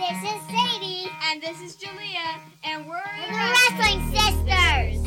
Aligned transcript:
This 0.00 0.32
is 0.32 0.40
Sadie. 0.48 1.10
And 1.30 1.42
this 1.42 1.60
is 1.60 1.76
Julia. 1.76 2.40
And 2.64 2.86
we're, 2.86 2.94
we're 2.94 3.26
the 3.28 3.52
Wrestling 3.76 4.00
Sisters. 4.14 4.99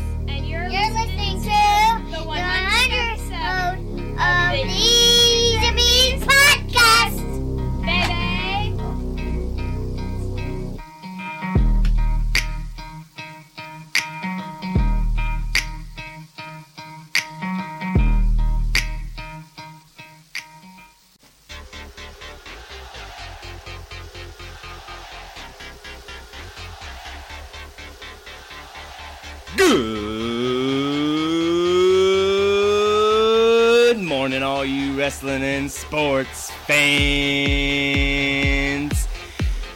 sports 35.93 36.49
fans. 36.65 36.73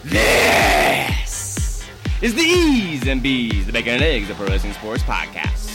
This 0.04 1.86
is 2.24 2.34
the 2.34 2.42
E's 2.42 3.08
and 3.08 3.22
B's, 3.22 3.68
the 3.68 3.72
Bacon 3.72 3.94
and 3.94 4.02
Eggs 4.02 4.28
of 4.32 4.38
Pro 4.38 4.48
Wrestling 4.48 4.74
Sports 4.74 5.04
Podcast. 5.04 5.67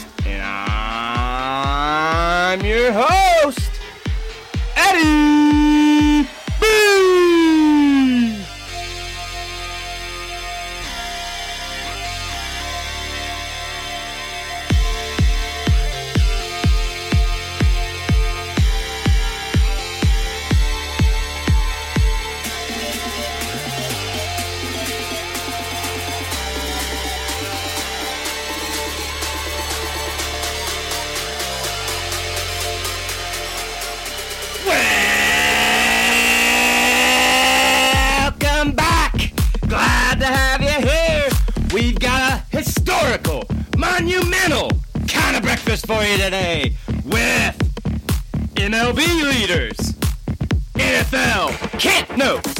notes, 52.17 52.53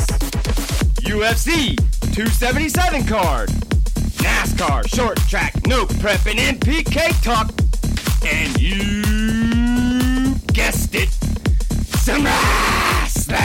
UFC 1.03 1.75
277 2.13 3.05
card, 3.05 3.49
NASCAR 4.19 4.87
short 4.87 5.17
track 5.27 5.53
note 5.67 5.89
prepping 5.89 6.39
and 6.39 6.59
PK 6.59 7.21
talk, 7.23 7.51
and 8.25 8.59
you 8.59 10.35
guessed 10.53 10.95
it, 10.95 11.09
some 11.97 12.23
wrestling. 12.23 13.39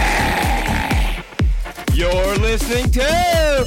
You're 1.95 2.37
listening 2.39 2.91
to 2.93 3.67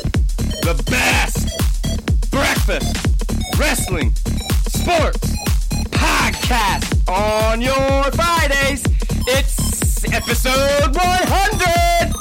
the 0.61 0.83
best 0.89 2.31
breakfast 2.31 3.08
wrestling 3.58 4.14
sports 4.67 5.32
podcast 5.92 7.10
on 7.10 7.61
your 7.61 8.11
Fridays. 8.11 8.83
It's 9.27 9.71
episode 10.14 10.95
100. 10.95 12.20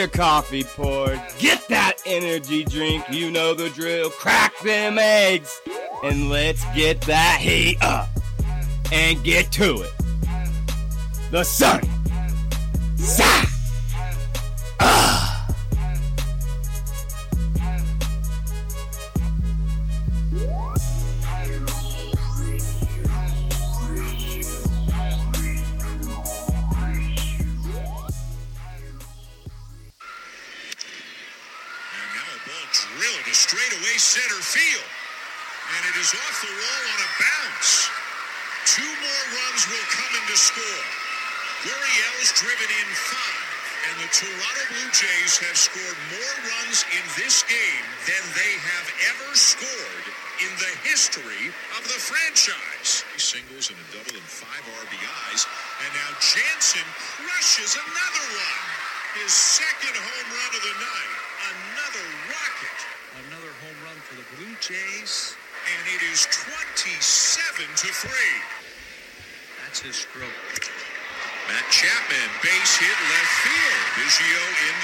Your 0.00 0.08
coffee 0.08 0.64
poured. 0.64 1.20
Get 1.38 1.68
that 1.68 1.98
energy 2.06 2.64
drink. 2.64 3.04
You 3.10 3.30
know 3.30 3.52
the 3.52 3.68
drill. 3.68 4.08
Crack 4.08 4.58
them 4.60 4.96
eggs. 4.98 5.60
And 6.02 6.30
let's 6.30 6.64
get 6.74 7.02
that 7.02 7.38
heat 7.38 7.76
up. 7.82 8.08
And 8.90 9.22
get 9.22 9.52
to 9.52 9.82
it. 9.82 9.92
The 11.30 11.44
sun. 11.44 11.82
Side. 12.96 13.39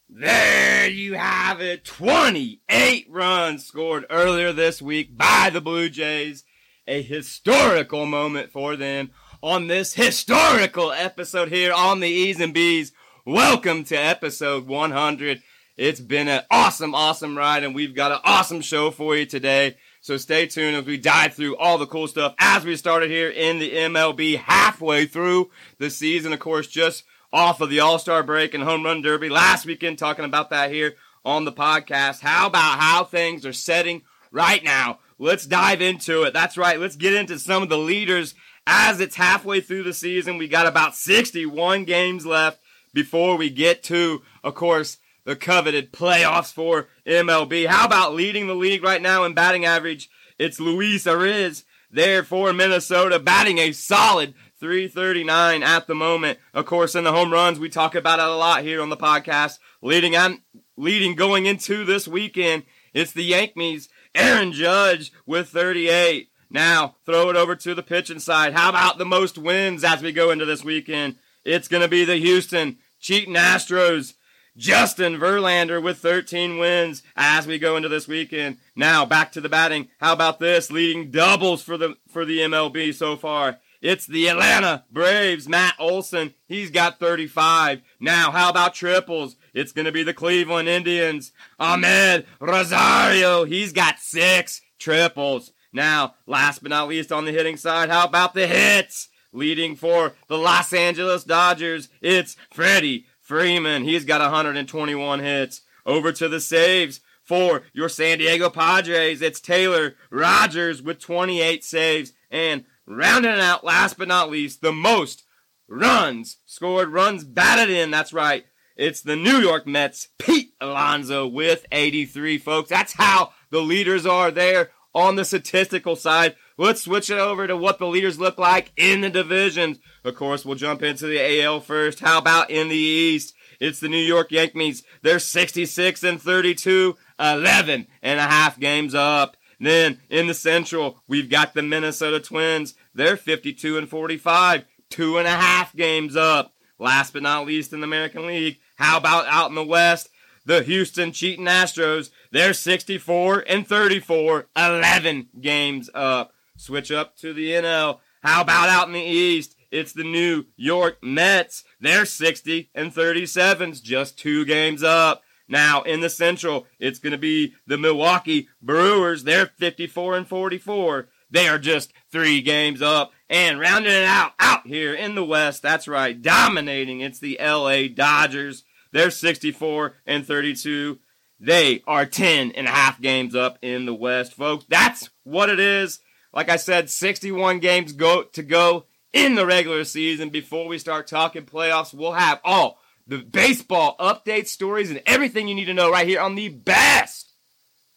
There 0.09 0.89
you 0.89 1.13
have 1.13 1.61
it. 1.61 1.85
28 1.85 3.07
runs 3.09 3.65
scored 3.65 4.05
earlier 4.09 4.51
this 4.51 4.81
week 4.81 5.17
by 5.17 5.49
the 5.51 5.61
Blue 5.61 5.89
Jays. 5.89 6.43
A 6.87 7.01
historical 7.01 8.05
moment 8.05 8.51
for 8.51 8.75
them 8.75 9.11
on 9.41 9.67
this 9.67 9.93
historical 9.93 10.91
episode 10.91 11.49
here 11.49 11.71
on 11.71 12.01
the 12.01 12.09
E's 12.09 12.41
and 12.41 12.53
B's. 12.53 12.91
Welcome 13.25 13.85
to 13.85 13.95
episode 13.95 14.67
100. 14.67 15.41
It's 15.77 16.01
been 16.01 16.27
an 16.27 16.43
awesome, 16.51 16.93
awesome 16.93 17.37
ride, 17.37 17.63
and 17.63 17.73
we've 17.73 17.95
got 17.95 18.11
an 18.11 18.19
awesome 18.25 18.59
show 18.59 18.91
for 18.91 19.15
you 19.15 19.25
today. 19.25 19.77
So 20.05 20.17
stay 20.17 20.45
tuned 20.45 20.75
as 20.75 20.85
we 20.85 20.97
dive 20.97 21.33
through 21.33 21.57
all 21.57 21.79
the 21.79 21.87
cool 21.87 22.07
stuff 22.07 22.35
as 22.37 22.63
we 22.63 22.75
started 22.75 23.09
here 23.09 23.27
in 23.27 23.57
the 23.57 23.71
MLB 23.71 24.37
halfway 24.37 25.07
through 25.07 25.49
the 25.79 25.89
season. 25.89 26.31
Of 26.31 26.37
course, 26.37 26.67
just 26.67 27.05
off 27.33 27.59
of 27.59 27.71
the 27.71 27.79
All 27.79 27.97
Star 27.97 28.21
break 28.21 28.53
and 28.53 28.63
Home 28.63 28.83
Run 28.83 29.01
Derby 29.01 29.29
last 29.29 29.65
weekend, 29.65 29.97
talking 29.97 30.23
about 30.23 30.51
that 30.51 30.69
here 30.69 30.93
on 31.25 31.43
the 31.43 31.51
podcast. 31.51 32.19
How 32.19 32.45
about 32.45 32.77
how 32.79 33.03
things 33.03 33.47
are 33.47 33.51
setting 33.51 34.03
right 34.29 34.63
now? 34.63 34.99
Let's 35.17 35.47
dive 35.47 35.81
into 35.81 36.21
it. 36.21 36.33
That's 36.33 36.55
right. 36.55 36.79
Let's 36.79 36.97
get 36.97 37.15
into 37.15 37.39
some 37.39 37.63
of 37.63 37.69
the 37.69 37.79
leaders 37.79 38.35
as 38.67 38.99
it's 38.99 39.15
halfway 39.15 39.59
through 39.59 39.85
the 39.85 39.93
season. 39.93 40.37
We 40.37 40.47
got 40.47 40.67
about 40.67 40.95
61 40.95 41.83
games 41.85 42.27
left 42.27 42.61
before 42.93 43.37
we 43.37 43.49
get 43.49 43.81
to, 43.85 44.21
of 44.43 44.53
course, 44.53 44.99
the 45.25 45.35
coveted 45.35 45.91
playoffs 45.91 46.53
for 46.53 46.87
MLB. 47.05 47.65
How 47.65 47.85
about 47.85 48.13
leading 48.13 48.47
the 48.47 48.55
league 48.55 48.83
right 48.83 49.01
now 49.01 49.23
in 49.23 49.33
batting 49.33 49.65
average? 49.65 50.09
It's 50.37 50.59
Luis 50.59 51.05
Arraez 51.05 51.63
there 51.91 52.23
for 52.23 52.53
Minnesota, 52.53 53.19
batting 53.19 53.57
a 53.57 53.71
solid 53.71 54.33
339 54.59 55.63
at 55.63 55.87
the 55.87 55.95
moment. 55.95 56.39
Of 56.53 56.65
course, 56.65 56.95
in 56.95 57.03
the 57.03 57.11
home 57.11 57.33
runs, 57.33 57.59
we 57.59 57.69
talk 57.69 57.95
about 57.95 58.19
it 58.19 58.25
a 58.25 58.35
lot 58.35 58.63
here 58.63 58.81
on 58.81 58.89
the 58.89 58.97
podcast. 58.97 59.59
Leading 59.81 60.15
on, 60.15 60.41
leading 60.77 61.15
going 61.15 61.45
into 61.45 61.83
this 61.83 62.07
weekend, 62.07 62.63
it's 62.93 63.11
the 63.11 63.23
Yankees. 63.23 63.89
Aaron 64.13 64.53
Judge 64.53 65.11
with 65.25 65.49
38. 65.49 66.29
Now, 66.49 66.95
throw 67.05 67.29
it 67.29 67.35
over 67.35 67.55
to 67.55 67.73
the 67.73 67.83
pitching 67.83 68.19
side. 68.19 68.53
How 68.53 68.69
about 68.69 68.97
the 68.97 69.05
most 69.05 69.37
wins 69.37 69.83
as 69.83 70.01
we 70.01 70.13
go 70.13 70.31
into 70.31 70.45
this 70.45 70.63
weekend? 70.63 71.15
It's 71.43 71.67
going 71.67 71.83
to 71.83 71.89
be 71.89 72.05
the 72.05 72.15
Houston 72.15 72.77
Cheating 72.99 73.35
Astros. 73.35 74.13
Justin 74.57 75.17
Verlander 75.17 75.81
with 75.81 75.97
13 75.97 76.57
wins 76.57 77.03
as 77.15 77.45
we 77.45 77.59
go 77.59 77.75
into 77.75 77.89
this 77.89 78.07
weekend. 78.07 78.57
Now 78.75 79.05
back 79.05 79.31
to 79.33 79.41
the 79.41 79.49
batting. 79.49 79.89
How 79.99 80.13
about 80.13 80.39
this? 80.39 80.71
Leading 80.71 81.11
doubles 81.11 81.61
for 81.61 81.77
the 81.77 81.97
for 82.07 82.25
the 82.25 82.39
MLB 82.39 82.93
so 82.93 83.17
far. 83.17 83.59
It's 83.81 84.07
the 84.07 84.27
Atlanta 84.29 84.85
Braves. 84.91 85.47
Matt 85.47 85.75
Olson, 85.77 86.33
he's 86.47 86.71
got 86.71 86.99
35. 86.99 87.81
Now, 87.99 88.31
how 88.31 88.49
about 88.49 88.73
triples? 88.73 89.35
It's 89.53 89.71
going 89.71 89.85
to 89.85 89.91
be 89.91 90.01
the 90.01 90.13
Cleveland 90.13 90.67
Indians. 90.67 91.31
Amed 91.59 92.25
Rosario, 92.39 93.43
he's 93.43 93.73
got 93.73 93.99
six 93.99 94.61
triples. 94.79 95.51
Now, 95.71 96.15
last 96.25 96.63
but 96.63 96.71
not 96.71 96.87
least 96.87 97.11
on 97.11 97.25
the 97.25 97.31
hitting 97.31 97.57
side, 97.57 97.89
how 97.89 98.05
about 98.05 98.33
the 98.33 98.47
hits? 98.47 99.09
Leading 99.31 99.75
for 99.75 100.13
the 100.29 100.37
Los 100.37 100.71
Angeles 100.71 101.25
Dodgers, 101.25 101.89
it's 102.01 102.37
Freddie 102.49 103.05
Freeman. 103.25 103.83
He's 103.83 104.05
got 104.05 104.21
121 104.21 105.19
hits. 105.19 105.61
Over 105.83 106.11
to 106.13 106.29
the 106.29 106.39
saves 106.39 107.01
for 107.23 107.63
your 107.73 107.89
San 107.89 108.19
Diego 108.19 108.49
Padres, 108.51 109.21
it's 109.21 109.39
Taylor 109.39 109.95
Rogers 110.11 110.81
with 110.81 110.99
28 110.99 111.63
saves. 111.63 112.13
And 112.29 112.65
rounding 112.85 113.31
out, 113.31 113.63
last 113.63 113.97
but 113.97 114.07
not 114.07 114.29
least, 114.29 114.61
the 114.61 114.71
most 114.71 115.23
runs 115.67 116.37
scored, 116.45 116.89
runs 116.89 117.23
batted 117.23 117.71
in. 117.71 117.89
That's 117.89 118.13
right. 118.13 118.45
It's 118.75 119.01
the 119.01 119.15
New 119.15 119.37
York 119.37 119.65
Mets, 119.65 120.09
Pete 120.19 120.53
Alonso 120.61 121.25
with 121.27 121.65
83, 121.71 122.37
folks. 122.37 122.69
That's 122.69 122.93
how 122.93 123.31
the 123.49 123.61
leaders 123.61 124.05
are 124.05 124.29
there 124.29 124.69
on 124.93 125.15
the 125.15 125.25
statistical 125.25 125.95
side. 125.95 126.35
Let's 126.57 126.83
switch 126.83 127.09
it 127.09 127.17
over 127.17 127.47
to 127.47 127.57
what 127.57 127.79
the 127.79 127.87
leaders 127.87 128.19
look 128.19 128.37
like 128.37 128.71
in 128.77 129.01
the 129.01 129.09
divisions. 129.09 129.77
Of 130.05 130.15
course, 130.15 130.45
we'll 130.45 130.55
jump 130.55 130.83
into 130.83 131.05
the 131.05 131.41
AL 131.43 131.59
first. 131.61 131.99
How 131.99 132.17
about 132.17 132.49
in 132.49 132.69
the 132.69 132.75
East? 132.75 133.33
It's 133.59 133.79
the 133.79 133.89
New 133.89 133.97
York 133.97 134.31
Yankees. 134.31 134.83
They're 135.01 135.19
66 135.19 136.03
and 136.03 136.21
32, 136.21 136.95
11 137.19 137.87
and 138.01 138.19
a 138.19 138.23
half 138.23 138.59
games 138.59 138.95
up. 138.95 139.35
Then 139.59 139.99
in 140.09 140.27
the 140.27 140.33
Central, 140.33 141.01
we've 141.07 141.29
got 141.29 141.53
the 141.53 141.61
Minnesota 141.61 142.19
Twins. 142.19 142.73
They're 142.93 143.17
52 143.17 143.77
and 143.77 143.89
45, 143.89 144.65
two 144.89 145.17
and 145.17 145.27
a 145.27 145.31
half 145.31 145.75
games 145.75 146.15
up. 146.15 146.53
Last 146.79 147.13
but 147.13 147.23
not 147.23 147.45
least 147.45 147.73
in 147.73 147.79
the 147.79 147.85
American 147.85 148.27
League, 148.27 148.59
how 148.75 148.97
about 148.97 149.25
out 149.27 149.49
in 149.49 149.55
the 149.55 149.63
West? 149.63 150.09
The 150.45 150.61
Houston 150.63 151.11
Cheating 151.11 151.45
Astros. 151.45 152.11
They're 152.31 152.53
64 152.53 153.45
and 153.47 153.67
34, 153.67 154.47
11 154.55 155.29
games 155.41 155.89
up. 155.93 156.34
Switch 156.57 156.91
up 156.91 157.15
to 157.17 157.33
the 157.33 157.51
NL. 157.51 157.99
How 158.23 158.41
about 158.41 158.69
out 158.69 158.87
in 158.87 158.93
the 158.93 158.99
East? 158.99 159.55
It's 159.71 159.93
the 159.93 160.03
New 160.03 160.45
York 160.55 161.03
Mets. 161.03 161.63
They're 161.79 162.05
60 162.05 162.69
and 162.73 162.93
37s, 162.93 163.83
just 163.83 164.17
two 164.17 164.45
games 164.45 164.83
up. 164.83 165.21
Now 165.47 165.81
in 165.83 165.99
the 165.99 166.09
Central, 166.09 166.65
it's 166.79 166.99
going 166.99 167.11
to 167.11 167.17
be 167.17 167.53
the 167.67 167.77
Milwaukee 167.77 168.47
Brewers. 168.61 169.23
They're 169.23 169.45
54 169.45 170.17
and 170.17 170.27
44. 170.27 171.09
They 171.29 171.47
are 171.47 171.59
just 171.59 171.93
three 172.11 172.41
games 172.41 172.81
up. 172.81 173.11
And 173.29 173.59
rounding 173.59 173.91
it 173.91 174.03
out, 174.03 174.31
out 174.39 174.65
here 174.65 174.93
in 174.93 175.15
the 175.15 175.25
West, 175.25 175.61
that's 175.61 175.87
right, 175.87 176.19
dominating. 176.19 177.01
It's 177.01 177.19
the 177.19 177.37
LA 177.41 177.87
Dodgers. 177.93 178.63
They're 178.91 179.11
64 179.11 179.97
and 180.05 180.25
32. 180.25 180.99
They 181.39 181.83
are 181.85 182.05
10 182.05 182.51
and 182.51 182.67
a 182.67 182.71
half 182.71 183.01
games 183.01 183.35
up 183.35 183.59
in 183.61 183.85
the 183.85 183.93
West, 183.93 184.33
folks. 184.33 184.65
That's 184.69 185.09
what 185.23 185.49
it 185.49 185.59
is. 185.59 185.99
Like 186.35 186.49
I 186.49 186.57
said, 186.57 186.89
61 186.89 187.59
games 187.59 187.93
go 187.93 188.23
to 188.23 188.43
go 188.43 188.85
in 189.13 189.35
the 189.35 189.45
regular 189.45 189.85
season 189.85 190.29
before 190.29 190.67
we 190.67 190.77
start 190.77 191.07
talking 191.07 191.45
playoffs. 191.45 191.93
We'll 191.93 192.11
have 192.11 192.41
all 192.43 192.79
the 193.07 193.19
baseball 193.19 193.95
updates, 193.99 194.47
stories, 194.47 194.91
and 194.91 195.01
everything 195.05 195.47
you 195.47 195.55
need 195.55 195.65
to 195.65 195.73
know 195.73 195.89
right 195.89 196.07
here 196.07 196.19
on 196.19 196.35
the 196.35 196.49
best 196.49 197.33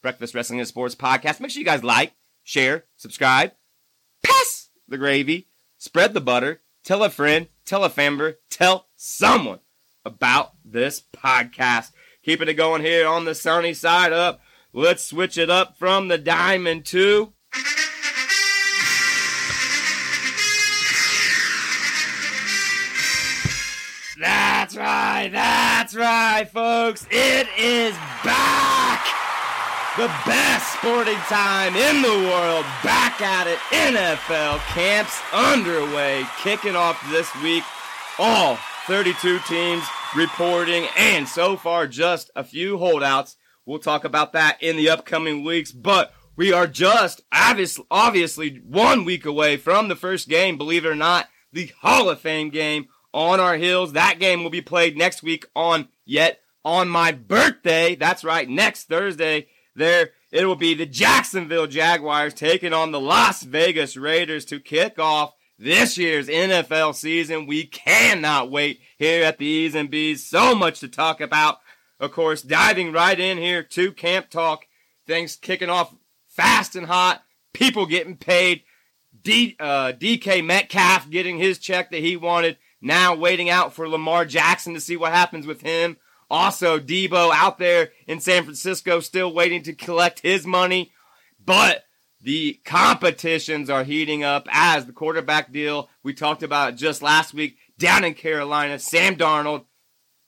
Breakfast 0.03 0.35
Wrestling 0.35 0.61
and 0.61 0.69
Sports 0.69 0.95
podcast. 0.95 1.41
Make 1.41 1.51
sure 1.51 1.59
you 1.59 1.67
guys 1.67 1.83
like, 1.83 2.13
share, 2.45 2.85
subscribe, 2.97 3.53
pass 4.23 4.69
the 4.87 4.99
gravy, 4.99 5.49
spread 5.77 6.15
the 6.15 6.21
butter, 6.21 6.61
tell 6.85 7.03
a 7.03 7.11
friend, 7.11 7.49
tell 7.65 7.83
a 7.83 7.91
family, 7.91 8.35
tell 8.49 8.87
someone 8.95 9.59
about 10.05 10.53
this 10.65 11.03
podcast. 11.13 11.91
Keeping 12.23 12.49
it 12.49 12.55
going 12.55 12.83
here 12.83 13.09
on 13.09 13.25
the 13.25 13.35
sunny 13.35 13.75
side 13.75 14.13
up 14.13 14.41
let's 14.73 15.03
switch 15.03 15.39
it 15.39 15.51
up 15.51 15.77
from 15.79 16.09
the 16.09 16.19
diamond 16.19 16.85
to 16.85 17.33
right, 24.79 25.29
that's 25.33 25.95
right, 25.95 26.49
folks. 26.49 27.07
It 27.11 27.49
is 27.59 27.95
back! 28.25 29.05
The 29.97 30.07
best 30.25 30.75
sporting 30.75 31.19
time 31.27 31.75
in 31.75 32.03
the 32.03 32.29
world, 32.31 32.65
back 32.85 33.21
at 33.21 33.49
it. 33.49 33.59
NFL 33.73 34.59
camps 34.69 35.21
underway, 35.33 36.25
kicking 36.39 36.77
off 36.77 37.05
this 37.11 37.35
week. 37.43 37.65
All 38.19 38.57
32 38.87 39.41
teams 39.49 39.85
reporting, 40.15 40.87
and 40.97 41.27
so 41.27 41.57
far, 41.57 41.87
just 41.89 42.31
a 42.37 42.45
few 42.45 42.79
holdouts. 42.79 43.37
We'll 43.67 43.81
talk 43.81 44.05
about 44.05 44.33
that 44.35 44.63
in 44.63 44.77
the 44.77 44.89
upcoming 44.91 45.45
weeks, 45.45 45.73
but 45.73 46.13
we 46.37 46.53
are 46.53 46.69
just 46.69 47.21
obviously, 47.33 47.85
obviously 47.91 48.63
one 48.65 49.05
week 49.05 49.27
away 49.27 49.57
from 49.57 49.89
the 49.89 49.97
first 49.97 50.29
game, 50.29 50.57
believe 50.57 50.85
it 50.85 50.89
or 50.89 50.95
not, 50.95 51.29
the 51.53 51.73
Hall 51.81 52.09
of 52.09 52.21
Fame 52.21 52.51
game 52.51 52.87
on 53.13 53.41
our 53.41 53.57
heels. 53.57 53.93
That 53.93 54.19
game 54.19 54.43
will 54.43 54.51
be 54.51 54.61
played 54.61 54.97
next 54.97 55.23
week 55.23 55.47
on 55.55 55.89
yet 56.05 56.41
on 56.65 56.89
my 56.89 57.13
birthday. 57.13 57.95
That's 57.95 58.25
right, 58.25 58.49
next 58.49 58.85
Thursday. 58.89 59.49
There 59.75 60.11
it 60.31 60.45
will 60.45 60.57
be 60.57 60.75
the 60.75 60.87
Jacksonville 60.87 61.67
Jaguars 61.67 62.35
taking 62.35 62.73
on 62.73 62.93
the 62.93 63.01
Las 63.01 63.43
Vegas 63.43 63.97
Raiders 63.97 64.45
to 64.47 64.61
kick 64.61 64.99
off 64.99 65.35
this 65.59 65.97
year's 65.97 66.29
NFL 66.29 66.95
season. 66.95 67.47
We 67.47 67.65
cannot 67.65 68.51
wait 68.51 68.81
here 68.99 69.25
at 69.25 69.39
the 69.39 69.47
E's 69.47 69.75
and 69.75 69.91
B's. 69.91 70.25
So 70.25 70.55
much 70.55 70.81
to 70.81 70.89
talk 70.89 71.21
about. 71.21 71.59
Of 72.01 72.13
course, 72.13 72.43
diving 72.43 72.93
right 72.93 73.19
in 73.19 73.39
here 73.39 73.63
to 73.63 73.93
camp 73.93 74.31
talk. 74.31 74.67
Things 75.07 75.35
kicking 75.35 75.71
off 75.71 75.95
fast 76.29 76.77
and 76.77 76.87
hot. 76.87 77.23
People 77.53 77.87
getting 77.87 78.17
paid. 78.17 78.63
D, 79.21 79.57
uh, 79.59 79.93
DK 79.99 80.45
Metcalf 80.45 81.11
getting 81.11 81.39
his 81.39 81.59
check 81.59 81.91
that 81.91 82.01
he 82.01 82.17
wanted. 82.17 82.57
Now 82.81 83.15
waiting 83.15 83.51
out 83.51 83.73
for 83.73 83.89
Lamar 83.89 84.25
Jackson 84.25 84.75
to 84.75 84.81
see 84.81 84.97
what 84.97 85.13
happens 85.13 85.47
with 85.47 85.63
him. 85.63 85.97
Also, 86.31 86.79
Deebo 86.79 87.31
out 87.33 87.59
there 87.59 87.91
in 88.07 88.21
San 88.21 88.45
Francisco 88.45 89.01
still 89.01 89.33
waiting 89.33 89.63
to 89.63 89.73
collect 89.73 90.21
his 90.21 90.47
money. 90.47 90.93
But 91.45 91.85
the 92.21 92.61
competitions 92.65 93.71
are 93.71 93.85
heating 93.85 94.25
up 94.25 94.49
as 94.51 94.87
the 94.87 94.93
quarterback 94.93 95.53
deal 95.53 95.89
we 96.03 96.13
talked 96.13 96.43
about 96.43 96.77
just 96.77 97.01
last 97.03 97.33
week 97.33 97.57
down 97.79 98.05
in 98.05 98.15
Carolina. 98.15 98.79
Sam 98.79 99.17
Darnold, 99.17 99.65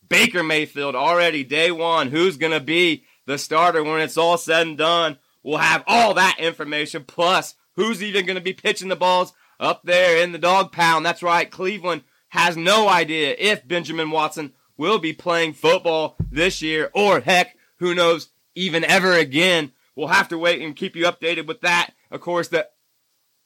Baker 0.08 0.42
Mayfield 0.42 0.94
already 0.94 1.44
day 1.44 1.70
one. 1.70 2.08
Who's 2.08 2.36
going 2.36 2.52
to 2.52 2.60
be 2.60 3.04
the 3.26 3.38
starter 3.38 3.84
when 3.84 4.00
it's 4.00 4.16
all 4.16 4.38
said 4.38 4.66
and 4.66 4.78
done? 4.78 5.18
We'll 5.42 5.58
have 5.58 5.84
all 5.86 6.14
that 6.14 6.36
information 6.38 7.04
plus 7.04 7.54
who's 7.76 8.02
even 8.02 8.26
going 8.26 8.36
to 8.36 8.42
be 8.42 8.52
pitching 8.52 8.88
the 8.88 8.96
balls 8.96 9.32
up 9.58 9.82
there 9.84 10.22
in 10.22 10.32
the 10.32 10.38
dog 10.38 10.72
pound. 10.72 11.04
That's 11.04 11.22
right. 11.22 11.50
Cleveland 11.50 12.02
has 12.30 12.56
no 12.56 12.88
idea 12.88 13.34
if 13.38 13.66
Benjamin 13.66 14.10
Watson 14.10 14.52
will 14.76 14.98
be 14.98 15.12
playing 15.12 15.52
football 15.52 16.16
this 16.30 16.62
year 16.62 16.90
or 16.94 17.20
heck, 17.20 17.56
who 17.78 17.94
knows, 17.94 18.30
even 18.54 18.82
ever 18.84 19.12
again. 19.12 19.72
We'll 19.94 20.08
have 20.08 20.28
to 20.28 20.38
wait 20.38 20.62
and 20.62 20.74
keep 20.74 20.96
you 20.96 21.04
updated 21.04 21.46
with 21.46 21.60
that. 21.60 21.90
Of 22.10 22.20
course, 22.20 22.48
the 22.48 22.68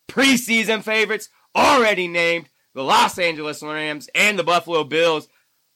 preseason 0.08 0.82
favorites 0.82 1.28
already 1.54 2.08
named 2.08 2.48
the 2.74 2.84
Los 2.84 3.18
Angeles 3.18 3.62
Rams 3.62 4.08
and 4.14 4.38
the 4.38 4.44
Buffalo 4.44 4.84
Bills. 4.84 5.28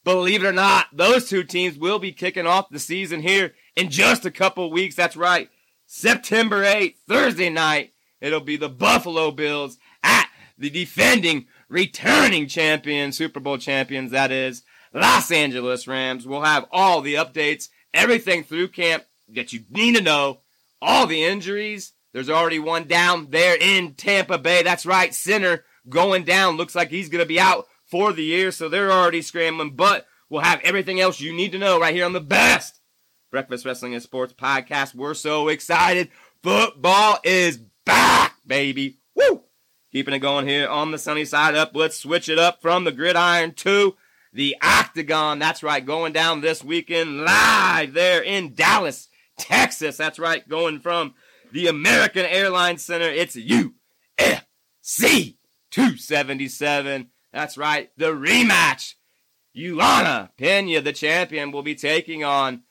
Believe 0.04 0.44
it 0.44 0.48
or 0.48 0.52
not, 0.52 0.86
those 0.92 1.28
two 1.28 1.44
teams 1.44 1.76
will 1.76 1.98
be 1.98 2.12
kicking 2.12 2.46
off 2.46 2.70
the 2.70 2.78
season 2.78 3.20
here 3.20 3.54
in 3.76 3.90
just 3.90 4.24
a 4.24 4.30
couple 4.30 4.70
weeks. 4.70 4.94
That's 4.94 5.16
right. 5.16 5.50
September 5.86 6.62
8th, 6.62 6.96
Thursday 7.08 7.50
night, 7.50 7.94
it'll 8.20 8.40
be 8.40 8.56
the 8.56 8.68
Buffalo 8.68 9.30
Bills 9.30 9.78
at 10.02 10.28
the 10.58 10.70
defending, 10.70 11.46
returning 11.68 12.46
champion, 12.46 13.12
Super 13.12 13.40
Bowl 13.40 13.58
champions, 13.58 14.10
that 14.10 14.30
is, 14.30 14.62
Los 14.92 15.30
Angeles 15.30 15.86
Rams. 15.86 16.26
We'll 16.26 16.42
have 16.42 16.66
all 16.70 17.00
the 17.00 17.14
updates, 17.14 17.68
everything 17.92 18.44
through 18.44 18.68
camp 18.68 19.04
that 19.28 19.52
you 19.52 19.64
need 19.70 19.96
to 19.96 20.02
know, 20.02 20.40
all 20.80 21.06
the 21.06 21.24
injuries. 21.24 21.92
There's 22.12 22.30
already 22.30 22.58
one 22.58 22.84
down 22.84 23.30
there 23.30 23.56
in 23.60 23.94
Tampa 23.94 24.38
Bay. 24.38 24.62
That's 24.62 24.86
right, 24.86 25.14
center 25.14 25.64
going 25.88 26.24
down. 26.24 26.56
Looks 26.56 26.74
like 26.74 26.90
he's 26.90 27.08
going 27.08 27.22
to 27.22 27.28
be 27.28 27.40
out 27.40 27.66
for 27.84 28.12
the 28.12 28.24
year, 28.24 28.50
so 28.50 28.68
they're 28.68 28.92
already 28.92 29.22
scrambling. 29.22 29.76
But 29.76 30.06
we'll 30.28 30.40
have 30.40 30.60
everything 30.62 31.00
else 31.00 31.20
you 31.20 31.34
need 31.34 31.52
to 31.52 31.58
know 31.58 31.78
right 31.78 31.94
here 31.94 32.06
on 32.06 32.12
the 32.12 32.20
best 32.20 32.80
Breakfast 33.30 33.66
Wrestling 33.66 33.94
and 33.94 34.02
Sports 34.02 34.32
podcast. 34.32 34.94
We're 34.94 35.14
so 35.14 35.48
excited. 35.48 36.10
Football 36.42 37.18
is 37.24 37.58
back, 37.84 38.36
baby. 38.46 38.98
Keeping 39.90 40.12
it 40.12 40.18
going 40.18 40.46
here 40.46 40.68
on 40.68 40.90
the 40.90 40.98
sunny 40.98 41.24
side 41.24 41.54
up. 41.54 41.72
Let's 41.74 41.96
switch 41.96 42.28
it 42.28 42.38
up 42.38 42.60
from 42.60 42.84
the 42.84 42.92
gridiron 42.92 43.54
to 43.54 43.96
the 44.32 44.56
octagon. 44.62 45.38
That's 45.38 45.62
right, 45.62 45.84
going 45.84 46.12
down 46.12 46.40
this 46.40 46.62
weekend 46.62 47.24
live 47.24 47.94
there 47.94 48.22
in 48.22 48.54
Dallas, 48.54 49.08
Texas. 49.38 49.96
That's 49.96 50.18
right, 50.18 50.46
going 50.46 50.80
from 50.80 51.14
the 51.52 51.68
American 51.68 52.26
Airlines 52.26 52.84
Center. 52.84 53.08
It's 53.08 53.34
UFC 53.34 53.72
277. 55.70 57.10
That's 57.32 57.56
right, 57.56 57.90
the 57.96 58.12
rematch. 58.12 58.94
Juliana 59.56 60.30
Pena, 60.36 60.80
the 60.82 60.92
champion, 60.92 61.50
will 61.50 61.62
be 61.62 61.74
taking 61.74 62.22
on 62.22 62.62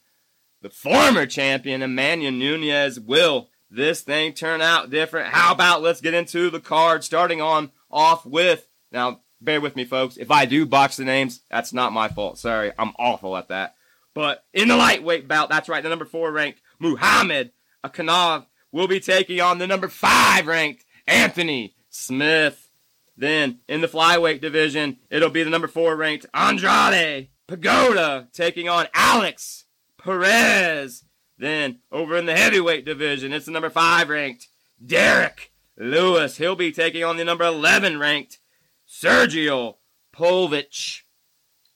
the 0.61 0.69
former 0.69 1.25
champion, 1.25 1.81
Emmanuel 1.81 2.31
Nunes. 2.31 2.99
Will 2.99 3.49
this 3.69 4.01
thing 4.01 4.33
turn 4.33 4.61
out 4.61 4.89
different? 4.89 5.27
How 5.27 5.53
about 5.53 5.81
let's 5.81 6.01
get 6.01 6.13
into 6.13 6.49
the 6.49 6.59
card, 6.59 7.03
starting 7.03 7.41
on 7.41 7.71
off 7.89 8.25
with 8.25 8.67
now. 8.91 9.21
Bear 9.39 9.61
with 9.61 9.75
me, 9.75 9.85
folks. 9.85 10.17
If 10.17 10.31
I 10.31 10.45
do 10.45 10.65
box 10.65 10.97
the 10.97 11.05
names, 11.05 11.41
that's 11.51 11.71
not 11.71 11.93
my 11.93 12.07
fault. 12.07 12.39
Sorry, 12.39 12.71
I'm 12.79 12.93
awful 12.97 13.37
at 13.37 13.49
that. 13.49 13.75
But 14.15 14.43
in 14.51 14.67
the 14.67 14.75
lightweight 14.75 15.27
bout, 15.27 15.49
that's 15.49 15.69
right, 15.69 15.83
the 15.83 15.89
number 15.89 16.05
four 16.05 16.31
ranked 16.31 16.59
Muhammad 16.79 17.51
Akanov 17.85 18.47
will 18.71 18.87
be 18.87 18.99
taking 18.99 19.39
on 19.39 19.59
the 19.59 19.67
number 19.67 19.89
five 19.89 20.47
ranked 20.47 20.85
Anthony 21.05 21.75
Smith. 21.89 22.71
Then 23.15 23.59
in 23.67 23.81
the 23.81 23.87
flyweight 23.87 24.41
division, 24.41 24.97
it'll 25.11 25.29
be 25.29 25.43
the 25.43 25.51
number 25.51 25.67
four 25.67 25.95
ranked 25.95 26.25
Andrade 26.33 27.29
Pagoda 27.47 28.27
taking 28.33 28.67
on 28.67 28.87
Alex 28.95 29.65
Perez. 29.97 31.03
Then 31.37 31.79
over 31.91 32.17
in 32.17 32.25
the 32.25 32.35
heavyweight 32.35 32.85
division, 32.85 33.31
it's 33.31 33.45
the 33.45 33.51
number 33.51 33.69
five 33.69 34.09
ranked 34.09 34.47
Derrick 34.83 35.51
Lewis. 35.77 36.37
He'll 36.37 36.55
be 36.55 36.71
taking 36.71 37.03
on 37.03 37.17
the 37.17 37.25
number 37.25 37.45
11 37.45 37.99
ranked 37.99 38.39
Sergio 38.87 39.75
Povich. 40.15 41.01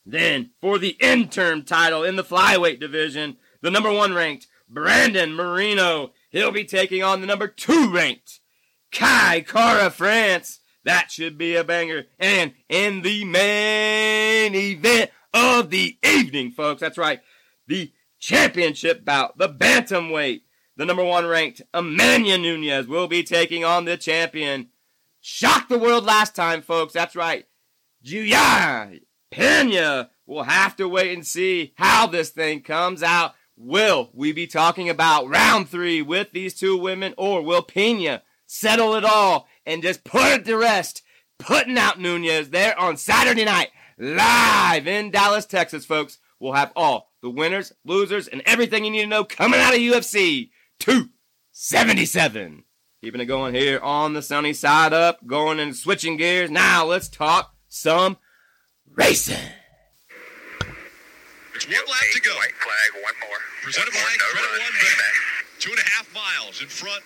Then 0.06 0.52
for 0.60 0.80
the 0.80 0.98
interim 1.00 1.64
title 1.64 2.04
in 2.04 2.16
the 2.16 2.24
flyweight 2.24 2.80
division, 2.80 3.38
the 3.62 3.70
number 3.70 3.92
one 3.92 4.14
ranked 4.14 4.48
Brandon 4.68 5.36
Moreno. 5.36 6.14
He'll 6.32 6.52
be 6.52 6.66
taking 6.66 7.04
on 7.04 7.22
the 7.22 7.28
number 7.28 7.48
two 7.48 7.92
ranked 7.94 8.40
Kai 8.92 9.42
Kara 9.42 9.92
France. 9.92 10.60
That 10.84 11.12
should 11.12 11.38
be 11.38 11.56
a 11.56 11.64
banger. 11.64 12.08
And 12.18 12.54
in 12.68 13.04
the 13.04 13.24
main 13.26 14.56
event 14.56 15.12
of 15.34 15.70
the 15.70 15.98
evening, 16.04 16.52
folks, 16.52 16.82
that's 16.82 16.98
right, 16.98 17.22
the 17.68 17.92
championship 18.22 19.04
bout, 19.04 19.38
the 19.38 19.50
bantamweight, 19.50 20.44
the 20.78 20.86
number 20.86 21.04
one 21.04 21.26
ranked 21.26 21.62
Emmanuel 21.74 22.38
Nunes 22.38 22.88
will 22.88 23.08
be 23.08 23.24
taking 23.24 23.66
on 23.66 23.84
the 23.84 23.98
champion. 23.98 24.70
Shocked 25.20 25.70
the 25.70 25.78
world 25.78 26.06
last 26.06 26.36
time, 26.36 26.62
folks. 26.62 26.94
That's 26.94 27.16
right. 27.16 27.46
Julia 28.02 28.92
Pena. 29.30 30.10
We'll 30.26 30.44
have 30.44 30.78
to 30.78 30.88
wait 30.88 31.14
and 31.14 31.28
see 31.28 31.74
how 31.76 32.08
this 32.08 32.30
thing 32.30 32.62
comes 32.62 33.04
out. 33.04 33.34
Will 33.58 34.10
we 34.14 34.32
be 34.32 34.48
talking 34.48 34.90
about 34.90 35.28
round 35.28 35.68
three 35.68 36.02
with 36.02 36.32
these 36.32 36.54
two 36.54 36.78
women, 36.78 37.14
or 37.18 37.42
will 37.42 37.62
Pena 37.62 38.24
settle 38.48 38.96
it 38.96 39.04
all 39.04 39.48
and 39.66 39.84
just 39.84 40.04
put 40.04 40.32
it 40.32 40.46
to 40.46 40.56
rest, 40.56 41.04
putting 41.38 41.78
out 41.78 42.00
Nunes 42.00 42.50
there 42.50 42.80
on 42.80 42.98
Saturday 42.98 43.46
night, 43.46 43.70
live 44.00 44.88
in 44.88 45.12
Dallas, 45.12 45.46
Texas, 45.46 45.86
folks? 45.86 46.18
We'll 46.42 46.54
have 46.54 46.74
all 46.76 47.12
the 47.22 47.30
winners, 47.30 47.72
losers, 47.86 48.28
and 48.28 48.42
everything 48.48 48.84
you 48.84 48.90
need 48.90 49.02
to 49.04 49.08
know 49.08 49.24
coming 49.24 49.60
out 49.60 49.76
of 49.76 49.80
UFC 49.80 50.50
277. 50.80 52.64
Keeping 53.00 53.22
it 53.22 53.26
going 53.26 53.54
here 53.54 53.80
on 53.80 54.14
the 54.14 54.24
sunny 54.24 54.52
side 54.52 54.92
up, 54.92 55.26
going 55.28 55.60
and 55.60 55.76
switching 55.76 56.18
gears. 56.18 56.50
Now 56.50 56.84
let's 56.84 57.10
talk 57.10 57.54
some 57.68 58.18
racing. 58.90 59.38
It's 61.54 61.68
one 61.68 61.76
lap 61.76 62.02
to 62.14 62.22
go. 62.22 62.36
White 62.36 62.56
flag, 62.58 63.04
one 63.04 63.14
more. 63.30 63.38
Presented 63.62 63.92
by 63.94 64.00
One 64.00 64.08
more, 64.08 64.18
no 64.18 64.26
Credit 64.34 64.50
run. 64.50 64.62
One 64.62 64.74
Bank. 64.82 65.16
Two 65.60 65.70
and 65.70 65.80
a 65.80 65.84
half 65.84 66.12
miles 66.12 66.60
in 66.64 66.68
front 66.68 67.04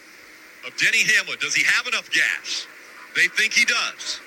of 0.66 0.78
Denny 0.78 1.04
Hamlin. 1.04 1.38
Does 1.42 1.54
he 1.54 1.64
have 1.66 1.88
enough 1.88 2.10
gas? 2.10 2.68
They 3.18 3.28
think 3.28 3.52
he 3.52 3.66
does. 3.66 4.22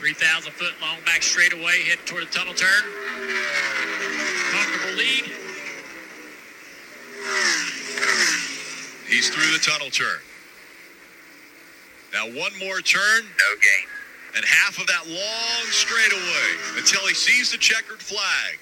3,000 0.00 0.52
foot 0.52 0.72
long 0.82 0.98
back 1.06 1.22
straightaway, 1.22 1.84
heading 1.84 2.04
toward 2.06 2.26
the 2.26 2.32
tunnel 2.32 2.54
turn. 2.54 2.84
Comfortable 4.52 4.96
lead. 4.96 5.24
He's 9.08 9.30
through 9.30 9.52
the 9.52 9.60
tunnel 9.62 9.90
turn. 9.90 10.20
Now 12.12 12.26
one 12.26 12.52
more 12.58 12.80
turn. 12.80 13.22
No 13.24 13.56
gain. 13.60 13.88
and 14.36 14.44
half 14.44 14.78
of 14.78 14.86
that 14.86 15.06
long 15.08 15.64
straightaway 15.70 16.50
until 16.78 17.06
he 17.06 17.14
sees 17.14 17.52
the 17.52 17.58
checkered 17.58 18.00
flag. 18.00 18.58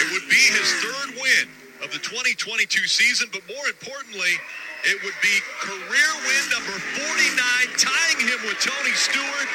It 0.00 0.12
would 0.12 0.28
be 0.28 0.36
his 0.36 0.68
third 0.84 1.14
win 1.20 1.48
of 1.82 1.92
the 1.92 1.98
2022 1.98 2.86
season, 2.86 3.28
but 3.32 3.42
more 3.48 3.66
importantly, 3.68 4.36
it 4.86 5.02
would 5.02 5.14
be 5.22 5.40
career 5.60 6.10
win 6.26 6.44
number 6.50 6.72
49, 6.72 7.36
tying 7.76 8.20
him 8.20 8.40
with 8.44 8.58
Tony 8.60 8.92
Stewart. 8.92 9.48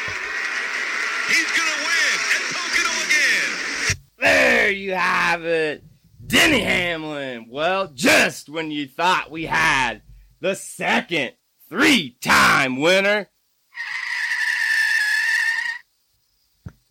He's 1.27 1.51
going 1.51 1.69
to 1.69 1.81
win 1.85 2.17
at 2.35 2.43
Pocono 2.53 2.93
again. 3.05 3.95
There 4.17 4.71
you 4.71 4.95
have 4.95 5.45
it. 5.45 5.83
Denny 6.25 6.61
Hamlin. 6.61 7.47
Well, 7.49 7.91
just 7.93 8.49
when 8.49 8.71
you 8.71 8.87
thought 8.87 9.29
we 9.29 9.45
had 9.45 10.01
the 10.39 10.55
second 10.55 11.33
three 11.69 12.17
time 12.21 12.79
winner. 12.79 13.29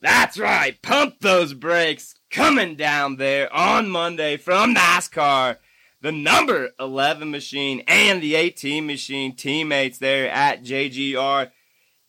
That's 0.01 0.39
right. 0.39 0.81
Pump 0.81 1.21
those 1.21 1.55
brakes. 1.55 2.15
Coming 2.31 2.77
down 2.77 3.17
there 3.17 3.53
on 3.53 3.89
Monday 3.89 4.37
from 4.37 4.75
NASCAR. 4.75 5.57
The 6.01 6.13
number 6.13 6.71
11 6.79 7.31
machine 7.31 7.83
and 7.89 8.23
the 8.23 8.35
18 8.37 8.87
machine 8.87 9.35
teammates 9.35 9.99
there 9.99 10.31
at 10.31 10.63
JGR. 10.63 11.51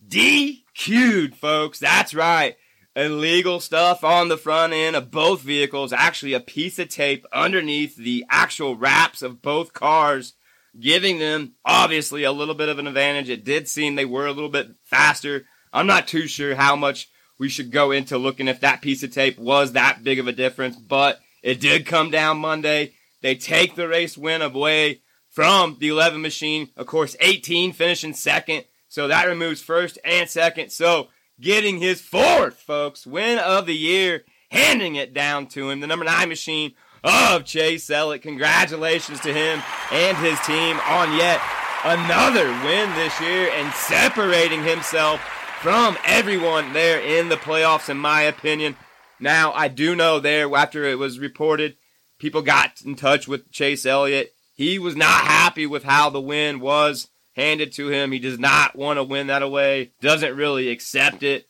DQ'd, 0.08 1.36
folks. 1.36 1.79
That's 1.79 2.13
right 2.13 2.55
illegal 3.00 3.60
stuff 3.60 4.03
on 4.03 4.27
the 4.27 4.38
front 4.38 4.74
end 4.74 4.96
of 4.96 5.12
both 5.12 5.41
vehicles, 5.41 5.93
actually 5.93 6.34
a 6.34 6.39
piece 6.39 6.79
of 6.79 6.89
tape 6.89 7.25
underneath 7.31 7.96
the 7.96 8.25
actual 8.29 8.75
wraps 8.75 9.22
of 9.22 9.41
both 9.41 9.74
cars, 9.74 10.34
giving 10.79 11.19
them 11.19 11.53
obviously 11.63 12.24
a 12.24 12.31
little 12.31 12.55
bit 12.55 12.69
of 12.69 12.79
an 12.79 12.88
advantage. 12.88 13.29
It 13.29 13.46
did 13.46 13.67
seem 13.67 13.96
they 13.96 14.05
were 14.05 14.27
a 14.27 14.34
little 14.34 14.50
bit 14.50 14.72
faster. 14.84 15.46
I'm 15.72 15.88
not 15.88 16.08
too 16.08 16.27
sure 16.27 16.55
how 16.55 16.75
much 16.75 17.10
we 17.38 17.48
should 17.48 17.72
go 17.72 17.91
into 17.91 18.17
looking 18.17 18.48
if 18.48 18.60
that 18.62 18.81
piece 18.81 19.01
of 19.03 19.13
tape 19.13 19.39
was 19.39 19.72
that 19.74 20.03
big 20.03 20.19
of 20.19 20.27
a 20.27 20.34
difference, 20.34 20.75
but 20.75 21.19
it 21.41 21.62
did 21.62 21.86
come 21.86 22.12
down 22.12 22.38
Monday. 22.39 22.93
They 23.21 23.35
take 23.35 23.75
the 23.75 23.88
race 23.88 24.17
win 24.17 24.41
away 24.41 25.01
from 25.29 25.77
the 25.79 25.89
11 25.89 26.21
machine. 26.21 26.69
Of 26.75 26.88
course, 26.88 27.15
18 27.19 27.73
finishing 27.73 28.13
second. 28.13 28.65
So 28.88 29.07
that 29.07 29.27
removes 29.27 29.61
first 29.61 29.99
and 30.03 30.29
second. 30.29 30.71
So 30.71 31.09
getting 31.39 31.77
his 31.79 32.01
fourth, 32.01 32.59
folks, 32.59 33.05
win 33.05 33.39
of 33.39 33.65
the 33.65 33.75
year, 33.75 34.23
handing 34.51 34.95
it 34.95 35.13
down 35.13 35.47
to 35.47 35.69
him, 35.69 35.79
the 35.79 35.88
number 35.88 36.05
nine 36.05 36.29
machine 36.29 36.73
of 37.03 37.45
Chase 37.45 37.89
Elliott. 37.89 38.23
Congratulations 38.23 39.19
to 39.21 39.33
him 39.33 39.61
and 39.91 40.17
his 40.17 40.39
team 40.41 40.79
on 40.88 41.15
yet 41.15 41.39
another 41.83 42.47
win 42.65 42.93
this 42.95 43.19
year 43.21 43.49
and 43.53 43.73
separating 43.73 44.63
himself 44.63 45.21
from 45.61 45.97
everyone 46.05 46.73
there 46.73 46.99
in 46.99 47.29
the 47.29 47.35
playoffs, 47.35 47.89
in 47.89 47.97
my 47.97 48.21
opinion. 48.21 48.75
Now, 49.19 49.51
I 49.53 49.67
do 49.67 49.95
know 49.95 50.19
there, 50.19 50.53
after 50.55 50.85
it 50.85 50.97
was 50.97 51.19
reported, 51.19 51.75
people 52.19 52.41
got 52.41 52.81
in 52.85 52.95
touch 52.95 53.27
with 53.27 53.51
Chase 53.51 53.85
Elliott. 53.85 54.33
He 54.53 54.77
was 54.77 54.95
not 54.95 55.25
happy 55.25 55.65
with 55.65 55.83
how 55.83 56.09
the 56.09 56.21
win 56.21 56.59
was 56.59 57.07
handed 57.33 57.71
to 57.73 57.88
him. 57.88 58.11
He 58.11 58.19
does 58.19 58.38
not 58.38 58.75
want 58.75 58.97
to 58.97 59.03
win 59.03 59.27
that 59.27 59.41
away, 59.41 59.93
doesn't 60.01 60.35
really 60.35 60.69
accept 60.69 61.23
it. 61.23 61.47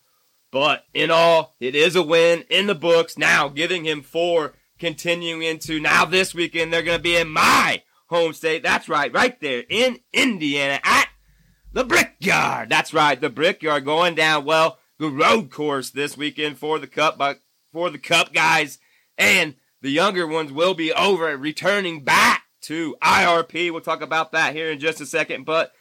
But 0.52 0.86
in 0.94 1.12
all, 1.12 1.56
it 1.60 1.76
is 1.76 1.96
a 1.96 2.04
win 2.04 2.44
in 2.50 2.68
the 2.68 2.76
books. 2.76 3.18
Now, 3.18 3.50
giving 3.50 3.86
him 3.86 4.02
four, 4.02 4.54
continuing 4.80 5.44
into 5.44 5.80
now 5.80 6.06
this 6.06 6.34
weekend, 6.34 6.72
they're 6.72 6.82
going 6.82 6.98
to 6.98 7.04
be 7.04 7.18
in 7.18 7.30
my 7.30 7.84
home 8.08 8.34
state. 8.34 8.64
That's 8.64 8.90
right, 8.90 9.14
right 9.14 9.40
there 9.40 9.64
in 9.70 10.00
Indiana 10.14 10.80
at 10.84 11.10
the 11.74 11.84
Brickyard. 11.84 12.70
That's 12.70 12.94
right, 12.94 13.20
the 13.20 13.30
Brickyard 13.30 13.86
going 13.86 14.16
down 14.16 14.46
well. 14.46 14.80
The 14.98 15.10
road 15.10 15.50
course 15.50 15.92
this 15.92 16.18
weekend 16.18 16.58
for 16.58 16.78
the 16.78 16.88
Cup, 16.88 17.18
but 17.18 17.40
for 17.72 17.90
the 17.90 18.00
Cup 18.00 18.34
guys, 18.34 18.80
and 19.18 19.56
the 19.82 19.90
younger 19.90 20.28
ones 20.28 20.52
will 20.52 20.74
be 20.74 20.92
over 20.94 21.36
returning 21.38 22.04
back 22.04 22.44
to 22.62 22.96
IRP. 23.02 23.72
We'll 23.72 23.82
talk 23.82 24.02
about 24.02 24.32
that 24.34 24.54
here 24.54 24.72
in 24.72 24.80
just 24.80 25.02
a 25.02 25.06
second, 25.06 25.46
but 25.46 25.72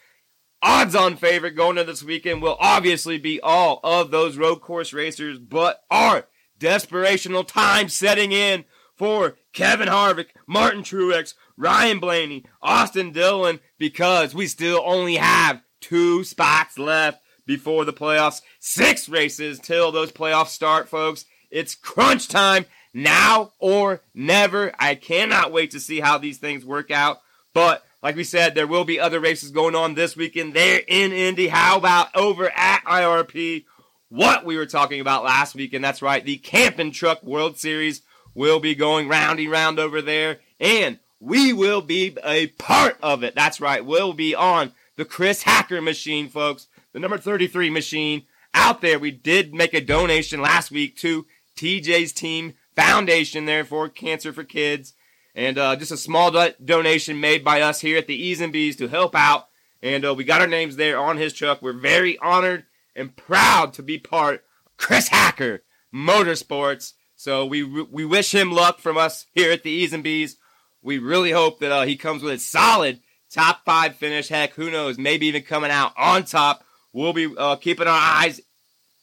odds 0.61 0.95
on 0.95 1.15
favorite 1.15 1.55
going 1.55 1.77
into 1.77 1.91
this 1.91 2.03
weekend 2.03 2.41
will 2.41 2.57
obviously 2.59 3.17
be 3.17 3.39
all 3.41 3.79
of 3.83 4.11
those 4.11 4.37
road 4.37 4.61
course 4.61 4.93
racers, 4.93 5.39
but 5.39 5.83
are 5.89 6.27
desperational 6.59 7.47
time 7.47 7.89
setting 7.89 8.31
in 8.31 8.65
for 8.95 9.37
Kevin 9.53 9.87
Harvick, 9.87 10.27
Martin 10.45 10.83
Truex, 10.83 11.33
Ryan 11.57 11.99
Blaney, 11.99 12.45
Austin 12.61 13.11
Dillon, 13.11 13.59
because 13.77 14.35
we 14.35 14.47
still 14.47 14.81
only 14.85 15.15
have 15.15 15.61
two 15.79 16.23
spots 16.23 16.77
left 16.77 17.21
before 17.45 17.85
the 17.85 17.93
playoffs. 17.93 18.41
Six 18.59 19.07
races 19.09 19.59
till 19.59 19.91
those 19.91 20.11
playoffs 20.11 20.49
start, 20.49 20.89
folks. 20.89 21.25
It's 21.49 21.75
crunch 21.75 22.27
time 22.27 22.65
now 22.93 23.53
or 23.59 24.01
never. 24.13 24.71
I 24.79 24.95
cannot 24.95 25.51
wait 25.51 25.71
to 25.71 25.79
see 25.79 25.99
how 25.99 26.17
these 26.17 26.37
things 26.37 26.65
work 26.65 26.91
out. 26.91 27.21
But 27.53 27.83
like 28.01 28.15
we 28.15 28.23
said, 28.23 28.55
there 28.55 28.67
will 28.67 28.85
be 28.85 28.99
other 28.99 29.19
races 29.19 29.51
going 29.51 29.75
on 29.75 29.93
this 29.93 30.15
weekend 30.15 30.53
there 30.53 30.81
in 30.87 31.11
Indy. 31.11 31.47
How 31.49 31.77
about 31.77 32.15
over 32.15 32.49
at 32.49 32.83
IRP? 32.85 33.65
What 34.11 34.43
we 34.43 34.57
were 34.57 34.65
talking 34.65 35.01
about 35.01 35.23
last 35.23 35.53
week, 35.53 35.71
and 35.73 35.83
that's 35.83 36.01
right, 36.01 36.25
the 36.25 36.37
Camping 36.37 36.91
Truck 36.91 37.21
World 37.21 37.59
Series 37.59 38.01
will 38.33 38.59
be 38.59 38.73
going 38.73 39.07
roundy 39.07 39.47
round 39.47 39.77
over 39.77 40.01
there, 40.01 40.39
and 40.59 40.97
we 41.19 41.53
will 41.53 41.81
be 41.81 42.17
a 42.23 42.47
part 42.47 42.97
of 43.03 43.21
it. 43.21 43.35
That's 43.35 43.61
right, 43.61 43.85
we'll 43.85 44.13
be 44.13 44.33
on 44.33 44.71
the 44.95 45.05
Chris 45.05 45.43
Hacker 45.43 45.79
machine, 45.79 46.27
folks, 46.27 46.67
the 46.91 46.99
number 46.99 47.19
33 47.19 47.69
machine 47.69 48.23
out 48.55 48.81
there. 48.81 48.97
We 48.97 49.11
did 49.11 49.53
make 49.53 49.75
a 49.75 49.81
donation 49.81 50.41
last 50.41 50.71
week 50.71 50.97
to 50.97 51.27
TJ's 51.55 52.11
team 52.11 52.53
foundation 52.79 53.45
there 53.45 53.65
for 53.65 53.89
Cancer 53.89 54.31
for 54.31 54.43
Kids. 54.43 54.93
And 55.35 55.57
uh, 55.57 55.75
just 55.75 55.91
a 55.91 55.97
small 55.97 56.31
do- 56.31 56.53
donation 56.63 57.19
made 57.19 57.43
by 57.43 57.61
us 57.61 57.81
here 57.81 57.97
at 57.97 58.07
the 58.07 58.15
E's 58.15 58.41
and 58.41 58.53
B's 58.53 58.75
to 58.77 58.87
help 58.87 59.15
out. 59.15 59.47
And 59.81 60.05
uh, 60.05 60.13
we 60.13 60.23
got 60.23 60.41
our 60.41 60.47
names 60.47 60.75
there 60.75 60.97
on 60.97 61.17
his 61.17 61.33
truck. 61.33 61.61
We're 61.61 61.73
very 61.73 62.17
honored 62.19 62.65
and 62.95 63.15
proud 63.15 63.73
to 63.73 63.83
be 63.83 63.97
part 63.97 64.43
Chris 64.77 65.09
Hacker 65.09 65.63
Motorsports. 65.93 66.93
So 67.15 67.45
we 67.45 67.63
we 67.63 68.05
wish 68.05 68.33
him 68.33 68.51
luck 68.51 68.79
from 68.79 68.97
us 68.97 69.25
here 69.33 69.51
at 69.51 69.63
the 69.63 69.71
E's 69.71 69.93
and 69.93 70.03
B's. 70.03 70.37
We 70.81 70.97
really 70.97 71.31
hope 71.31 71.59
that 71.59 71.71
uh, 71.71 71.85
he 71.85 71.97
comes 71.97 72.23
with 72.23 72.33
a 72.33 72.39
solid 72.39 73.01
top 73.29 73.65
five 73.65 73.95
finish. 73.95 74.29
Heck, 74.29 74.53
who 74.53 74.71
knows? 74.71 74.97
Maybe 74.97 75.27
even 75.27 75.43
coming 75.43 75.71
out 75.71 75.93
on 75.97 76.23
top. 76.23 76.63
We'll 76.93 77.13
be 77.13 77.33
uh, 77.37 77.57
keeping 77.57 77.87
our 77.87 77.99
eyes 77.99 78.41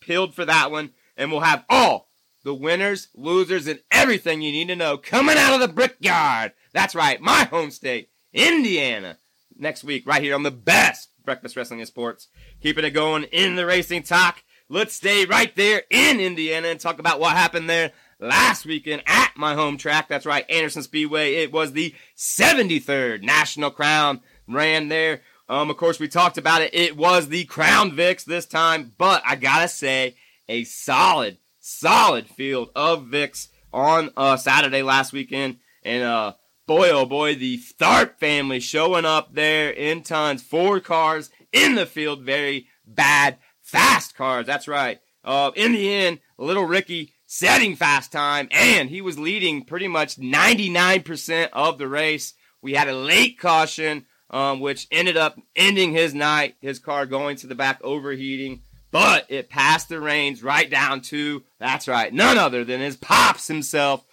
peeled 0.00 0.34
for 0.34 0.46
that 0.46 0.70
one, 0.70 0.92
and 1.16 1.30
we'll 1.30 1.40
have 1.40 1.64
all 1.68 2.05
the 2.46 2.54
winners, 2.54 3.08
losers, 3.12 3.66
and 3.66 3.80
everything 3.90 4.40
you 4.40 4.52
need 4.52 4.68
to 4.68 4.76
know 4.76 4.96
coming 4.96 5.36
out 5.36 5.52
of 5.52 5.60
the 5.60 5.66
Brickyard. 5.66 6.52
That's 6.72 6.94
right, 6.94 7.20
my 7.20 7.42
home 7.42 7.72
state, 7.72 8.08
Indiana. 8.32 9.18
Next 9.58 9.82
week, 9.82 10.06
right 10.06 10.22
here 10.22 10.36
on 10.36 10.44
the 10.44 10.52
best 10.52 11.10
breakfast 11.24 11.56
wrestling 11.56 11.80
and 11.80 11.88
sports. 11.88 12.28
Keeping 12.62 12.84
it 12.84 12.90
going 12.90 13.24
in 13.24 13.56
the 13.56 13.66
racing 13.66 14.04
talk. 14.04 14.44
Let's 14.68 14.94
stay 14.94 15.24
right 15.24 15.54
there 15.56 15.82
in 15.90 16.20
Indiana 16.20 16.68
and 16.68 16.78
talk 16.78 17.00
about 17.00 17.18
what 17.18 17.36
happened 17.36 17.68
there 17.68 17.90
last 18.20 18.64
weekend 18.64 19.02
at 19.08 19.32
my 19.36 19.54
home 19.54 19.76
track. 19.76 20.06
That's 20.06 20.24
right, 20.24 20.48
Anderson 20.48 20.84
Speedway. 20.84 21.34
It 21.34 21.52
was 21.52 21.72
the 21.72 21.96
73rd 22.16 23.24
National 23.24 23.72
Crown 23.72 24.20
ran 24.46 24.86
there. 24.86 25.22
Um, 25.48 25.68
of 25.68 25.78
course, 25.78 25.98
we 25.98 26.06
talked 26.06 26.38
about 26.38 26.62
it. 26.62 26.72
It 26.74 26.96
was 26.96 27.28
the 27.28 27.44
Crown 27.46 27.90
Vics 27.90 28.24
this 28.24 28.46
time, 28.46 28.92
but 28.96 29.20
I 29.26 29.34
gotta 29.34 29.68
say, 29.68 30.14
a 30.48 30.62
solid, 30.62 31.38
solid 31.66 32.28
field 32.28 32.70
of 32.76 33.06
Vics 33.06 33.48
on 33.72 34.10
uh, 34.16 34.36
Saturday 34.36 34.82
last 34.82 35.12
weekend. 35.12 35.56
And 35.82 36.04
uh, 36.04 36.34
boy, 36.66 36.90
oh 36.90 37.06
boy, 37.06 37.34
the 37.34 37.58
Tharp 37.58 38.18
family 38.18 38.60
showing 38.60 39.04
up 39.04 39.34
there 39.34 39.70
in 39.70 40.02
tons. 40.02 40.42
Four 40.42 40.80
cars 40.80 41.30
in 41.52 41.74
the 41.74 41.86
field, 41.86 42.22
very 42.22 42.68
bad, 42.86 43.38
fast 43.62 44.14
cars. 44.14 44.46
That's 44.46 44.68
right. 44.68 45.00
Uh, 45.24 45.50
in 45.56 45.72
the 45.72 45.92
end, 45.92 46.20
little 46.38 46.64
Ricky 46.64 47.14
setting 47.26 47.74
fast 47.74 48.12
time, 48.12 48.46
and 48.52 48.88
he 48.88 49.00
was 49.00 49.18
leading 49.18 49.64
pretty 49.64 49.88
much 49.88 50.16
99% 50.16 51.48
of 51.52 51.78
the 51.78 51.88
race. 51.88 52.34
We 52.62 52.74
had 52.74 52.88
a 52.88 52.94
late 52.94 53.40
caution, 53.40 54.06
um, 54.30 54.60
which 54.60 54.86
ended 54.92 55.16
up 55.16 55.36
ending 55.56 55.92
his 55.92 56.14
night, 56.14 56.54
his 56.60 56.78
car 56.78 57.06
going 57.06 57.36
to 57.38 57.48
the 57.48 57.56
back, 57.56 57.80
overheating. 57.82 58.62
But 58.90 59.26
it 59.28 59.50
passed 59.50 59.88
the 59.88 60.00
reins 60.00 60.42
right 60.42 60.70
down 60.70 61.00
to, 61.02 61.42
that's 61.58 61.88
right, 61.88 62.12
none 62.12 62.38
other 62.38 62.64
than 62.64 62.80
his 62.80 62.96
pops 62.96 63.48
himself, 63.48 64.04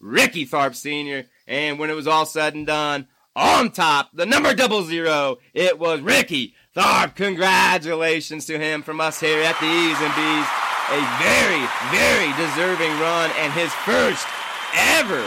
Ricky 0.00 0.44
Tharp 0.46 0.74
Sr. 0.74 1.24
And 1.46 1.78
when 1.78 1.90
it 1.90 1.94
was 1.94 2.06
all 2.06 2.26
said 2.26 2.54
and 2.54 2.66
done, 2.66 3.06
on 3.34 3.70
top, 3.70 4.10
the 4.12 4.26
number 4.26 4.54
double 4.54 4.82
zero, 4.82 5.38
it 5.54 5.78
was 5.78 6.00
Ricky 6.00 6.54
Tharp. 6.74 7.14
Congratulations 7.14 8.46
to 8.46 8.58
him 8.58 8.82
from 8.82 9.00
us 9.00 9.20
here 9.20 9.42
at 9.42 9.58
the 9.60 9.66
E's 9.66 10.00
and 10.00 10.14
B's. 10.14 10.46
a 10.90 11.02
very, 11.18 11.66
very 11.90 12.30
deserving 12.38 12.92
run 13.00 13.30
and 13.38 13.52
his 13.52 13.72
first 13.82 14.26
ever 14.74 15.20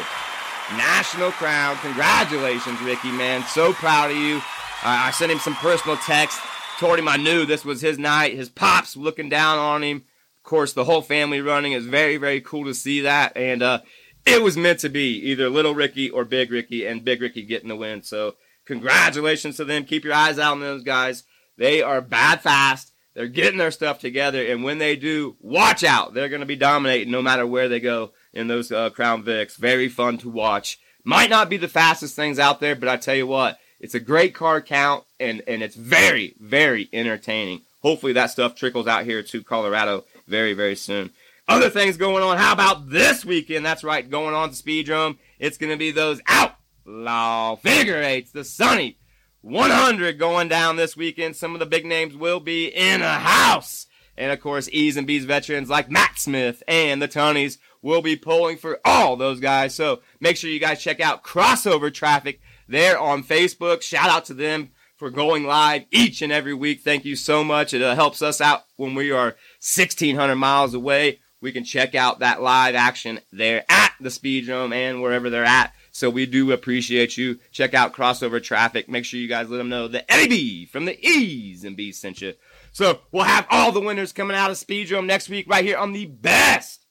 national 0.78 1.32
crown. 1.32 1.76
Congratulations, 1.78 2.82
Ricky, 2.82 3.12
man. 3.12 3.44
So 3.44 3.74
proud 3.74 4.12
of 4.12 4.18
you. 4.18 4.42
I 4.84 5.12
sent 5.12 5.32
him 5.32 5.40
some 5.40 5.56
personal 5.56 5.98
text, 5.98 6.40
told 6.80 6.98
him 6.98 7.10
I 7.10 7.18
knew 7.18 7.46
this 7.46 7.66
was 7.66 7.82
his 7.82 8.00
night. 8.00 8.36
His 8.36 8.50
pops 8.50 8.96
looking 8.96 9.28
down 9.28 9.60
on 9.60 9.84
him. 9.84 9.98
Of 10.38 10.44
course, 10.44 10.72
the 10.72 10.86
whole 10.86 11.02
family 11.02 11.42
running 11.42 11.74
is 11.74 11.86
very, 11.86 12.16
very 12.16 12.40
cool 12.40 12.64
to 12.66 12.74
see 12.74 13.02
that. 13.02 13.36
And 13.36 13.62
uh, 13.62 13.82
it 14.26 14.42
was 14.42 14.56
meant 14.56 14.80
to 14.80 14.90
be 14.90 15.18
either 15.30 15.50
Little 15.50 15.76
Ricky 15.76 16.10
or 16.10 16.24
Big 16.24 16.52
Ricky, 16.52 16.86
and 16.86 17.04
Big 17.04 17.22
Ricky 17.22 17.44
getting 17.44 17.68
the 17.68 17.76
win. 17.76 18.02
So, 18.02 18.36
congratulations 18.66 19.58
to 19.58 19.66
them. 19.66 19.84
Keep 19.84 20.06
your 20.06 20.14
eyes 20.14 20.40
out 20.40 20.54
on 20.54 20.62
those 20.62 20.84
guys. 20.84 21.24
They 21.58 21.82
are 21.82 22.00
bad 22.00 22.42
fast. 22.42 22.94
They're 23.14 23.28
getting 23.28 23.58
their 23.58 23.72
stuff 23.72 24.00
together, 24.00 24.42
and 24.46 24.64
when 24.64 24.78
they 24.78 24.96
do, 24.96 25.36
watch 25.42 25.84
out. 25.84 26.14
They're 26.14 26.30
going 26.30 26.40
to 26.40 26.46
be 26.46 26.56
dominating 26.56 27.12
no 27.12 27.22
matter 27.22 27.46
where 27.46 27.68
they 27.68 27.82
go 27.82 28.14
in 28.34 28.48
those 28.48 28.72
uh, 28.72 28.92
Crown 28.92 29.24
Vics. 29.24 29.58
Very 29.58 29.90
fun 29.90 30.18
to 30.20 30.30
watch. 30.30 30.80
Might 31.04 31.30
not 31.30 31.50
be 31.50 31.58
the 31.58 31.68
fastest 31.68 32.16
things 32.16 32.40
out 32.40 32.62
there, 32.62 32.76
but 32.76 32.88
I 32.88 32.96
tell 32.96 33.16
you 33.16 33.28
what, 33.28 33.58
it's 33.80 33.96
a 33.96 34.00
great 34.00 34.34
car 34.34 34.62
count, 34.62 35.04
and, 35.20 35.42
and 35.48 35.62
it's 35.62 35.76
very, 35.76 36.36
very 36.40 36.90
entertaining. 36.94 37.62
Hopefully 37.82 38.14
that 38.14 38.32
stuff 38.32 38.56
trickles 38.56 38.88
out 38.88 39.06
here 39.06 39.24
to 39.24 39.44
Colorado 39.44 40.06
very, 40.28 40.54
very 40.54 40.76
soon. 40.76 41.12
Other 41.48 41.70
things 41.70 41.98
going 41.98 42.24
on. 42.24 42.38
How 42.38 42.54
about 42.54 42.90
this 42.90 43.26
weekend? 43.26 43.66
That's 43.66 43.84
right, 43.84 44.08
going 44.08 44.36
on 44.36 44.52
to 44.52 44.56
Speedrome. 44.56 45.18
It's 45.40 45.58
going 45.58 45.72
to 45.72 45.78
be 45.78 45.92
those 45.92 46.22
outlaw 46.28 47.56
figure 47.56 48.02
eights, 48.02 48.32
the 48.32 48.44
Sunny 48.44 49.00
100 49.42 50.20
going 50.20 50.48
down 50.48 50.76
this 50.76 50.98
weekend. 50.98 51.36
Some 51.36 51.54
of 51.54 51.60
the 51.60 51.66
big 51.66 51.86
names 51.86 52.16
will 52.16 52.40
be 52.40 52.68
in 52.68 53.02
a 53.02 53.20
house. 53.20 53.88
And 54.18 54.32
of 54.32 54.42
course, 54.42 54.70
E's 54.72 54.98
and 54.98 55.08
B's 55.08 55.26
veterans 55.26 55.70
like 55.70 55.90
Matt 55.90 56.20
Smith 56.20 56.62
and 56.68 57.02
the 57.02 57.08
Tonys 57.08 57.58
will 57.82 58.02
be 58.02 58.18
pulling 58.18 58.58
for 58.58 58.80
all 58.84 59.16
those 59.16 59.40
guys. 59.40 59.74
So 59.74 60.02
make 60.20 60.36
sure 60.36 60.50
you 60.50 60.60
guys 60.60 60.84
check 60.84 61.00
out 61.00 61.24
Crossover 61.24 61.94
Traffic 61.94 62.42
there 62.68 63.00
on 63.00 63.24
Facebook. 63.24 63.82
Shout 63.82 64.10
out 64.10 64.26
to 64.26 64.34
them 64.34 64.72
for 65.00 65.10
going 65.10 65.46
live 65.46 65.86
each 65.92 66.22
and 66.22 66.32
every 66.32 66.54
week. 66.54 66.82
Thank 66.82 67.06
you 67.06 67.16
so 67.16 67.42
much. 67.42 67.74
It 67.74 67.82
uh, 67.82 67.96
helps 67.96 68.22
us 68.22 68.42
out 68.42 68.66
when 68.76 68.96
we 68.96 69.12
are 69.12 69.38
1600 69.62 70.36
miles 70.36 70.74
away. 70.74 71.22
We 71.42 71.54
can 71.54 71.64
check 71.64 71.96
out 71.96 72.20
that 72.20 72.42
live 72.42 72.76
action 72.76 73.22
there 73.32 73.64
at 73.70 73.94
the 74.02 74.10
Speedrome 74.10 74.74
and 74.74 75.02
wherever 75.02 75.30
they're 75.30 75.46
at. 75.46 75.74
So 75.92 76.10
we 76.10 76.26
do 76.26 76.52
appreciate 76.52 77.18
you. 77.18 77.40
Check 77.52 77.74
out 77.74 77.94
Crossover 77.94 78.44
Traffic. 78.44 78.90
Make 78.90 79.06
sure 79.06 79.22
you 79.22 79.30
guys 79.30 79.50
let 79.50 79.58
them 79.58 79.70
know 79.70 79.88
that 79.88 80.12
Eddie 80.12 80.28
B 80.28 80.66
from 80.66 80.84
the 80.84 81.00
E's 81.02 81.64
and 81.64 81.78
B's 81.78 81.98
sent 81.98 82.22
you. 82.22 82.34
So 82.74 83.00
we'll 83.14 83.24
have 83.24 83.48
all 83.50 83.72
the 83.72 83.80
winners 83.80 84.12
coming 84.12 84.36
out 84.36 84.52
of 84.52 84.58
Speedrome 84.58 85.06
next 85.06 85.30
week 85.30 85.48
right 85.50 85.64
here 85.64 85.78
on 85.78 85.94
the 85.94 86.08
best 86.08 86.86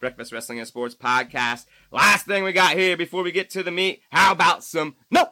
Breakfast 0.00 0.32
Wrestling 0.32 0.58
and 0.58 0.66
Sports 0.66 0.94
podcast. 0.94 1.66
Last 1.92 2.24
thing 2.24 2.42
we 2.42 2.52
got 2.52 2.78
here 2.78 2.96
before 2.96 3.22
we 3.22 3.32
get 3.32 3.50
to 3.50 3.62
the 3.62 3.70
meat, 3.70 4.00
how 4.10 4.32
about 4.32 4.64
some 4.64 4.96
no 5.10 5.28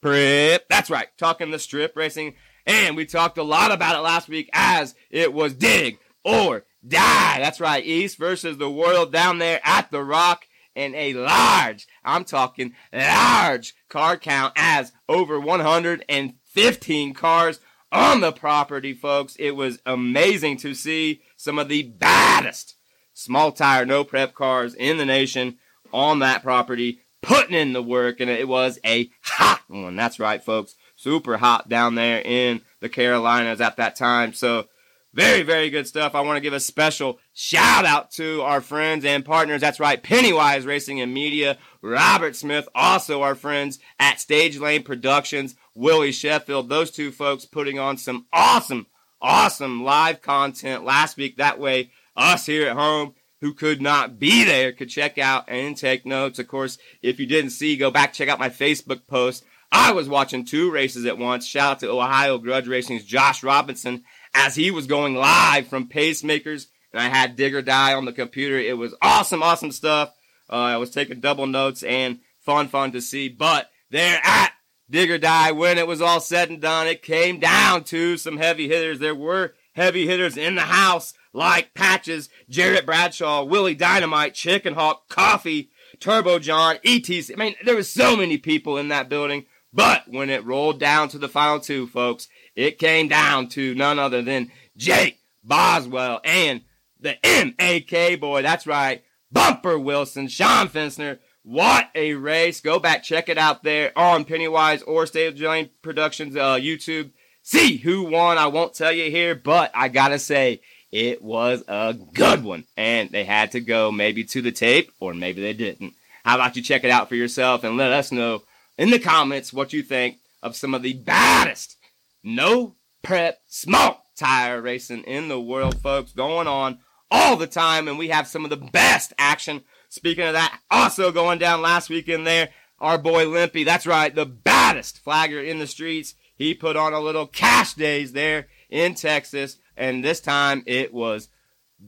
prep? 0.00 0.68
That's 0.68 0.90
right, 0.90 1.08
talking 1.18 1.50
the 1.50 1.58
strip 1.58 1.96
racing. 1.96 2.34
And 2.66 2.96
we 2.96 3.06
talked 3.06 3.38
a 3.38 3.42
lot 3.42 3.72
about 3.72 3.96
it 3.96 4.00
last 4.00 4.28
week 4.28 4.50
as 4.52 4.94
it 5.10 5.32
was 5.32 5.54
dig 5.54 5.98
or 6.24 6.64
die. 6.86 7.38
That's 7.38 7.60
right, 7.60 7.84
East 7.84 8.18
versus 8.18 8.58
the 8.58 8.70
world 8.70 9.12
down 9.12 9.38
there 9.38 9.60
at 9.64 9.90
the 9.90 10.02
Rock 10.02 10.46
and 10.76 10.94
a 10.94 11.14
large, 11.14 11.86
I'm 12.04 12.24
talking 12.24 12.74
large 12.92 13.74
car 13.88 14.16
count 14.16 14.52
as 14.56 14.92
over 15.08 15.40
115 15.40 17.14
cars 17.14 17.60
on 17.92 18.20
the 18.20 18.32
property, 18.32 18.94
folks. 18.94 19.36
It 19.38 19.52
was 19.52 19.80
amazing 19.84 20.58
to 20.58 20.74
see 20.74 21.22
some 21.36 21.58
of 21.58 21.68
the 21.68 21.82
baddest 21.82 22.76
small 23.12 23.52
tire, 23.52 23.84
no 23.84 24.04
prep 24.04 24.34
cars 24.34 24.74
in 24.74 24.96
the 24.96 25.04
nation 25.04 25.58
on 25.92 26.20
that 26.20 26.42
property, 26.42 27.00
putting 27.22 27.54
in 27.54 27.72
the 27.72 27.82
work, 27.82 28.20
and 28.20 28.30
it 28.30 28.48
was 28.48 28.78
a 28.84 29.10
hot 29.22 29.62
one. 29.68 29.96
That's 29.96 30.18
right, 30.18 30.42
folks. 30.42 30.76
Super 30.96 31.36
hot 31.36 31.68
down 31.68 31.94
there 31.94 32.20
in 32.24 32.62
the 32.80 32.88
Carolinas 32.88 33.60
at 33.60 33.76
that 33.76 33.96
time. 33.96 34.32
So, 34.32 34.68
very, 35.12 35.42
very 35.42 35.70
good 35.70 35.88
stuff. 35.88 36.14
I 36.14 36.20
want 36.20 36.36
to 36.36 36.40
give 36.40 36.52
a 36.52 36.60
special 36.60 37.18
shout 37.32 37.84
out 37.84 38.12
to 38.12 38.42
our 38.42 38.60
friends 38.60 39.04
and 39.04 39.24
partners. 39.24 39.60
That's 39.60 39.80
right, 39.80 40.00
Pennywise 40.00 40.64
Racing 40.64 41.00
and 41.00 41.12
Media, 41.12 41.58
Robert 41.82 42.36
Smith, 42.36 42.68
also 42.76 43.22
our 43.22 43.34
friends 43.34 43.80
at 43.98 44.20
Stage 44.20 44.58
Lane 44.58 44.84
Productions, 44.84 45.56
Willie 45.74 46.12
Sheffield. 46.12 46.68
Those 46.68 46.92
two 46.92 47.10
folks 47.10 47.44
putting 47.44 47.78
on 47.78 47.96
some 47.96 48.26
awesome, 48.32 48.86
awesome 49.20 49.82
live 49.82 50.22
content 50.22 50.84
last 50.84 51.16
week. 51.16 51.38
That 51.38 51.58
way, 51.58 51.90
us 52.16 52.46
here 52.46 52.68
at 52.68 52.76
home 52.76 53.14
who 53.40 53.54
could 53.54 53.80
not 53.80 54.18
be 54.18 54.44
there 54.44 54.72
could 54.72 54.88
check 54.90 55.18
out 55.18 55.44
and 55.48 55.76
take 55.76 56.04
notes. 56.04 56.38
Of 56.38 56.48
course, 56.48 56.78
if 57.02 57.18
you 57.18 57.26
didn't 57.26 57.50
see, 57.50 57.76
go 57.76 57.90
back, 57.90 58.12
check 58.12 58.28
out 58.28 58.38
my 58.38 58.50
Facebook 58.50 59.06
post. 59.06 59.44
I 59.72 59.92
was 59.92 60.08
watching 60.08 60.44
two 60.44 60.70
races 60.70 61.06
at 61.06 61.18
once. 61.18 61.46
Shout 61.46 61.72
out 61.72 61.80
to 61.80 61.90
Ohio 61.90 62.38
Grudge 62.38 62.68
Racing's 62.68 63.04
Josh 63.04 63.42
Robinson 63.42 64.04
as 64.34 64.56
he 64.56 64.70
was 64.70 64.86
going 64.86 65.14
live 65.14 65.68
from 65.68 65.88
Pacemakers, 65.88 66.66
and 66.92 67.00
I 67.00 67.08
had 67.08 67.36
Dig 67.36 67.54
or 67.54 67.62
Die 67.62 67.94
on 67.94 68.04
the 68.04 68.12
computer. 68.12 68.58
It 68.58 68.76
was 68.76 68.94
awesome, 69.00 69.42
awesome 69.42 69.72
stuff. 69.72 70.12
Uh, 70.48 70.56
I 70.56 70.76
was 70.76 70.90
taking 70.90 71.20
double 71.20 71.46
notes 71.46 71.82
and 71.82 72.18
fun, 72.40 72.68
fun 72.68 72.92
to 72.92 73.00
see. 73.00 73.28
But 73.28 73.70
there 73.90 74.20
at 74.24 74.52
Dig 74.90 75.10
or 75.10 75.18
Die, 75.18 75.52
when 75.52 75.78
it 75.78 75.86
was 75.86 76.02
all 76.02 76.20
said 76.20 76.50
and 76.50 76.60
done, 76.60 76.88
it 76.88 77.02
came 77.02 77.38
down 77.38 77.84
to 77.84 78.16
some 78.16 78.38
heavy 78.38 78.66
hitters. 78.66 78.98
There 78.98 79.14
were 79.14 79.54
heavy 79.74 80.08
hitters 80.08 80.36
in 80.36 80.56
the 80.56 80.62
house 80.62 81.14
like 81.32 81.74
Patches, 81.74 82.28
Jarrett 82.48 82.86
Bradshaw, 82.86 83.44
Willie 83.44 83.74
Dynamite, 83.74 84.34
Chicken 84.34 84.74
Hawk, 84.74 85.08
Coffee, 85.08 85.70
Turbo 85.98 86.38
John, 86.38 86.76
ETC. 86.84 87.32
I 87.32 87.36
mean, 87.36 87.54
there 87.64 87.76
were 87.76 87.82
so 87.82 88.16
many 88.16 88.38
people 88.38 88.76
in 88.78 88.88
that 88.88 89.08
building. 89.08 89.46
But 89.72 90.08
when 90.08 90.30
it 90.30 90.44
rolled 90.44 90.80
down 90.80 91.08
to 91.10 91.18
the 91.18 91.28
final 91.28 91.60
two, 91.60 91.86
folks, 91.86 92.28
it 92.56 92.78
came 92.78 93.08
down 93.08 93.48
to 93.50 93.74
none 93.74 93.98
other 93.98 94.22
than 94.22 94.50
Jake 94.76 95.20
Boswell 95.44 96.20
and 96.24 96.62
the 96.98 97.16
MAK 97.24 98.20
boy. 98.20 98.42
That's 98.42 98.66
right. 98.66 99.04
Bumper 99.30 99.78
Wilson, 99.78 100.26
Sean 100.28 100.68
Fensner. 100.68 101.18
What 101.42 101.88
a 101.94 102.14
race. 102.14 102.60
Go 102.60 102.78
back, 102.78 103.02
check 103.02 103.28
it 103.28 103.38
out 103.38 103.62
there 103.62 103.96
on 103.96 104.24
Pennywise 104.24 104.82
or 104.82 105.06
Stage 105.06 105.36
Joint 105.36 105.70
Productions 105.82 106.36
uh, 106.36 106.56
YouTube. 106.56 107.12
See 107.42 107.78
who 107.78 108.02
won. 108.02 108.36
I 108.36 108.48
won't 108.48 108.74
tell 108.74 108.92
you 108.92 109.10
here, 109.10 109.34
but 109.34 109.70
I 109.72 109.88
gotta 109.88 110.18
say, 110.18 110.60
it 110.92 111.22
was 111.22 111.62
a 111.68 111.94
good 112.14 112.44
one. 112.44 112.64
And 112.76 113.10
they 113.10 113.24
had 113.24 113.52
to 113.52 113.60
go 113.60 113.92
maybe 113.92 114.24
to 114.24 114.42
the 114.42 114.52
tape 114.52 114.90
or 115.00 115.14
maybe 115.14 115.40
they 115.40 115.52
didn't. 115.52 115.94
How 116.24 116.34
about 116.36 116.56
you 116.56 116.62
check 116.62 116.84
it 116.84 116.90
out 116.90 117.08
for 117.08 117.14
yourself 117.14 117.64
and 117.64 117.76
let 117.76 117.92
us 117.92 118.12
know 118.12 118.42
in 118.76 118.90
the 118.90 118.98
comments 118.98 119.52
what 119.52 119.72
you 119.72 119.82
think 119.82 120.18
of 120.42 120.56
some 120.56 120.74
of 120.74 120.82
the 120.82 120.94
baddest 120.94 121.76
no 122.22 122.74
prep 123.02 123.40
small 123.46 124.04
tire 124.16 124.60
racing 124.60 125.04
in 125.04 125.28
the 125.28 125.40
world, 125.40 125.80
folks, 125.80 126.12
going 126.12 126.46
on 126.46 126.78
all 127.10 127.36
the 127.36 127.46
time. 127.46 127.88
And 127.88 127.98
we 127.98 128.08
have 128.08 128.26
some 128.26 128.44
of 128.44 128.50
the 128.50 128.56
best 128.56 129.12
action. 129.18 129.62
Speaking 129.88 130.24
of 130.24 130.34
that, 130.34 130.60
also 130.70 131.10
going 131.10 131.38
down 131.38 131.62
last 131.62 131.88
weekend 131.88 132.26
there, 132.26 132.50
our 132.78 132.98
boy 132.98 133.28
Limpy, 133.28 133.64
that's 133.64 133.86
right, 133.86 134.14
the 134.14 134.26
baddest 134.26 134.98
flagger 135.02 135.40
in 135.40 135.58
the 135.58 135.66
streets. 135.66 136.14
He 136.36 136.54
put 136.54 136.76
on 136.76 136.92
a 136.92 137.00
little 137.00 137.26
cash 137.26 137.74
days 137.74 138.12
there 138.12 138.48
in 138.70 138.94
Texas, 138.94 139.58
and 139.80 140.04
this 140.04 140.20
time 140.20 140.62
it 140.66 140.92
was 140.94 141.28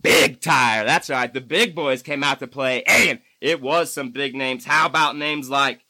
big 0.00 0.40
tire. 0.40 0.85
That's 0.85 1.11
right, 1.11 1.33
the 1.33 1.40
big 1.40 1.74
boys 1.74 2.02
came 2.02 2.24
out 2.24 2.40
to 2.40 2.46
play, 2.46 2.83
and 2.85 3.20
it 3.40 3.61
was 3.61 3.92
some 3.92 4.11
big 4.11 4.35
names. 4.35 4.64
How 4.64 4.87
about 4.87 5.16
names 5.16 5.48
like 5.48 5.85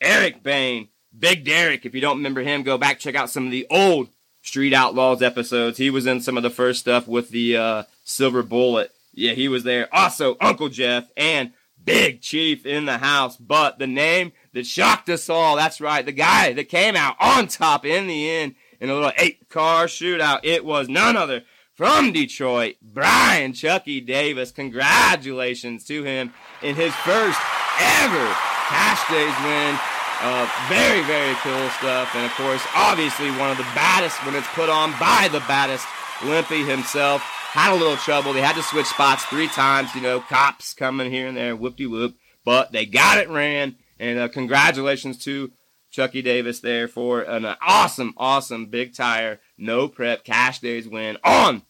Eric 0.00 0.42
Bain, 0.42 0.88
Big 1.18 1.44
Derek? 1.44 1.86
If 1.86 1.94
you 1.94 2.00
don't 2.00 2.18
remember 2.18 2.42
him, 2.42 2.62
go 2.62 2.78
back 2.78 3.00
check 3.00 3.14
out 3.14 3.30
some 3.30 3.46
of 3.46 3.50
the 3.50 3.66
old 3.70 4.08
Street 4.42 4.74
Outlaws 4.74 5.22
episodes. 5.22 5.78
He 5.78 5.90
was 5.90 6.06
in 6.06 6.20
some 6.20 6.36
of 6.36 6.42
the 6.42 6.50
first 6.50 6.78
stuff 6.78 7.08
with 7.08 7.30
the 7.30 7.56
uh, 7.56 7.82
Silver 8.04 8.42
Bullet. 8.42 8.92
Yeah, 9.12 9.32
he 9.32 9.48
was 9.48 9.64
there. 9.64 9.88
Also, 9.92 10.36
Uncle 10.40 10.68
Jeff 10.68 11.10
and 11.16 11.52
Big 11.82 12.20
Chief 12.20 12.66
in 12.66 12.84
the 12.84 12.98
house. 12.98 13.36
But 13.36 13.78
the 13.78 13.86
name 13.86 14.32
that 14.52 14.66
shocked 14.66 15.08
us 15.08 15.30
all, 15.30 15.56
that's 15.56 15.80
right, 15.80 16.04
the 16.04 16.12
guy 16.12 16.52
that 16.52 16.68
came 16.68 16.94
out 16.94 17.16
on 17.18 17.48
top 17.48 17.86
in 17.86 18.06
the 18.06 18.30
end 18.30 18.54
in 18.86 18.90
a 18.90 18.94
little 18.94 19.12
eight 19.18 19.48
car 19.48 19.86
shootout, 19.86 20.40
it 20.44 20.64
was 20.64 20.88
none 20.88 21.16
other 21.16 21.42
from 21.74 22.12
Detroit, 22.12 22.76
Brian 22.80 23.52
Chucky 23.52 24.00
Davis. 24.00 24.52
Congratulations 24.52 25.84
to 25.86 26.04
him 26.04 26.32
in 26.62 26.76
his 26.76 26.94
first 26.94 27.38
ever 27.80 28.26
Cash 28.68 29.02
Days 29.10 29.34
win. 29.44 29.76
Uh, 30.22 30.48
very, 30.68 31.02
very 31.02 31.34
cool 31.42 31.68
stuff. 31.70 32.14
And 32.14 32.24
of 32.24 32.32
course, 32.32 32.62
obviously 32.74 33.30
one 33.32 33.50
of 33.50 33.58
the 33.58 33.66
baddest 33.74 34.24
when 34.24 34.34
it's 34.34 34.46
put 34.54 34.68
on 34.70 34.92
by 34.92 35.28
the 35.32 35.40
baddest, 35.40 35.86
Limpy 36.24 36.64
himself. 36.64 37.20
Had 37.22 37.72
a 37.72 37.76
little 37.76 37.96
trouble. 37.96 38.32
They 38.32 38.40
had 38.40 38.56
to 38.56 38.62
switch 38.62 38.86
spots 38.86 39.24
three 39.24 39.48
times. 39.48 39.94
You 39.94 40.00
know, 40.00 40.20
cops 40.20 40.74
coming 40.74 41.10
here 41.10 41.26
and 41.26 41.36
there, 41.36 41.56
whoop 41.56 41.76
de 41.76 41.86
whoop. 41.86 42.14
But 42.44 42.70
they 42.72 42.86
got 42.86 43.18
it 43.18 43.28
ran. 43.28 43.76
And 43.98 44.18
uh, 44.18 44.28
congratulations 44.28 45.18
to 45.24 45.50
Chucky 45.96 46.20
Davis 46.20 46.60
there 46.60 46.88
for 46.88 47.22
an 47.22 47.46
awesome, 47.66 48.12
awesome 48.18 48.66
big 48.66 48.94
tire, 48.94 49.40
no 49.56 49.88
prep, 49.88 50.24
cash 50.24 50.58
days 50.58 50.86
win 50.86 51.16
on 51.24 51.62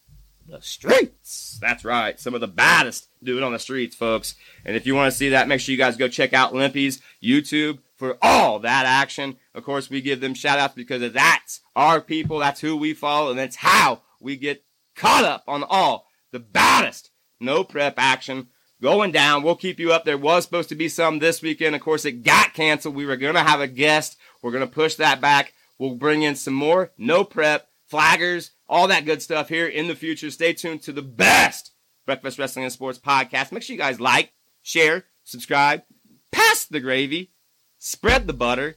the 0.49 0.61
streets. 0.61 1.61
That's 1.61 1.85
right. 1.85 2.19
Some 2.19 2.35
of 2.35 2.41
the 2.41 2.49
baddest 2.49 3.07
do 3.23 3.37
it 3.37 3.45
on 3.45 3.53
the 3.53 3.61
streets, 3.61 3.95
folks. 3.95 4.35
And 4.65 4.75
if 4.75 4.85
you 4.85 4.97
want 4.97 5.13
to 5.13 5.17
see 5.17 5.29
that, 5.29 5.47
make 5.47 5.61
sure 5.61 5.71
you 5.71 5.79
guys 5.79 5.97
go 5.97 6.09
check 6.09 6.33
out 6.33 6.53
Limpy's 6.53 7.01
YouTube 7.23 7.79
for 7.95 8.19
all 8.21 8.59
that 8.59 8.85
action. 8.85 9.37
Of 9.55 9.63
course, 9.63 9.89
we 9.89 10.01
give 10.01 10.21
them 10.21 10.35
shout 10.35 10.59
outs 10.59 10.75
because 10.75 11.13
that's 11.13 11.61
our 11.77 12.01
people. 12.01 12.41
That's 12.41 12.61
who 12.61 12.77
we 12.77 12.95
follow. 12.95 13.31
And 13.31 13.39
that's 13.39 13.55
how 13.55 14.03
we 14.21 14.35
get 14.35 14.65
caught 14.97 15.23
up 15.23 15.45
on 15.47 15.63
all 15.63 16.09
the 16.33 16.41
baddest 16.41 17.13
no 17.39 17.63
prep 17.63 17.95
action 17.97 18.49
going 18.81 19.13
down. 19.13 19.43
We'll 19.43 19.57
keep 19.57 19.79
you 19.79 19.93
up. 19.93 20.05
There 20.05 20.19
was 20.19 20.45
supposed 20.45 20.69
to 20.71 20.75
be 20.75 20.89
some 20.89 21.19
this 21.19 21.43
weekend. 21.43 21.75
Of 21.75 21.81
course, 21.81 22.05
it 22.05 22.23
got 22.23 22.55
canceled. 22.55 22.95
We 22.95 23.07
were 23.07 23.17
going 23.17 23.35
to 23.35 23.43
have 23.43 23.61
a 23.61 23.69
guest. 23.69 24.17
We're 24.43 24.53
going 24.53 24.67
to 24.67 24.73
push 24.73 24.95
that 24.97 25.21
back. 25.21 25.53
We'll 25.79 25.95
bring 25.95 26.23
in 26.23 26.37
some 26.37 26.55
more 26.55 26.93
no 26.97 27.25
prep, 27.25 27.69
flaggers, 27.91 28.51
all 28.69 28.89
that 28.89 29.05
good 29.05 29.23
stuff 29.23 29.49
here 29.49 29.67
in 29.67 29.89
the 29.89 29.95
future. 29.95 30.31
Stay 30.31 30.53
tuned 30.53 30.83
to 30.83 30.93
the 30.93 31.03
best 31.03 31.73
Breakfast 32.07 32.39
Wrestling 32.39 32.65
and 32.65 32.73
Sports 32.73 32.99
podcast. 32.99 33.53
Make 33.53 33.63
sure 33.63 33.75
you 33.75 33.81
guys 33.81 34.01
like, 34.01 34.33
share, 34.63 35.05
subscribe, 35.25 35.83
pass 36.31 36.65
the 36.65 36.81
gravy, 36.81 37.33
spread 37.79 38.27
the 38.27 38.33
butter, 38.33 38.77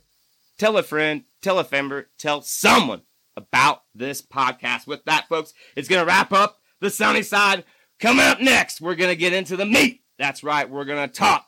tell 0.58 0.78
a 0.78 0.84
friend, 0.84 1.24
tell 1.42 1.60
a 1.60 1.68
member, 1.72 2.10
tell 2.18 2.42
someone 2.42 3.04
about 3.38 3.84
this 3.96 4.22
podcast. 4.22 4.88
With 4.88 5.06
that, 5.06 5.28
folks, 5.30 5.54
it's 5.76 5.88
going 5.88 6.02
to 6.02 6.08
wrap 6.08 6.34
up 6.34 6.60
the 6.80 6.90
sunny 6.90 7.22
side. 7.22 7.64
Coming 8.00 8.26
up 8.26 8.40
next, 8.40 8.80
we're 8.80 8.96
going 8.96 9.12
to 9.12 9.16
get 9.18 9.34
into 9.34 9.58
the 9.58 9.66
meat. 9.66 10.02
That's 10.18 10.42
right, 10.42 10.70
we're 10.70 10.86
going 10.86 11.08
to 11.08 11.14
talk 11.14 11.46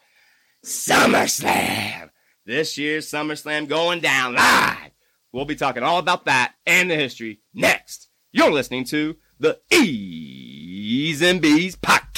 SummerSlam. 0.65 2.09
This 2.45 2.77
year's 2.77 3.09
SummerSlam 3.09 3.69
going 3.69 4.01
down 4.01 4.35
live. 4.35 4.91
We'll 5.31 5.45
be 5.45 5.55
talking 5.55 5.83
all 5.83 5.99
about 5.99 6.25
that 6.25 6.53
and 6.65 6.91
the 6.91 6.95
history 6.95 7.39
next. 7.53 8.09
You're 8.33 8.51
listening 8.51 8.83
to 8.85 9.15
the 9.39 9.59
E's 9.71 11.21
and 11.21 11.41
B's 11.41 11.77
podcast. 11.77 12.11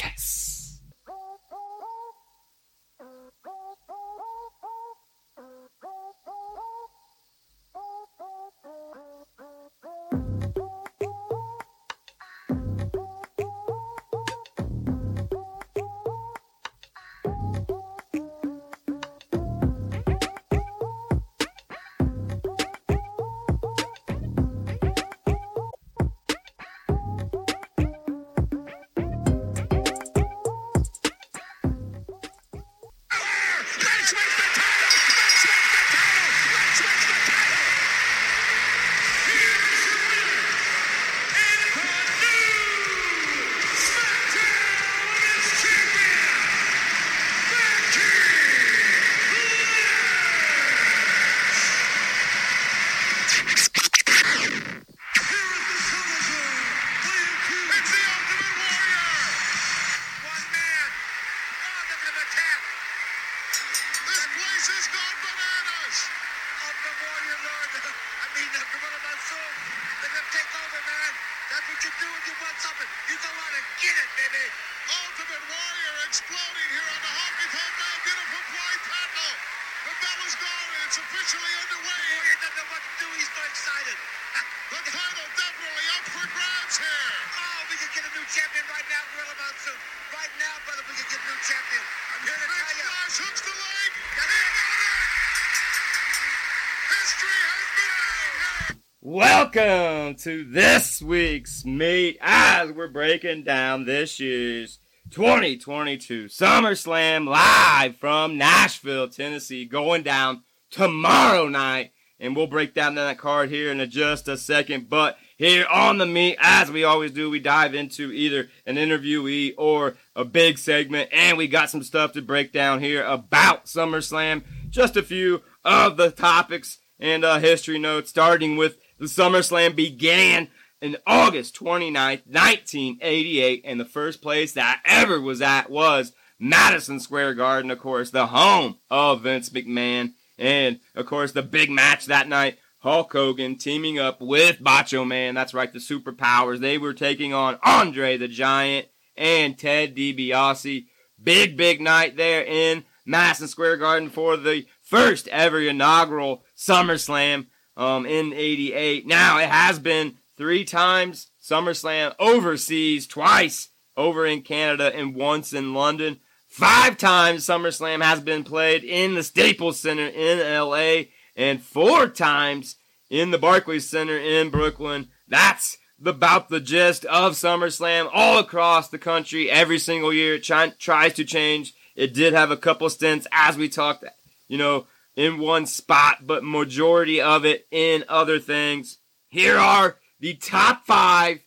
To 100.23 100.45
this 100.45 101.01
week's 101.01 101.65
meet 101.65 102.17
as 102.21 102.71
we're 102.71 102.88
breaking 102.88 103.43
down 103.43 103.83
this 103.83 104.21
year's 104.21 104.79
2022 105.09 106.27
SummerSlam 106.27 107.27
live 107.27 107.97
from 107.97 108.38
Nashville, 108.38 109.09
Tennessee, 109.09 109.65
going 109.65 110.01
down 110.01 110.43
tomorrow 110.71 111.49
night. 111.49 111.91
And 112.21 112.38
we'll 112.38 112.47
break 112.47 112.73
down 112.73 112.95
that 112.95 113.17
card 113.17 113.49
here 113.49 113.69
in 113.69 113.89
just 113.89 114.29
a 114.29 114.38
second. 114.38 114.89
But 114.89 115.17
here 115.36 115.65
on 115.69 115.97
the 115.97 116.05
meet, 116.05 116.38
as 116.39 116.71
we 116.71 116.86
always 116.86 117.12
do, 117.12 117.29
we 117.29 117.41
dive 117.41 117.75
into 117.75 118.13
either 118.13 118.47
an 118.65 118.77
interviewee 118.77 119.55
or 119.57 119.97
a 120.15 120.23
big 120.23 120.57
segment. 120.57 121.09
And 121.12 121.38
we 121.38 121.49
got 121.49 121.69
some 121.69 121.83
stuff 121.83 122.13
to 122.13 122.21
break 122.21 122.53
down 122.53 122.79
here 122.79 123.03
about 123.03 123.65
SummerSlam. 123.65 124.43
Just 124.69 124.95
a 124.95 125.03
few 125.03 125.41
of 125.65 125.97
the 125.97 126.12
topics 126.12 126.77
and 126.97 127.25
uh, 127.25 127.39
history 127.39 127.77
notes, 127.77 128.09
starting 128.09 128.55
with 128.55 128.77
the 129.03 129.09
SummerSlam 129.09 129.75
began 129.75 130.47
in 130.81 130.95
August 131.05 131.59
29th, 131.59 132.25
1988, 132.25 133.61
and 133.65 133.77
the 133.77 133.85
first 133.85 134.21
place 134.21 134.53
that 134.53 134.81
ever 134.85 135.19
was 135.19 135.41
at 135.41 135.69
was 135.69 136.13
Madison 136.39 137.01
Square 137.01 137.33
Garden, 137.33 137.69
of 137.69 137.79
course, 137.79 138.11
the 138.11 138.27
home 138.27 138.77
of 138.89 139.23
Vince 139.23 139.49
McMahon. 139.49 140.13
And, 140.37 140.79
of 140.95 141.05
course, 141.05 141.33
the 141.33 141.43
big 141.43 141.69
match 141.69 142.05
that 142.05 142.29
night, 142.29 142.59
Hulk 142.79 143.11
Hogan 143.11 143.57
teaming 143.57 143.99
up 143.99 144.21
with 144.21 144.61
Macho 144.61 145.03
Man. 145.03 145.35
That's 145.35 145.53
right, 145.53 145.71
the 145.71 145.79
superpowers. 145.79 146.59
They 146.59 146.77
were 146.77 146.93
taking 146.93 147.33
on 147.33 147.59
Andre 147.61 148.15
the 148.15 148.29
Giant 148.29 148.87
and 149.17 149.57
Ted 149.57 149.97
DiBiase. 149.97 150.85
Big, 151.21 151.57
big 151.57 151.81
night 151.81 152.15
there 152.15 152.43
in 152.43 152.85
Madison 153.05 153.49
Square 153.49 153.77
Garden 153.77 154.09
for 154.09 154.37
the 154.37 154.65
first 154.81 155.27
ever 155.27 155.59
inaugural 155.59 156.43
SummerSlam 156.57 157.47
um, 157.77 158.05
in 158.05 158.33
88. 158.33 159.07
Now, 159.07 159.39
it 159.39 159.49
has 159.49 159.79
been 159.79 160.17
three 160.38 160.63
times 160.63 161.27
SummerSlam 161.41 162.15
overseas, 162.19 163.07
twice 163.07 163.69
over 163.95 164.25
in 164.25 164.41
Canada, 164.41 164.91
and 164.95 165.15
once 165.15 165.53
in 165.53 165.73
London. 165.73 166.19
Five 166.47 166.97
times 166.97 167.45
SummerSlam 167.45 168.03
has 168.03 168.21
been 168.21 168.43
played 168.43 168.83
in 168.83 169.15
the 169.15 169.23
Staples 169.23 169.79
Center 169.79 170.07
in 170.07 170.39
LA, 170.39 171.09
and 171.36 171.62
four 171.62 172.07
times 172.07 172.75
in 173.09 173.31
the 173.31 173.38
Barclays 173.38 173.89
Center 173.89 174.17
in 174.17 174.49
Brooklyn. 174.49 175.09
That's 175.27 175.77
about 176.03 176.49
the 176.49 176.59
gist 176.59 177.05
of 177.05 177.33
SummerSlam 177.33 178.09
all 178.13 178.39
across 178.39 178.89
the 178.89 178.97
country 178.97 179.49
every 179.49 179.79
single 179.79 180.13
year. 180.13 180.38
Try- 180.38 180.73
tries 180.77 181.13
to 181.13 181.25
change. 181.25 181.73
It 181.95 182.13
did 182.13 182.33
have 182.33 182.51
a 182.51 182.57
couple 182.57 182.89
stints, 182.89 183.27
as 183.31 183.57
we 183.57 183.69
talked, 183.69 184.03
you 184.47 184.57
know, 184.57 184.88
in 185.15 185.38
one 185.39 185.65
spot, 185.65 186.26
but 186.26 186.43
majority 186.43 187.21
of 187.21 187.45
it 187.45 187.67
in 187.71 188.04
other 188.08 188.39
things. 188.39 188.97
Here 189.30 189.58
are 189.58 189.97
the 190.19 190.34
top 190.36 190.86
five 190.86 191.39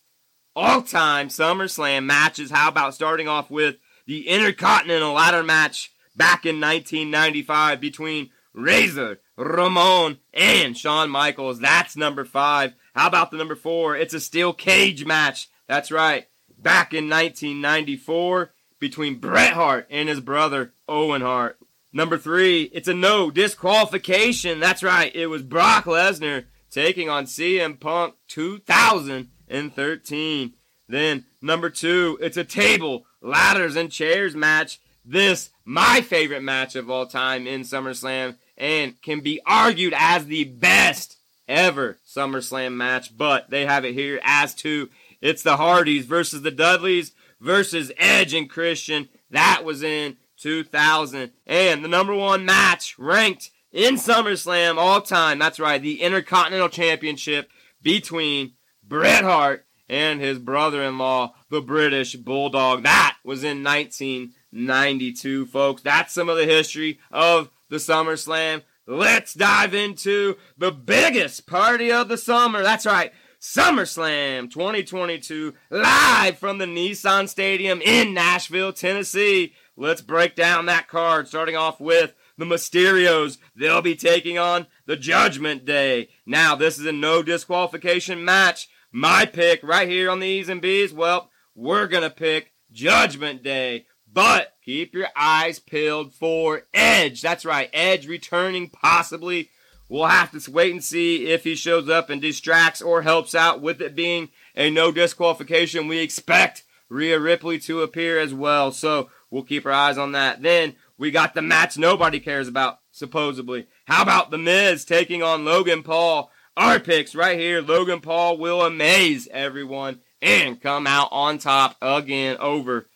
all-time 0.55 1.27
SummerSlam 1.27 2.05
matches. 2.05 2.51
How 2.51 2.69
about 2.69 2.93
starting 2.93 3.27
off 3.27 3.51
with 3.51 3.77
the 4.05 4.27
Intercontinental 4.27 5.13
Ladder 5.13 5.43
match 5.43 5.91
back 6.15 6.45
in 6.45 6.59
1995 6.59 7.79
between 7.79 8.29
Razor, 8.53 9.19
Ramon, 9.37 10.17
and 10.33 10.75
Shawn 10.75 11.09
Michaels. 11.09 11.59
That's 11.59 11.95
number 11.95 12.25
five. 12.25 12.73
How 12.95 13.07
about 13.07 13.29
the 13.29 13.37
number 13.37 13.55
four? 13.55 13.95
It's 13.95 14.15
a 14.15 14.19
steel 14.19 14.51
cage 14.51 15.05
match. 15.05 15.49
That's 15.67 15.91
right. 15.91 16.27
Back 16.57 16.93
in 16.93 17.09
1994 17.09 18.53
between 18.79 19.19
Bret 19.19 19.53
Hart 19.53 19.87
and 19.91 20.09
his 20.09 20.19
brother 20.19 20.73
Owen 20.87 21.21
Hart. 21.21 21.59
Number 21.97 22.17
three, 22.19 22.69
it's 22.73 22.87
a 22.87 22.93
no 22.93 23.31
disqualification. 23.31 24.59
That's 24.59 24.83
right. 24.83 25.11
It 25.15 25.31
was 25.31 25.41
Brock 25.41 25.85
Lesnar 25.85 26.45
taking 26.69 27.09
on 27.09 27.25
CM 27.25 27.79
Punk 27.79 28.13
2013. 28.27 30.53
Then 30.87 31.25
number 31.41 31.71
two, 31.71 32.19
it's 32.21 32.37
a 32.37 32.43
table, 32.43 33.07
ladders, 33.19 33.75
and 33.75 33.91
chairs 33.91 34.35
match. 34.35 34.79
This, 35.03 35.49
my 35.65 36.01
favorite 36.01 36.43
match 36.43 36.75
of 36.75 36.91
all 36.91 37.07
time 37.07 37.47
in 37.47 37.61
SummerSlam, 37.61 38.35
and 38.55 39.01
can 39.01 39.21
be 39.21 39.41
argued 39.47 39.95
as 39.97 40.27
the 40.27 40.43
best 40.43 41.17
ever 41.47 41.97
SummerSlam 42.07 42.75
match, 42.75 43.17
but 43.17 43.49
they 43.49 43.65
have 43.65 43.85
it 43.85 43.95
here 43.95 44.19
as 44.21 44.53
two. 44.53 44.89
It's 45.19 45.41
the 45.41 45.57
Hardys 45.57 46.05
versus 46.05 46.43
the 46.43 46.51
Dudleys 46.51 47.13
versus 47.41 47.91
Edge 47.97 48.35
and 48.35 48.47
Christian. 48.47 49.09
That 49.31 49.63
was 49.65 49.81
in 49.81 50.17
2000. 50.37 51.31
And 51.45 51.83
the 51.83 51.89
number 51.89 52.15
one 52.15 52.45
match 52.45 52.97
ranked 52.97 53.51
in 53.71 53.95
SummerSlam 53.95 54.77
all 54.77 55.01
time. 55.01 55.39
That's 55.39 55.59
right, 55.59 55.81
the 55.81 56.01
Intercontinental 56.01 56.69
Championship 56.69 57.49
between 57.81 58.53
Bret 58.83 59.23
Hart 59.23 59.65
and 59.89 60.19
his 60.19 60.39
brother-in-law, 60.39 61.33
the 61.49 61.61
British 61.61 62.15
Bulldog. 62.15 62.83
That 62.83 63.17
was 63.23 63.43
in 63.43 63.63
1992, 63.63 65.45
folks. 65.45 65.81
That's 65.81 66.13
some 66.13 66.29
of 66.29 66.37
the 66.37 66.45
history 66.45 66.99
of 67.11 67.49
the 67.69 67.77
SummerSlam. 67.77 68.63
Let's 68.85 69.33
dive 69.33 69.73
into 69.73 70.35
the 70.57 70.71
biggest 70.71 71.45
party 71.45 71.91
of 71.91 72.07
the 72.07 72.17
summer. 72.17 72.63
That's 72.63 72.85
right. 72.85 73.11
SummerSlam 73.39 74.49
2022 74.49 75.53
live 75.69 76.37
from 76.37 76.57
the 76.57 76.65
Nissan 76.65 77.29
Stadium 77.29 77.81
in 77.81 78.13
Nashville, 78.13 78.73
Tennessee. 78.73 79.53
Let's 79.79 80.01
break 80.01 80.35
down 80.35 80.65
that 80.65 80.87
card 80.87 81.27
starting 81.27 81.55
off 81.55 81.79
with 81.79 82.15
the 82.35 82.45
Mysterios. 82.45 83.37
They'll 83.55 83.83
be 83.83 83.95
taking 83.95 84.39
on 84.39 84.65
the 84.87 84.97
Judgment 84.97 85.65
Day. 85.65 86.09
Now, 86.25 86.55
this 86.55 86.79
is 86.79 86.85
a 86.87 86.91
no 86.91 87.21
disqualification 87.21 88.25
match. 88.25 88.69
My 88.91 89.25
pick 89.25 89.61
right 89.61 89.87
here 89.87 90.09
on 90.09 90.19
the 90.19 90.27
E's 90.27 90.49
and 90.49 90.61
B's, 90.61 90.91
well, 90.91 91.29
we're 91.53 91.85
going 91.85 92.01
to 92.01 92.09
pick 92.09 92.53
Judgment 92.71 93.43
Day. 93.43 93.85
But 94.11 94.55
keep 94.65 94.95
your 94.95 95.09
eyes 95.15 95.59
peeled 95.59 96.11
for 96.11 96.63
Edge. 96.73 97.21
That's 97.21 97.45
right, 97.45 97.69
Edge 97.71 98.07
returning 98.07 98.69
possibly. 98.71 99.51
We'll 99.89 100.07
have 100.07 100.31
to 100.31 100.51
wait 100.51 100.71
and 100.71 100.83
see 100.83 101.27
if 101.27 101.43
he 101.43 101.53
shows 101.53 101.87
up 101.87 102.09
and 102.09 102.19
distracts 102.19 102.81
or 102.81 103.03
helps 103.03 103.35
out 103.35 103.61
with 103.61 103.79
it 103.79 103.95
being 103.95 104.29
a 104.55 104.71
no 104.71 104.91
disqualification. 104.91 105.87
We 105.87 105.99
expect 105.99 106.63
Rhea 106.89 107.19
Ripley 107.19 107.59
to 107.59 107.81
appear 107.81 108.19
as 108.19 108.33
well. 108.33 108.71
So 108.71 109.09
we'll 109.29 109.43
keep 109.43 109.65
our 109.65 109.71
eyes 109.71 109.97
on 109.97 110.13
that. 110.13 110.41
Then 110.41 110.75
we 110.97 111.11
got 111.11 111.33
the 111.33 111.41
match 111.41 111.77
nobody 111.77 112.19
cares 112.19 112.47
about, 112.47 112.79
supposedly. 112.91 113.67
How 113.85 114.01
about 114.01 114.31
The 114.31 114.37
Miz 114.37 114.85
taking 114.85 115.23
on 115.23 115.45
Logan 115.45 115.83
Paul? 115.83 116.31
Our 116.55 116.79
picks 116.79 117.13
right 117.13 117.37
here. 117.37 117.61
Logan 117.61 118.01
Paul 118.01 118.37
will 118.37 118.63
amaze 118.63 119.27
everyone 119.31 120.01
and 120.21 120.59
come 120.59 120.87
out 120.87 121.09
on 121.11 121.37
top 121.37 121.77
again 121.81 122.37
over 122.37 122.89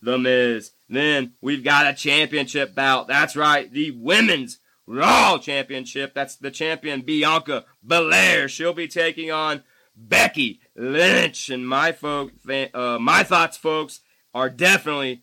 The 0.00 0.18
Miz. 0.18 0.72
Then 0.88 1.34
we've 1.40 1.64
got 1.64 1.86
a 1.86 1.94
championship 1.94 2.74
bout. 2.74 3.08
That's 3.08 3.36
right, 3.36 3.70
the 3.70 3.90
women's 3.90 4.58
Raw 4.86 5.38
Championship. 5.38 6.12
That's 6.14 6.36
the 6.36 6.50
champion 6.50 7.02
Bianca 7.02 7.64
Belair. 7.82 8.48
She'll 8.48 8.72
be 8.72 8.88
taking 8.88 9.30
on 9.30 9.62
Becky 9.96 10.60
Lynch. 10.74 11.48
And 11.48 11.68
my 11.68 11.92
folk, 11.92 12.32
uh, 12.48 12.98
my 13.00 13.22
thoughts, 13.22 13.56
folks, 13.56 14.00
are 14.34 14.50
definitely 14.50 15.22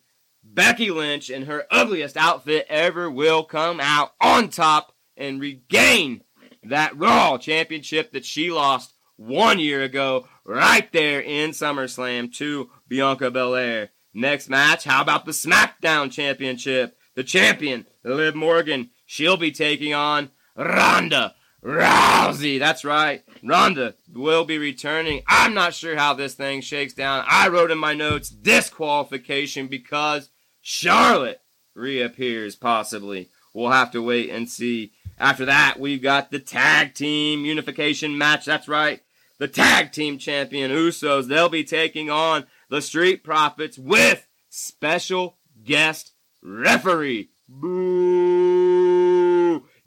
Becky 0.52 0.90
Lynch 0.92 1.30
in 1.30 1.44
her 1.44 1.66
ugliest 1.70 2.18
outfit 2.18 2.66
ever 2.70 3.10
will 3.10 3.44
come 3.44 3.80
out 3.80 4.14
on 4.20 4.50
top 4.50 4.94
and 5.16 5.40
regain 5.40 6.24
that 6.64 6.98
Raw 6.98 7.38
Championship 7.38 8.12
that 8.12 8.26
she 8.26 8.50
lost 8.50 8.94
one 9.16 9.60
year 9.60 9.84
ago, 9.84 10.28
right 10.46 10.92
there 10.92 11.20
in 11.20 11.52
SummerSlam 11.52 12.34
to 12.36 12.70
Bianca 12.88 13.30
Belair. 13.30 13.90
Next 14.14 14.50
match, 14.50 14.86
how 14.86 15.02
about 15.02 15.26
the 15.26 15.32
SmackDown 15.32 16.12
Championship? 16.12 16.98
The 17.16 17.24
champion, 17.24 17.86
Liv 18.04 18.34
Morgan, 18.34 18.90
she'll 19.06 19.38
be 19.38 19.52
taking 19.52 19.94
on 19.94 20.32
Ronda 20.56 21.36
Rousey. 21.64 22.60
That's 22.60 22.86
right. 22.86 23.24
Ronda 23.44 23.96
will 24.14 24.46
be 24.46 24.58
returning. 24.58 25.22
I'm 25.28 25.54
not 25.54 25.74
sure 25.74 25.98
how 25.98 26.14
this 26.14 26.34
thing 26.36 26.62
shakes 26.62 26.94
down. 26.94 27.26
I 27.28 27.50
wrote 27.50 27.72
in 27.72 27.78
my 27.78 27.94
notes 27.94 28.30
disqualification 28.30 29.68
because 29.68 30.30
Charlotte 30.62 31.42
reappears 31.76 32.56
possibly. 32.56 33.30
We'll 33.54 33.72
have 33.72 33.92
to 33.92 34.02
wait 34.02 34.30
and 34.30 34.50
see. 34.50 34.92
After 35.18 35.46
that, 35.46 35.80
we've 35.80 36.02
got 36.02 36.32
the 36.32 36.40
tag 36.40 36.94
team 36.94 37.46
unification 37.46 38.18
match. 38.18 38.46
That's 38.46 38.68
right. 38.68 39.02
The 39.38 39.48
tag 39.48 39.92
team 39.92 40.18
champion 40.18 40.72
Usos. 40.72 41.28
They'll 41.28 41.50
be 41.50 41.64
taking 41.64 42.10
on 42.10 42.46
the 42.70 42.82
Street 42.82 43.24
Profits 43.24 43.78
with 43.78 44.28
special 44.50 45.38
guest 45.64 46.14
referee. 46.42 47.32
Boo! 47.48 48.90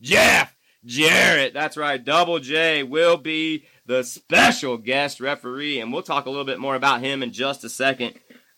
Jeff 0.00 0.56
Jarrett. 0.84 1.54
That's 1.54 1.76
right. 1.76 2.04
Double 2.04 2.40
J 2.40 2.82
will 2.82 3.16
be 3.16 3.66
the 3.86 4.02
special 4.02 4.76
guest 4.76 5.20
referee, 5.20 5.80
and 5.80 5.92
we'll 5.92 6.02
talk 6.02 6.26
a 6.26 6.30
little 6.30 6.44
bit 6.44 6.58
more 6.58 6.74
about 6.74 7.00
him 7.00 7.22
in 7.22 7.32
just 7.32 7.64
a 7.64 7.68
second. 7.68 8.14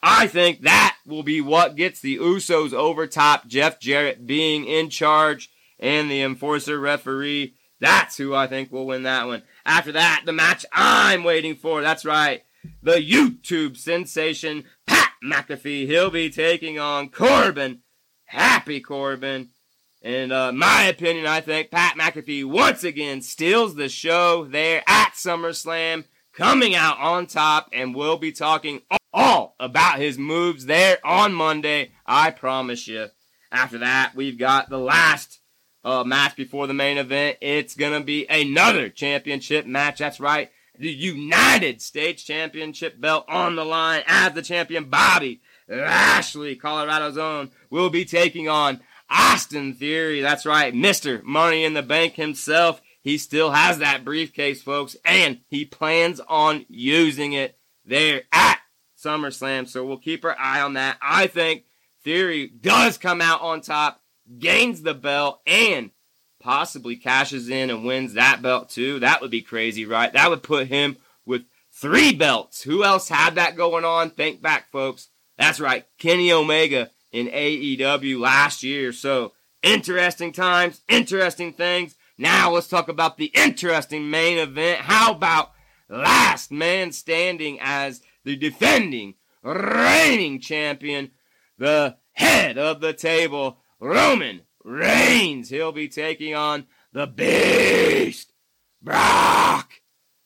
I 0.07 0.27
think 0.27 0.61
that 0.61 0.99
will 1.07 1.23
be 1.23 1.41
what 1.41 1.77
gets 1.77 2.01
the 2.01 2.19
Usos 2.19 2.75
over 2.75 3.07
top. 3.07 3.47
Jeff 3.47 3.81
Jarrett 3.81 4.27
being 4.27 4.67
in 4.67 4.91
charge 4.91 5.51
and 5.81 6.11
the 6.11 6.21
enforcer 6.21 6.79
referee. 6.79 7.55
That's 7.81 8.19
who 8.19 8.35
I 8.35 8.47
think 8.47 8.71
will 8.71 8.87
win 8.87 9.05
that 9.05 9.27
one. 9.27 9.45
After 9.65 9.93
that, 9.93 10.25
the 10.27 10.33
match 10.35 10.67
I'm 10.73 11.25
waiting 11.25 11.57
for. 11.57 11.81
That's 11.81 12.05
right. 12.05 12.43
The 12.83 12.97
YouTube 12.97 13.79
sensation, 13.79 14.65
Pat 14.87 15.09
McAfee. 15.25 15.87
He'll 15.87 16.11
be 16.11 16.29
taking 16.29 16.79
on 16.79 17.09
Corbin. 17.09 17.81
Happy 18.27 18.81
Corbin. 18.81 19.49
In 20.03 20.33
uh, 20.33 20.53
my 20.53 20.83
opinion, 20.83 21.27
I 21.27 21.41
think 21.41 21.71
Pat 21.71 21.97
McAfee 21.97 22.45
once 22.45 22.85
again 22.85 23.23
steals 23.23 23.75
the 23.75 23.89
show 23.89 24.45
there 24.45 24.83
at 24.87 25.13
SummerSlam, 25.13 26.05
coming 26.35 26.75
out 26.75 26.99
on 26.99 27.27
top, 27.27 27.71
and 27.73 27.95
we'll 27.95 28.19
be 28.19 28.33
talking 28.33 28.83
all 29.15 29.55
about 29.61 30.01
his 30.01 30.19
moves 30.19 30.67
there 30.67 30.99
on 31.05 31.33
Monday. 31.33 31.93
I 32.05 32.33
promise 32.33 32.87
you. 32.89 33.07
After 33.53 33.79
that, 33.79 34.13
we've 34.17 34.37
got 34.37 34.69
the 34.69 34.79
last 34.79 35.39
uh, 35.85 36.03
match 36.03 36.35
before 36.35 36.67
the 36.67 36.75
main 36.75 36.99
event. 36.99 37.39
It's 37.41 37.77
going 37.77 37.99
to 37.99 38.05
be 38.05 38.27
another 38.29 38.89
championship 38.89 39.65
match. 39.65 39.99
That's 39.99 40.19
right. 40.19 40.51
The 40.77 40.91
United 40.91 41.81
States 41.81 42.25
Championship 42.25 43.01
belt 43.01 43.27
on 43.29 43.55
the 43.55 43.65
line 43.65 44.03
as 44.09 44.33
the 44.33 44.43
champion 44.43 44.91
Bobby 44.91 45.41
Lashley, 45.69 46.57
Colorado's 46.57 47.17
own, 47.17 47.53
will 47.71 47.91
be 47.91 48.05
taking 48.05 48.49
on 48.49 48.81
Austin 49.09 49.75
Theory. 49.75 50.21
That's 50.21 50.45
right. 50.45 50.75
Mr. 50.75 51.23
Money 51.23 51.65
in 51.65 51.75
the 51.75 51.83
Bank 51.83 52.15
himself. 52.15 52.83
He 53.01 53.19
still 53.19 53.53
has 53.53 53.79
that 53.79 54.05
briefcase, 54.05 54.63
folks, 54.63 54.97
and 55.05 55.41
he 55.49 55.65
plans 55.65 56.21
on 56.27 56.65
using 56.69 57.35
it 57.35 57.57
there 57.85 58.23
at 58.33 58.59
SummerSlam. 59.05 59.69
So 59.69 59.85
we'll 59.85 59.99
keep 59.99 60.25
our 60.25 60.37
eye 60.39 60.61
on 60.61 60.75
that. 60.75 60.97
I 61.03 61.27
think 61.27 61.65
Theory 62.03 62.49
does 62.49 62.99
come 62.99 63.21
out 63.21 63.41
on 63.41 63.63
top, 63.63 64.01
gains 64.39 64.83
the 64.83 64.95
belt, 64.95 65.41
and 65.47 65.91
possibly 66.39 66.97
cashes 66.97 67.49
in 67.49 67.71
and 67.71 67.85
wins 67.85 68.13
that 68.13 68.43
belt 68.43 68.69
too. 68.69 68.99
That 69.01 69.23
would 69.23 69.31
be 69.31 69.41
crazy, 69.41 69.87
right? 69.87 70.13
That 70.13 70.29
would 70.29 70.43
put 70.43 70.67
him 70.67 70.99
with 71.25 71.45
three 71.73 72.15
belts. 72.15 72.63
Who 72.63 72.85
else 72.85 73.09
had 73.09 73.37
that 73.37 73.57
going 73.57 73.87
on? 73.87 74.11
Think 74.11 74.43
back, 74.43 74.71
folks. 74.71 75.09
That's 75.39 75.59
right. 75.59 75.87
Kenny 75.99 76.31
Omega 76.31 76.91
in 77.11 77.29
AEW 77.29 78.21
last 78.21 78.63
year. 78.63 78.93
So 78.93 79.33
interesting 79.63 80.33
times, 80.33 80.83
interesting 80.89 81.55
things. 81.55 81.97
Now 82.19 82.51
let's 82.51 82.69
talk 82.69 82.89
about 82.89 83.17
the 83.17 83.33
interesting 83.35 84.11
main 84.11 84.37
event. 84.37 84.81
How 84.81 85.13
about 85.13 85.53
last 85.89 86.53
man 86.53 86.93
standing 86.93 87.59
as 87.61 88.03
the 88.25 88.37
defending, 88.37 89.15
reigning 89.43 90.41
champion, 90.41 91.11
the 91.59 91.97
head 92.13 92.59
of 92.59 92.81
the 92.81 92.93
table, 92.93 93.59
Roman 93.81 94.43
Reigns. 94.65 95.51
He'll 95.51 95.73
be 95.73 95.89
taking 95.89 96.35
on 96.35 96.67
the 96.93 97.07
beast, 97.07 98.33
Brock 98.83 99.71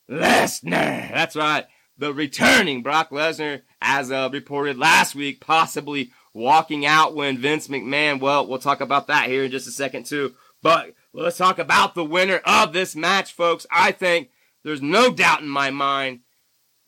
Lesnar. 0.09 1.11
That's 1.11 1.35
right. 1.35 1.65
The 1.97 2.13
returning 2.13 2.81
Brock 2.81 3.09
Lesnar, 3.09 3.63
as 3.81 4.11
uh, 4.11 4.29
reported 4.31 4.77
last 4.77 5.15
week, 5.15 5.41
possibly 5.41 6.11
walking 6.33 6.85
out 6.85 7.15
when 7.15 7.37
Vince 7.37 7.67
McMahon, 7.67 8.21
well, 8.21 8.47
we'll 8.47 8.59
talk 8.59 8.79
about 8.79 9.07
that 9.07 9.27
here 9.27 9.43
in 9.43 9.51
just 9.51 9.67
a 9.67 9.71
second 9.71 10.05
too. 10.05 10.35
But 10.61 10.93
let's 11.13 11.37
talk 11.37 11.59
about 11.59 11.95
the 11.95 12.05
winner 12.05 12.41
of 12.45 12.71
this 12.71 12.95
match, 12.95 13.33
folks. 13.33 13.65
I 13.71 13.91
think 13.91 14.29
there's 14.63 14.81
no 14.81 15.11
doubt 15.11 15.41
in 15.41 15.49
my 15.49 15.69
mind 15.71 16.21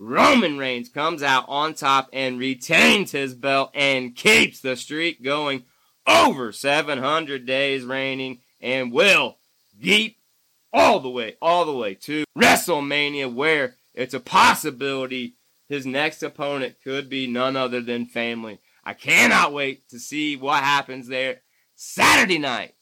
Roman 0.03 0.57
Reigns 0.57 0.89
comes 0.89 1.21
out 1.21 1.45
on 1.47 1.75
top 1.75 2.09
and 2.11 2.39
retains 2.39 3.11
his 3.11 3.35
belt 3.35 3.69
and 3.75 4.15
keeps 4.15 4.59
the 4.59 4.75
streak 4.75 5.23
going 5.23 5.65
over 6.07 6.51
700 6.51 7.45
days 7.45 7.85
reigning 7.85 8.39
and 8.59 8.91
will 8.91 9.37
keep 9.79 10.17
all 10.73 11.01
the 11.01 11.09
way, 11.09 11.35
all 11.39 11.65
the 11.65 11.75
way 11.75 11.93
to 11.93 12.23
WrestleMania 12.35 13.31
where 13.31 13.75
it's 13.93 14.15
a 14.15 14.19
possibility 14.19 15.35
his 15.69 15.85
next 15.85 16.23
opponent 16.23 16.77
could 16.83 17.07
be 17.07 17.27
none 17.27 17.55
other 17.55 17.79
than 17.79 18.07
family. 18.07 18.59
I 18.83 18.93
cannot 18.95 19.53
wait 19.53 19.87
to 19.89 19.99
see 19.99 20.35
what 20.35 20.63
happens 20.63 21.09
there 21.09 21.41
Saturday 21.75 22.39
night. 22.39 22.73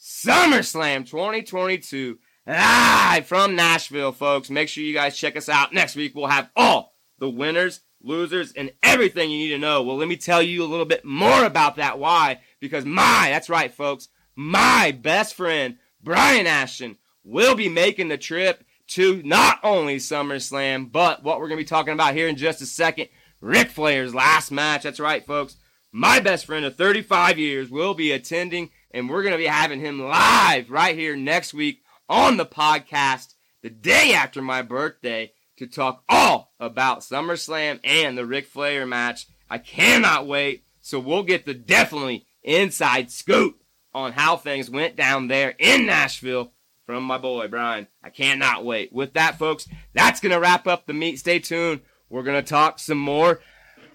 SummerSlam 0.00 1.06
2022 1.06 2.18
live 2.46 3.26
from 3.26 3.56
Nashville, 3.56 4.12
folks. 4.12 4.50
Make 4.50 4.68
sure 4.68 4.84
you 4.84 4.94
guys 4.94 5.16
check 5.16 5.36
us 5.36 5.48
out. 5.48 5.72
Next 5.72 5.96
week, 5.96 6.14
we'll 6.14 6.26
have 6.26 6.50
all 6.54 6.94
the 7.18 7.28
winners, 7.28 7.80
losers, 8.02 8.52
and 8.52 8.72
everything 8.82 9.30
you 9.30 9.38
need 9.38 9.50
to 9.50 9.58
know. 9.58 9.82
Well, 9.82 9.96
let 9.96 10.08
me 10.08 10.16
tell 10.16 10.42
you 10.42 10.62
a 10.62 10.66
little 10.66 10.86
bit 10.86 11.04
more 11.04 11.44
about 11.44 11.76
that. 11.76 11.98
Why? 11.98 12.40
Because 12.60 12.84
my, 12.84 13.28
that's 13.30 13.48
right, 13.50 13.72
folks, 13.72 14.08
my 14.36 14.92
best 14.92 15.34
friend, 15.34 15.78
Brian 16.02 16.46
Ashton, 16.46 16.98
will 17.24 17.54
be 17.54 17.68
making 17.68 18.08
the 18.08 18.18
trip 18.18 18.64
to 18.88 19.22
not 19.24 19.58
only 19.64 19.96
SummerSlam, 19.96 20.92
but 20.92 21.24
what 21.24 21.40
we're 21.40 21.48
going 21.48 21.58
to 21.58 21.64
be 21.64 21.68
talking 21.68 21.94
about 21.94 22.14
here 22.14 22.28
in 22.28 22.36
just 22.36 22.62
a 22.62 22.66
second 22.66 23.08
Ric 23.40 23.70
Flair's 23.70 24.14
last 24.14 24.52
match. 24.52 24.84
That's 24.84 25.00
right, 25.00 25.26
folks. 25.26 25.56
My 25.90 26.20
best 26.20 26.46
friend 26.46 26.64
of 26.64 26.76
35 26.76 27.38
years 27.38 27.70
will 27.70 27.94
be 27.94 28.12
attending, 28.12 28.70
and 28.92 29.08
we're 29.08 29.22
going 29.22 29.32
to 29.32 29.38
be 29.38 29.46
having 29.46 29.80
him 29.80 30.00
live 30.00 30.70
right 30.70 30.96
here 30.96 31.16
next 31.16 31.52
week 31.52 31.82
on 32.08 32.36
the 32.36 32.46
podcast 32.46 33.34
the 33.62 33.70
day 33.70 34.12
after 34.14 34.40
my 34.40 34.62
birthday 34.62 35.32
to 35.56 35.66
talk 35.66 36.04
all 36.08 36.52
about 36.60 37.00
SummerSlam 37.00 37.80
and 37.82 38.16
the 38.16 38.26
Ric 38.26 38.46
Flair 38.46 38.86
match. 38.86 39.26
I 39.48 39.58
cannot 39.58 40.26
wait. 40.26 40.64
So 40.80 41.00
we'll 41.00 41.22
get 41.22 41.46
the 41.46 41.54
definitely 41.54 42.26
inside 42.42 43.10
scoop 43.10 43.62
on 43.94 44.12
how 44.12 44.36
things 44.36 44.70
went 44.70 44.94
down 44.94 45.28
there 45.28 45.54
in 45.58 45.86
Nashville 45.86 46.52
from 46.84 47.02
my 47.02 47.18
boy 47.18 47.48
Brian. 47.48 47.88
I 48.02 48.10
cannot 48.10 48.64
wait. 48.64 48.92
With 48.92 49.14
that, 49.14 49.38
folks, 49.38 49.66
that's 49.94 50.20
gonna 50.20 50.38
wrap 50.38 50.66
up 50.66 50.86
the 50.86 50.92
meet. 50.92 51.18
Stay 51.18 51.40
tuned. 51.40 51.80
We're 52.08 52.22
gonna 52.22 52.42
talk 52.42 52.78
some 52.78 52.98
more 52.98 53.40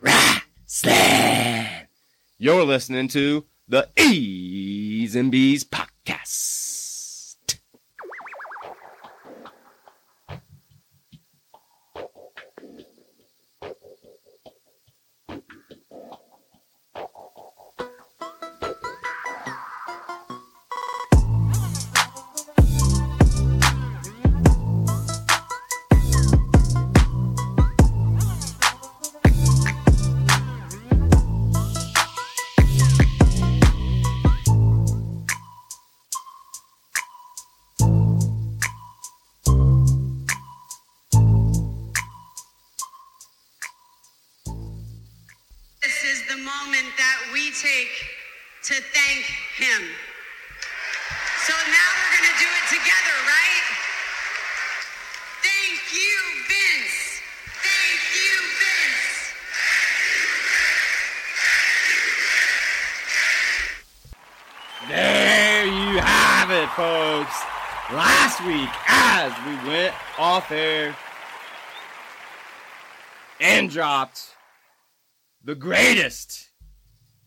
wrestling. 0.01 1.87
You're 2.37 2.65
listening 2.65 3.07
to 3.09 3.45
the 3.67 3.87
E's 3.95 5.15
and 5.15 5.31
B's 5.31 5.63
podcast. 5.63 6.60
There 64.87 65.65
you 65.65 65.99
have 65.99 66.49
it, 66.49 66.67
folks. 66.69 67.39
Last 67.93 68.43
week, 68.43 68.69
as 68.87 69.31
we 69.45 69.69
went 69.69 69.93
off 70.17 70.51
air 70.51 70.95
and 73.39 73.69
dropped 73.69 74.35
the 75.43 75.53
greatest 75.53 76.49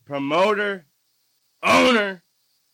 promoter, 0.04 0.86
owner, 1.62 2.24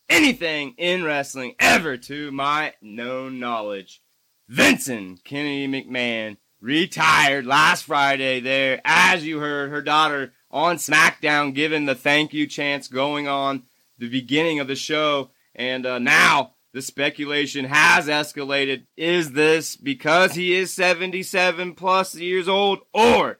anything 0.09 0.73
in 0.79 1.03
wrestling 1.03 1.53
ever 1.59 1.95
to 1.97 2.31
my 2.31 2.73
known 2.81 3.39
knowledge. 3.39 4.01
Vincent 4.49 5.23
Kennedy 5.23 5.67
McMahon 5.67 6.37
retired 6.59 7.45
last 7.45 7.83
Friday 7.83 8.39
there, 8.39 8.81
as 8.83 9.27
you 9.27 9.39
heard 9.39 9.69
her 9.69 9.83
daughter 9.83 10.33
on 10.49 10.77
SmackDown 10.77 11.53
giving 11.53 11.85
the 11.85 11.95
thank 11.95 12.33
you 12.33 12.47
chants 12.47 12.87
going 12.87 13.27
on 13.27 13.63
the 14.01 14.09
beginning 14.09 14.59
of 14.59 14.67
the 14.67 14.75
show. 14.75 15.29
And 15.55 15.85
uh, 15.85 15.99
now 15.99 16.55
the 16.73 16.81
speculation 16.81 17.65
has 17.65 18.07
escalated. 18.07 18.87
Is 18.97 19.31
this 19.31 19.77
because 19.77 20.33
he 20.33 20.53
is 20.55 20.73
77 20.73 21.75
plus 21.75 22.15
years 22.15 22.49
old, 22.49 22.79
or 22.93 23.39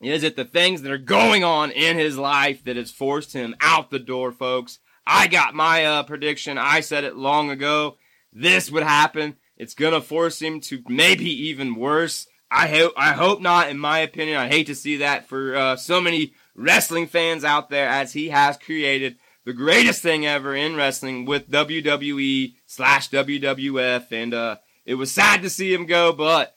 is 0.00 0.22
it 0.22 0.36
the 0.36 0.44
things 0.44 0.82
that 0.82 0.92
are 0.92 0.96
going 0.96 1.42
on 1.42 1.70
in 1.72 1.98
his 1.98 2.16
life 2.16 2.64
that 2.64 2.76
has 2.76 2.90
forced 2.90 3.32
him 3.32 3.56
out 3.60 3.90
the 3.90 3.98
door, 3.98 4.30
folks? 4.30 4.78
I 5.06 5.26
got 5.26 5.54
my 5.54 5.84
uh, 5.84 6.02
prediction. 6.04 6.56
I 6.56 6.80
said 6.80 7.04
it 7.04 7.16
long 7.16 7.50
ago. 7.50 7.96
This 8.32 8.70
would 8.70 8.84
happen. 8.84 9.36
It's 9.56 9.74
gonna 9.74 10.00
force 10.00 10.40
him 10.40 10.60
to 10.60 10.82
maybe 10.86 11.30
even 11.48 11.74
worse. 11.74 12.28
I 12.50 12.68
hope. 12.68 12.92
I 12.96 13.12
hope 13.12 13.40
not. 13.40 13.70
In 13.70 13.78
my 13.78 13.98
opinion, 14.00 14.36
I 14.36 14.48
hate 14.48 14.66
to 14.66 14.74
see 14.74 14.98
that 14.98 15.26
for 15.26 15.56
uh, 15.56 15.76
so 15.76 16.00
many 16.00 16.34
wrestling 16.54 17.06
fans 17.06 17.42
out 17.42 17.70
there, 17.70 17.88
as 17.88 18.12
he 18.12 18.28
has 18.28 18.56
created 18.56 19.16
the 19.48 19.54
greatest 19.54 20.02
thing 20.02 20.26
ever 20.26 20.54
in 20.54 20.76
wrestling 20.76 21.24
with 21.24 21.50
WWE 21.50 22.52
slash 22.66 23.08
WWF, 23.08 24.12
and 24.12 24.34
uh, 24.34 24.56
it 24.84 24.96
was 24.96 25.10
sad 25.10 25.40
to 25.40 25.48
see 25.48 25.72
him 25.72 25.86
go, 25.86 26.12
but 26.12 26.54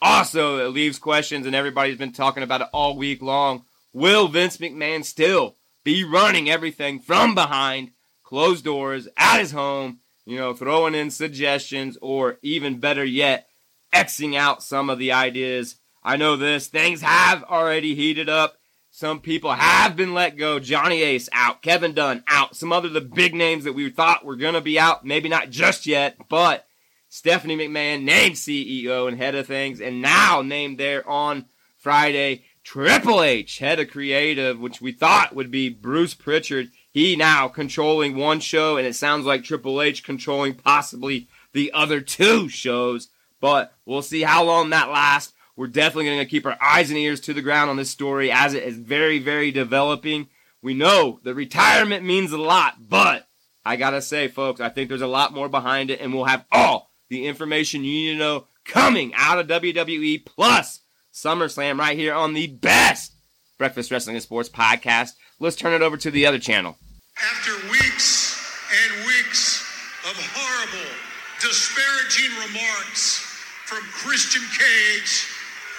also 0.00 0.56
it 0.56 0.70
leaves 0.70 0.98
questions, 0.98 1.44
and 1.44 1.54
everybody's 1.54 1.98
been 1.98 2.14
talking 2.14 2.42
about 2.42 2.62
it 2.62 2.68
all 2.72 2.96
week 2.96 3.20
long. 3.20 3.66
Will 3.92 4.26
Vince 4.26 4.56
McMahon 4.56 5.04
still 5.04 5.56
be 5.84 6.02
running 6.02 6.48
everything 6.48 6.98
from 6.98 7.34
behind 7.34 7.90
closed 8.22 8.64
doors 8.64 9.06
at 9.18 9.40
his 9.40 9.50
home? 9.50 9.98
You 10.24 10.38
know, 10.38 10.54
throwing 10.54 10.94
in 10.94 11.10
suggestions, 11.10 11.98
or 12.00 12.38
even 12.40 12.80
better 12.80 13.04
yet, 13.04 13.48
Xing 13.92 14.34
out 14.34 14.62
some 14.62 14.88
of 14.88 14.98
the 14.98 15.12
ideas. 15.12 15.76
I 16.02 16.16
know 16.16 16.36
this. 16.36 16.68
Things 16.68 17.02
have 17.02 17.44
already 17.44 17.94
heated 17.94 18.30
up. 18.30 18.56
Some 18.92 19.20
people 19.20 19.52
have 19.52 19.96
been 19.96 20.14
let 20.14 20.36
go. 20.36 20.58
Johnny 20.58 21.02
Ace 21.02 21.28
out. 21.32 21.62
Kevin 21.62 21.94
Dunn 21.94 22.24
out. 22.26 22.56
Some 22.56 22.72
other 22.72 22.88
the 22.88 23.00
big 23.00 23.34
names 23.34 23.64
that 23.64 23.72
we 23.72 23.88
thought 23.88 24.24
were 24.24 24.36
going 24.36 24.54
to 24.54 24.60
be 24.60 24.78
out. 24.78 25.04
Maybe 25.04 25.28
not 25.28 25.50
just 25.50 25.86
yet, 25.86 26.16
but 26.28 26.66
Stephanie 27.08 27.56
McMahon 27.56 28.02
named 28.02 28.34
CEO 28.34 29.06
and 29.06 29.16
head 29.16 29.34
of 29.34 29.46
things, 29.46 29.80
and 29.80 30.02
now 30.02 30.42
named 30.42 30.78
there 30.78 31.08
on 31.08 31.46
Friday. 31.76 32.44
Triple 32.62 33.22
H, 33.22 33.58
head 33.58 33.80
of 33.80 33.90
creative, 33.90 34.60
which 34.60 34.80
we 34.80 34.92
thought 34.92 35.34
would 35.34 35.50
be 35.50 35.70
Bruce 35.70 36.14
Prichard. 36.14 36.70
He 36.90 37.16
now 37.16 37.48
controlling 37.48 38.16
one 38.16 38.40
show, 38.40 38.76
and 38.76 38.86
it 38.86 38.94
sounds 38.94 39.24
like 39.24 39.44
Triple 39.44 39.80
H 39.80 40.04
controlling 40.04 40.54
possibly 40.54 41.28
the 41.52 41.72
other 41.72 42.00
two 42.00 42.48
shows. 42.48 43.08
But 43.40 43.72
we'll 43.86 44.02
see 44.02 44.22
how 44.22 44.44
long 44.44 44.70
that 44.70 44.90
lasts. 44.90 45.32
We're 45.60 45.66
definitely 45.66 46.06
going 46.06 46.20
to 46.20 46.24
keep 46.24 46.46
our 46.46 46.56
eyes 46.58 46.88
and 46.88 46.98
ears 46.98 47.20
to 47.20 47.34
the 47.34 47.42
ground 47.42 47.68
on 47.68 47.76
this 47.76 47.90
story 47.90 48.32
as 48.32 48.54
it 48.54 48.62
is 48.62 48.78
very, 48.78 49.18
very 49.18 49.50
developing. 49.50 50.28
We 50.62 50.72
know 50.72 51.20
the 51.22 51.34
retirement 51.34 52.02
means 52.02 52.32
a 52.32 52.38
lot, 52.38 52.88
but 52.88 53.28
I 53.62 53.76
gotta 53.76 54.00
say, 54.00 54.28
folks, 54.28 54.62
I 54.62 54.70
think 54.70 54.88
there's 54.88 55.02
a 55.02 55.06
lot 55.06 55.34
more 55.34 55.50
behind 55.50 55.90
it, 55.90 56.00
and 56.00 56.14
we'll 56.14 56.24
have 56.24 56.46
all 56.50 56.90
the 57.10 57.26
information 57.26 57.84
you 57.84 57.92
need 57.92 58.12
to 58.12 58.18
know 58.18 58.46
coming 58.64 59.12
out 59.14 59.38
of 59.38 59.48
WWE 59.48 60.24
plus 60.24 60.80
SummerSlam 61.12 61.78
right 61.78 61.98
here 61.98 62.14
on 62.14 62.32
the 62.32 62.46
best 62.46 63.12
Breakfast 63.58 63.90
Wrestling 63.90 64.16
and 64.16 64.22
Sports 64.22 64.48
podcast. 64.48 65.10
Let's 65.40 65.56
turn 65.56 65.74
it 65.74 65.82
over 65.82 65.98
to 65.98 66.10
the 66.10 66.24
other 66.24 66.38
channel. 66.38 66.78
After 67.22 67.52
weeks 67.70 68.42
and 68.72 69.04
weeks 69.04 69.60
of 70.08 70.16
horrible, 70.16 70.90
disparaging 71.38 72.30
remarks 72.48 73.18
from 73.66 73.82
Christian 73.82 74.42
Cage, 74.58 75.26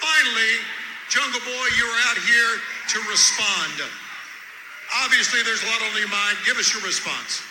finally, 0.01 0.53
Jungle 1.09 1.41
Boy, 1.45 1.67
you're 1.77 1.97
out 2.09 2.17
here 2.17 2.53
to 2.89 2.97
respond. 3.09 3.73
Obviously, 5.05 5.43
there's 5.43 5.63
a 5.63 5.67
lot 5.67 5.81
on 5.81 5.97
your 5.97 6.09
mind. 6.09 6.37
Give 6.45 6.57
us 6.57 6.73
your 6.73 6.83
response. 6.83 7.43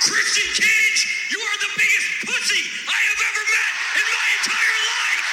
Christian 0.00 0.48
Cage, 0.54 1.00
you 1.30 1.38
are 1.40 1.58
the 1.60 1.72
biggest 1.74 2.08
pussy 2.30 2.62
I 2.86 3.00
have 3.10 3.20
ever 3.26 3.44
met 3.56 3.72
in 3.98 4.06
my 4.06 4.26
entire 4.38 4.78
life. 4.86 5.26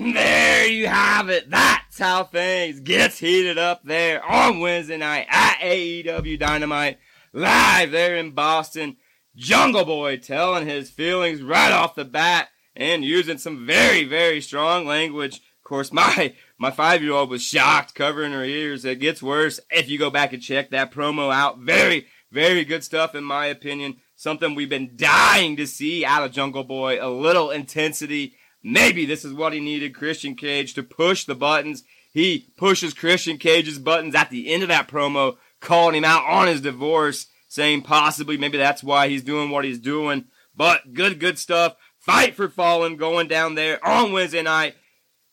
There 0.00 0.66
you 0.66 0.86
have 0.86 1.28
it. 1.28 1.50
That's 1.50 1.98
how 1.98 2.24
things 2.24 2.80
gets 2.80 3.18
heated 3.18 3.58
up 3.58 3.84
there 3.84 4.24
on 4.24 4.60
Wednesday 4.60 4.96
night 4.96 5.26
at 5.28 5.58
AEW 5.60 6.38
Dynamite, 6.38 6.98
live 7.34 7.90
there 7.90 8.16
in 8.16 8.30
Boston. 8.30 8.96
Jungle 9.36 9.84
Boy 9.84 10.16
telling 10.16 10.66
his 10.66 10.88
feelings 10.88 11.42
right 11.42 11.70
off 11.70 11.94
the 11.94 12.06
bat. 12.06 12.48
and 12.74 13.04
using 13.04 13.36
some 13.36 13.66
very, 13.66 14.04
very 14.04 14.40
strong 14.40 14.86
language. 14.86 15.36
Of 15.36 15.64
course, 15.64 15.92
my 15.92 16.34
my 16.56 16.70
five 16.70 17.02
year 17.02 17.12
old 17.12 17.28
was 17.28 17.42
shocked, 17.42 17.94
covering 17.94 18.32
her 18.32 18.44
ears. 18.44 18.86
It 18.86 19.00
gets 19.00 19.22
worse 19.22 19.60
if 19.70 19.90
you 19.90 19.98
go 19.98 20.08
back 20.08 20.32
and 20.32 20.42
check 20.42 20.70
that 20.70 20.92
promo 20.92 21.30
out. 21.30 21.58
Very, 21.58 22.06
very 22.32 22.64
good 22.64 22.82
stuff, 22.84 23.14
in 23.14 23.24
my 23.24 23.46
opinion. 23.46 23.96
Something 24.16 24.54
we've 24.54 24.70
been 24.70 24.96
dying 24.96 25.56
to 25.58 25.66
see 25.66 26.06
out 26.06 26.24
of 26.24 26.32
Jungle 26.32 26.64
Boy. 26.64 26.98
A 27.04 27.10
little 27.10 27.50
intensity. 27.50 28.34
Maybe 28.62 29.06
this 29.06 29.24
is 29.24 29.32
what 29.32 29.52
he 29.52 29.60
needed 29.60 29.94
Christian 29.94 30.34
Cage 30.34 30.74
to 30.74 30.82
push 30.82 31.24
the 31.24 31.34
buttons. 31.34 31.84
He 32.12 32.52
pushes 32.56 32.92
Christian 32.92 33.38
Cage's 33.38 33.78
buttons 33.78 34.14
at 34.14 34.30
the 34.30 34.52
end 34.52 34.62
of 34.62 34.68
that 34.68 34.88
promo, 34.88 35.36
calling 35.60 35.94
him 35.94 36.04
out 36.04 36.24
on 36.24 36.48
his 36.48 36.60
divorce, 36.60 37.28
saying 37.48 37.82
possibly 37.82 38.36
maybe 38.36 38.58
that's 38.58 38.82
why 38.82 39.08
he's 39.08 39.22
doing 39.22 39.50
what 39.50 39.64
he's 39.64 39.78
doing. 39.78 40.26
But 40.54 40.92
good, 40.92 41.18
good 41.20 41.38
stuff. 41.38 41.76
Fight 41.98 42.34
for 42.34 42.48
Fallen 42.48 42.96
going 42.96 43.28
down 43.28 43.54
there 43.54 43.84
on 43.86 44.12
Wednesday 44.12 44.42
night. 44.42 44.74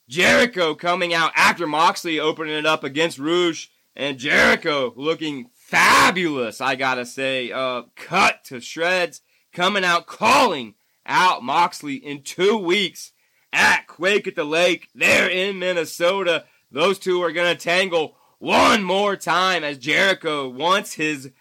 Jericho 0.08 0.74
coming 0.74 1.14
out 1.14 1.32
after 1.36 1.68
Moxley 1.68 2.20
opening 2.20 2.58
it 2.58 2.66
up 2.66 2.84
against 2.84 3.18
Rouge, 3.18 3.68
and 3.96 4.18
Jericho 4.18 4.94
looking 4.96 5.50
fabulous, 5.54 6.62
I 6.62 6.76
gotta 6.76 7.06
say. 7.06 7.52
Uh, 7.52 7.84
cut 7.96 8.46
to 8.46 8.62
shreds, 8.62 9.22
coming 9.52 9.84
out 9.84 10.08
calling 10.08 10.76
out 11.06 11.44
Moxley 11.44 11.96
in 11.96 12.22
two 12.22 12.58
weeks 12.58 13.12
at 13.54 13.88
Quake 13.88 14.28
at 14.28 14.36
the 14.36 14.44
Lake 14.44 14.90
there 14.94 15.30
in 15.30 15.60
Minnesota. 15.60 16.46
Those 16.72 17.00
two 17.00 17.22
are 17.24 17.32
gonna 17.32 17.56
tangle 17.56 18.18
one 18.40 18.84
more 18.84 19.16
time 19.16 19.64
as 19.64 19.78
Jericho 19.78 20.48
wants 20.48 20.94
his 20.94 21.32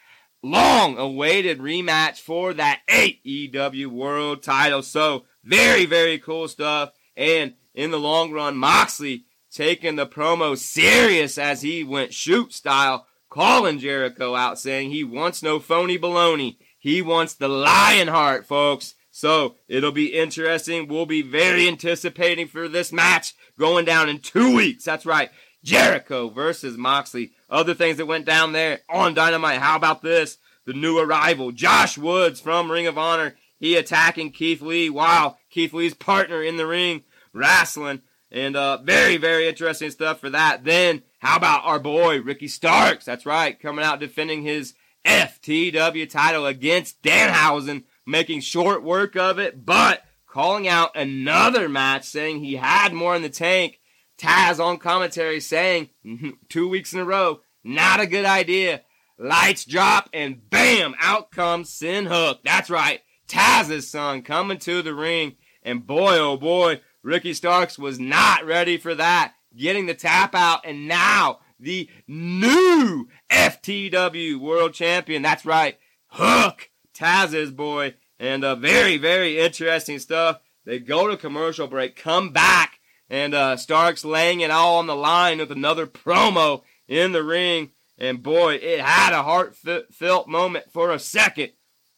long 0.42 0.96
awaited 0.96 1.58
rematch 1.58 2.20
for 2.20 2.54
that 2.54 2.80
AEW 2.88 3.88
World 3.88 4.42
title. 4.42 4.82
So, 4.82 5.24
very, 5.44 5.86
very 5.86 6.18
cool 6.18 6.48
stuff. 6.48 6.92
And 7.16 7.54
in 7.74 7.90
the 7.90 7.98
long 7.98 8.32
run, 8.32 8.56
Moxley 8.56 9.24
taking 9.50 9.96
the 9.96 10.06
promo 10.06 10.56
serious 10.56 11.38
as 11.38 11.62
he 11.62 11.82
went 11.82 12.12
shoot 12.12 12.52
style, 12.52 13.06
calling 13.28 13.78
Jericho 13.78 14.34
out, 14.34 14.58
saying 14.58 14.90
he 14.90 15.04
wants 15.04 15.42
no 15.42 15.58
phony 15.58 15.98
baloney. 15.98 16.56
He 16.78 17.02
wants 17.02 17.34
the 17.34 17.48
lion 17.48 18.08
heart, 18.08 18.46
folks. 18.46 18.94
So 19.16 19.54
it'll 19.66 19.92
be 19.92 20.12
interesting. 20.12 20.88
We'll 20.88 21.06
be 21.06 21.22
very 21.22 21.66
anticipating 21.66 22.48
for 22.48 22.68
this 22.68 22.92
match 22.92 23.32
going 23.58 23.86
down 23.86 24.10
in 24.10 24.18
two 24.18 24.54
weeks. 24.54 24.84
That's 24.84 25.06
right. 25.06 25.30
Jericho 25.64 26.28
versus 26.28 26.76
Moxley. 26.76 27.32
Other 27.48 27.72
things 27.72 27.96
that 27.96 28.04
went 28.04 28.26
down 28.26 28.52
there 28.52 28.80
on 28.90 29.14
Dynamite. 29.14 29.60
How 29.60 29.74
about 29.74 30.02
this? 30.02 30.36
The 30.66 30.74
new 30.74 30.98
arrival, 30.98 31.50
Josh 31.50 31.96
Woods 31.96 32.42
from 32.42 32.70
Ring 32.70 32.86
of 32.86 32.98
Honor. 32.98 33.36
He 33.58 33.74
attacking 33.76 34.32
Keith 34.32 34.60
Lee 34.60 34.90
Wow. 34.90 35.38
Keith 35.48 35.72
Lee's 35.72 35.94
partner 35.94 36.42
in 36.42 36.58
the 36.58 36.66
ring 36.66 37.02
wrestling. 37.32 38.02
And 38.30 38.54
uh, 38.54 38.82
very, 38.82 39.16
very 39.16 39.48
interesting 39.48 39.90
stuff 39.90 40.20
for 40.20 40.28
that. 40.28 40.64
Then, 40.64 41.04
how 41.20 41.38
about 41.38 41.64
our 41.64 41.78
boy, 41.78 42.20
Ricky 42.20 42.48
Starks? 42.48 43.06
That's 43.06 43.24
right, 43.24 43.58
coming 43.58 43.82
out 43.82 43.98
defending 43.98 44.42
his 44.42 44.74
FTW 45.06 46.10
title 46.10 46.44
against 46.44 47.00
Danhausen, 47.00 47.84
making 48.06 48.40
short 48.40 48.82
work 48.82 49.16
of 49.16 49.38
it, 49.38 49.66
but 49.66 50.02
calling 50.26 50.68
out 50.68 50.96
another 50.96 51.68
match, 51.68 52.04
saying 52.04 52.40
he 52.40 52.56
had 52.56 52.92
more 52.92 53.16
in 53.16 53.22
the 53.22 53.28
tank. 53.28 53.80
Taz 54.18 54.58
on 54.58 54.78
commentary 54.78 55.40
saying, 55.40 55.90
mm-hmm, 56.04 56.30
two 56.48 56.68
weeks 56.68 56.94
in 56.94 57.00
a 57.00 57.04
row, 57.04 57.40
not 57.64 58.00
a 58.00 58.06
good 58.06 58.24
idea. 58.24 58.82
Lights 59.18 59.64
drop, 59.64 60.08
and 60.12 60.48
bam, 60.50 60.94
out 61.00 61.30
comes 61.30 61.70
Sin 61.70 62.06
Hook. 62.06 62.40
That's 62.44 62.70
right, 62.70 63.00
Taz's 63.28 63.90
son 63.90 64.22
coming 64.22 64.58
to 64.58 64.82
the 64.82 64.94
ring. 64.94 65.36
And 65.62 65.86
boy, 65.86 66.18
oh 66.18 66.36
boy, 66.36 66.80
Ricky 67.02 67.32
Starks 67.32 67.78
was 67.78 67.98
not 67.98 68.44
ready 68.44 68.76
for 68.76 68.94
that. 68.94 69.34
Getting 69.56 69.86
the 69.86 69.94
tap 69.94 70.34
out, 70.34 70.60
and 70.64 70.86
now 70.86 71.40
the 71.58 71.88
new 72.06 73.08
FTW 73.30 74.38
World 74.38 74.74
Champion. 74.74 75.22
That's 75.22 75.46
right, 75.46 75.78
Hook, 76.08 76.70
Taz's 76.96 77.50
boy. 77.50 77.94
And 78.18 78.44
uh, 78.44 78.54
very, 78.54 78.96
very 78.96 79.38
interesting 79.38 79.98
stuff. 79.98 80.40
They 80.64 80.78
go 80.78 81.08
to 81.08 81.16
commercial 81.16 81.68
break, 81.68 81.94
come 81.94 82.30
back, 82.30 82.80
and 83.08 83.34
uh, 83.34 83.56
Starks 83.56 84.04
laying 84.04 84.40
it 84.40 84.50
all 84.50 84.78
on 84.78 84.86
the 84.86 84.96
line 84.96 85.38
with 85.38 85.52
another 85.52 85.86
promo 85.86 86.62
in 86.88 87.12
the 87.12 87.22
ring. 87.22 87.70
And 87.98 88.22
boy, 88.22 88.54
it 88.54 88.80
had 88.80 89.12
a 89.12 89.22
heartfelt 89.22 90.28
moment 90.28 90.72
for 90.72 90.90
a 90.90 90.98
second. 90.98 91.52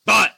But 0.04 0.32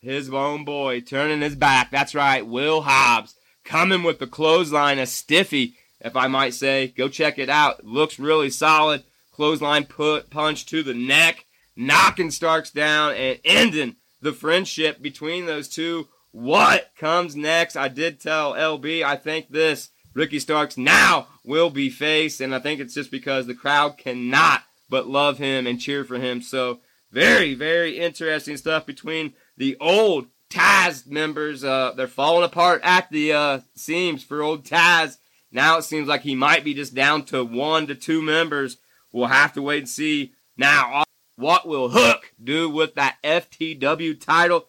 his 0.00 0.30
own 0.30 0.64
boy 0.64 1.00
turning 1.00 1.40
his 1.40 1.56
back. 1.56 1.90
That's 1.90 2.14
right, 2.14 2.46
Will 2.46 2.82
Hobbs 2.82 3.34
coming 3.64 4.02
with 4.02 4.18
the 4.18 4.26
clothesline, 4.26 4.98
a 4.98 5.06
stiffy, 5.06 5.74
if 6.00 6.14
I 6.16 6.26
might 6.28 6.54
say. 6.54 6.88
Go 6.88 7.08
check 7.08 7.38
it 7.38 7.48
out. 7.48 7.84
looks 7.84 8.18
really 8.18 8.50
solid. 8.50 9.04
Clothesline 9.32 9.86
put 9.86 10.30
punch 10.30 10.66
to 10.66 10.82
the 10.82 10.94
neck, 10.94 11.46
knocking 11.74 12.30
Starks 12.30 12.70
down 12.70 13.14
and 13.14 13.40
ending 13.44 13.96
the 14.24 14.32
friendship 14.32 15.02
between 15.02 15.44
those 15.44 15.68
two. 15.68 16.08
What 16.32 16.90
comes 16.98 17.36
next? 17.36 17.76
I 17.76 17.88
did 17.88 18.18
tell 18.18 18.54
LB, 18.54 19.04
I 19.04 19.16
think 19.16 19.50
this 19.50 19.90
Ricky 20.14 20.38
Starks 20.38 20.78
now 20.78 21.28
will 21.44 21.68
be 21.68 21.90
faced, 21.90 22.40
and 22.40 22.54
I 22.54 22.58
think 22.58 22.80
it's 22.80 22.94
just 22.94 23.10
because 23.10 23.46
the 23.46 23.54
crowd 23.54 23.98
cannot 23.98 24.62
but 24.88 25.06
love 25.06 25.38
him 25.38 25.66
and 25.66 25.78
cheer 25.78 26.04
for 26.04 26.16
him. 26.16 26.40
So 26.40 26.80
very, 27.12 27.54
very 27.54 27.98
interesting 27.98 28.56
stuff 28.56 28.86
between 28.86 29.34
the 29.58 29.76
old 29.78 30.28
Taz 30.50 31.06
members. 31.06 31.62
Uh, 31.62 31.92
they're 31.94 32.08
falling 32.08 32.44
apart 32.44 32.80
at 32.82 33.10
the 33.10 33.32
uh, 33.32 33.60
seams 33.74 34.24
for 34.24 34.42
old 34.42 34.64
Taz. 34.64 35.18
Now 35.52 35.76
it 35.76 35.82
seems 35.82 36.08
like 36.08 36.22
he 36.22 36.34
might 36.34 36.64
be 36.64 36.72
just 36.72 36.94
down 36.94 37.26
to 37.26 37.44
one 37.44 37.86
to 37.88 37.94
two 37.94 38.22
members. 38.22 38.78
We'll 39.12 39.26
have 39.26 39.52
to 39.52 39.62
wait 39.62 39.80
and 39.80 39.88
see. 39.88 40.32
Now, 40.56 41.03
what 41.36 41.66
will 41.66 41.90
Hook 41.90 42.32
do 42.42 42.70
with 42.70 42.94
that 42.94 43.16
FTW 43.24 44.20
title? 44.20 44.68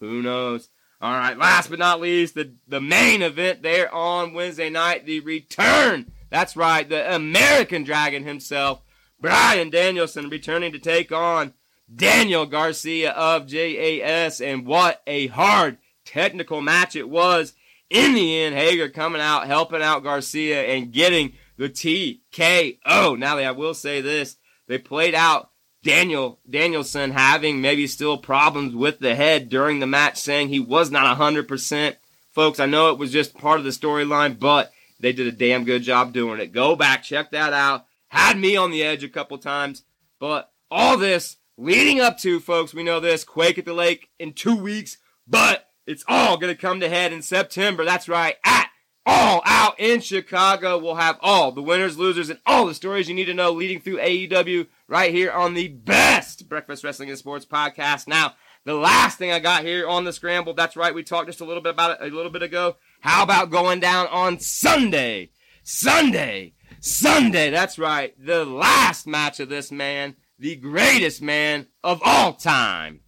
Who 0.00 0.22
knows? 0.22 0.68
All 1.00 1.12
right, 1.12 1.38
last 1.38 1.70
but 1.70 1.78
not 1.78 2.00
least, 2.00 2.34
the, 2.34 2.54
the 2.66 2.80
main 2.80 3.22
event 3.22 3.62
there 3.62 3.92
on 3.94 4.34
Wednesday 4.34 4.68
night, 4.68 5.06
the 5.06 5.20
return. 5.20 6.10
That's 6.30 6.56
right, 6.56 6.88
the 6.88 7.14
American 7.14 7.84
Dragon 7.84 8.24
himself, 8.24 8.82
Bryan 9.20 9.70
Danielson, 9.70 10.28
returning 10.28 10.72
to 10.72 10.78
take 10.78 11.12
on 11.12 11.54
Daniel 11.94 12.46
Garcia 12.46 13.12
of 13.12 13.46
JAS, 13.46 14.40
and 14.40 14.66
what 14.66 15.02
a 15.06 15.28
hard 15.28 15.78
technical 16.04 16.60
match 16.60 16.96
it 16.96 17.08
was. 17.08 17.54
In 17.90 18.14
the 18.14 18.40
end, 18.40 18.54
Hager 18.54 18.88
coming 18.88 19.22
out, 19.22 19.46
helping 19.46 19.82
out 19.82 20.02
Garcia, 20.02 20.62
and 20.64 20.92
getting 20.92 21.34
the 21.56 21.68
TKO. 21.68 23.18
Now, 23.18 23.38
I 23.38 23.50
will 23.52 23.72
say 23.72 24.00
this: 24.00 24.36
they 24.66 24.78
played 24.78 25.14
out 25.14 25.50
Daniel 25.88 26.38
Danielson 26.48 27.12
having 27.12 27.62
maybe 27.62 27.86
still 27.86 28.18
problems 28.18 28.74
with 28.74 28.98
the 28.98 29.14
head 29.14 29.48
during 29.48 29.80
the 29.80 29.86
match, 29.86 30.18
saying 30.18 30.48
he 30.48 30.60
was 30.60 30.90
not 30.90 31.16
hundred 31.16 31.48
percent. 31.48 31.96
Folks, 32.30 32.60
I 32.60 32.66
know 32.66 32.90
it 32.90 32.98
was 32.98 33.10
just 33.10 33.38
part 33.38 33.58
of 33.58 33.64
the 33.64 33.70
storyline, 33.70 34.38
but 34.38 34.70
they 35.00 35.14
did 35.14 35.26
a 35.26 35.32
damn 35.32 35.64
good 35.64 35.82
job 35.82 36.12
doing 36.12 36.40
it. 36.40 36.52
Go 36.52 36.76
back, 36.76 37.02
check 37.02 37.30
that 37.30 37.54
out. 37.54 37.86
Had 38.08 38.38
me 38.38 38.54
on 38.54 38.70
the 38.70 38.82
edge 38.82 39.02
a 39.02 39.08
couple 39.08 39.38
times, 39.38 39.84
but 40.18 40.52
all 40.70 40.98
this 40.98 41.36
leading 41.56 42.00
up 42.00 42.18
to, 42.18 42.38
folks, 42.38 42.74
we 42.74 42.82
know 42.82 43.00
this 43.00 43.24
Quake 43.24 43.56
at 43.56 43.64
the 43.64 43.72
Lake 43.72 44.10
in 44.18 44.34
two 44.34 44.56
weeks, 44.56 44.98
but 45.26 45.70
it's 45.86 46.04
all 46.06 46.36
going 46.36 46.54
to 46.54 46.60
come 46.60 46.80
to 46.80 46.88
head 46.90 47.14
in 47.14 47.22
September. 47.22 47.86
That's 47.86 48.10
right, 48.10 48.36
at 48.44 48.67
All 49.10 49.40
Out 49.46 49.80
in 49.80 50.00
Chicago. 50.00 50.76
We'll 50.76 50.96
have 50.96 51.18
all 51.22 51.50
the 51.50 51.62
winners, 51.62 51.96
losers, 51.96 52.28
and 52.28 52.40
all 52.44 52.66
the 52.66 52.74
stories 52.74 53.08
you 53.08 53.14
need 53.14 53.24
to 53.24 53.32
know 53.32 53.52
leading 53.52 53.80
through 53.80 53.96
AEW 53.96 54.66
right 54.86 55.10
here 55.10 55.32
on 55.32 55.54
the 55.54 55.68
best 55.68 56.46
Breakfast 56.46 56.84
Wrestling 56.84 57.08
and 57.08 57.18
Sports 57.18 57.46
podcast. 57.46 58.06
Now, 58.06 58.34
the 58.64 58.74
last 58.74 59.16
thing 59.16 59.32
I 59.32 59.38
got 59.38 59.64
here 59.64 59.88
on 59.88 60.04
the 60.04 60.12
scramble, 60.12 60.52
that's 60.52 60.76
right, 60.76 60.94
we 60.94 61.02
talked 61.02 61.28
just 61.28 61.40
a 61.40 61.46
little 61.46 61.62
bit 61.62 61.72
about 61.72 62.02
it 62.02 62.12
a 62.12 62.14
little 62.14 62.30
bit 62.30 62.42
ago. 62.42 62.76
How 63.00 63.22
about 63.22 63.50
going 63.50 63.80
down 63.80 64.08
on 64.08 64.40
Sunday? 64.40 65.30
Sunday! 65.62 66.52
Sunday, 66.80 67.48
that's 67.48 67.78
right, 67.78 68.14
the 68.22 68.44
last 68.44 69.06
match 69.06 69.40
of 69.40 69.48
this 69.48 69.72
man 69.72 70.16
the 70.38 70.56
greatest 70.56 71.20
man 71.20 71.66
of 71.82 72.00
all 72.04 72.32
time. 72.32 73.00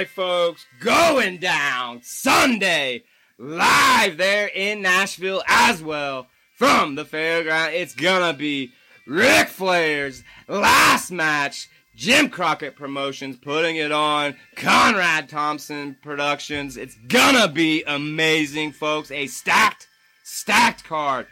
Right, 0.00 0.08
folks. 0.08 0.64
Going 0.80 1.36
down 1.36 2.00
Sunday, 2.02 3.02
live 3.36 4.16
there 4.16 4.46
in 4.46 4.80
Nashville 4.80 5.42
as 5.46 5.82
well 5.82 6.28
from 6.54 6.94
the 6.94 7.04
fairground. 7.04 7.74
It's 7.74 7.94
gonna 7.94 8.32
be 8.32 8.72
Ric 9.06 9.48
Flair's 9.48 10.22
last 10.48 11.10
match. 11.10 11.68
Jim 11.94 12.30
Crockett 12.30 12.76
Promotions 12.76 13.36
putting 13.36 13.76
it 13.76 13.92
on. 13.92 14.36
Conrad 14.56 15.28
Thompson 15.28 15.98
Productions. 16.02 16.78
It's 16.78 16.96
gonna 17.06 17.48
be 17.48 17.84
amazing, 17.86 18.72
folks. 18.72 19.10
A 19.10 19.26
stacked, 19.26 19.86
stacked 20.24 20.82
card. 20.82 21.26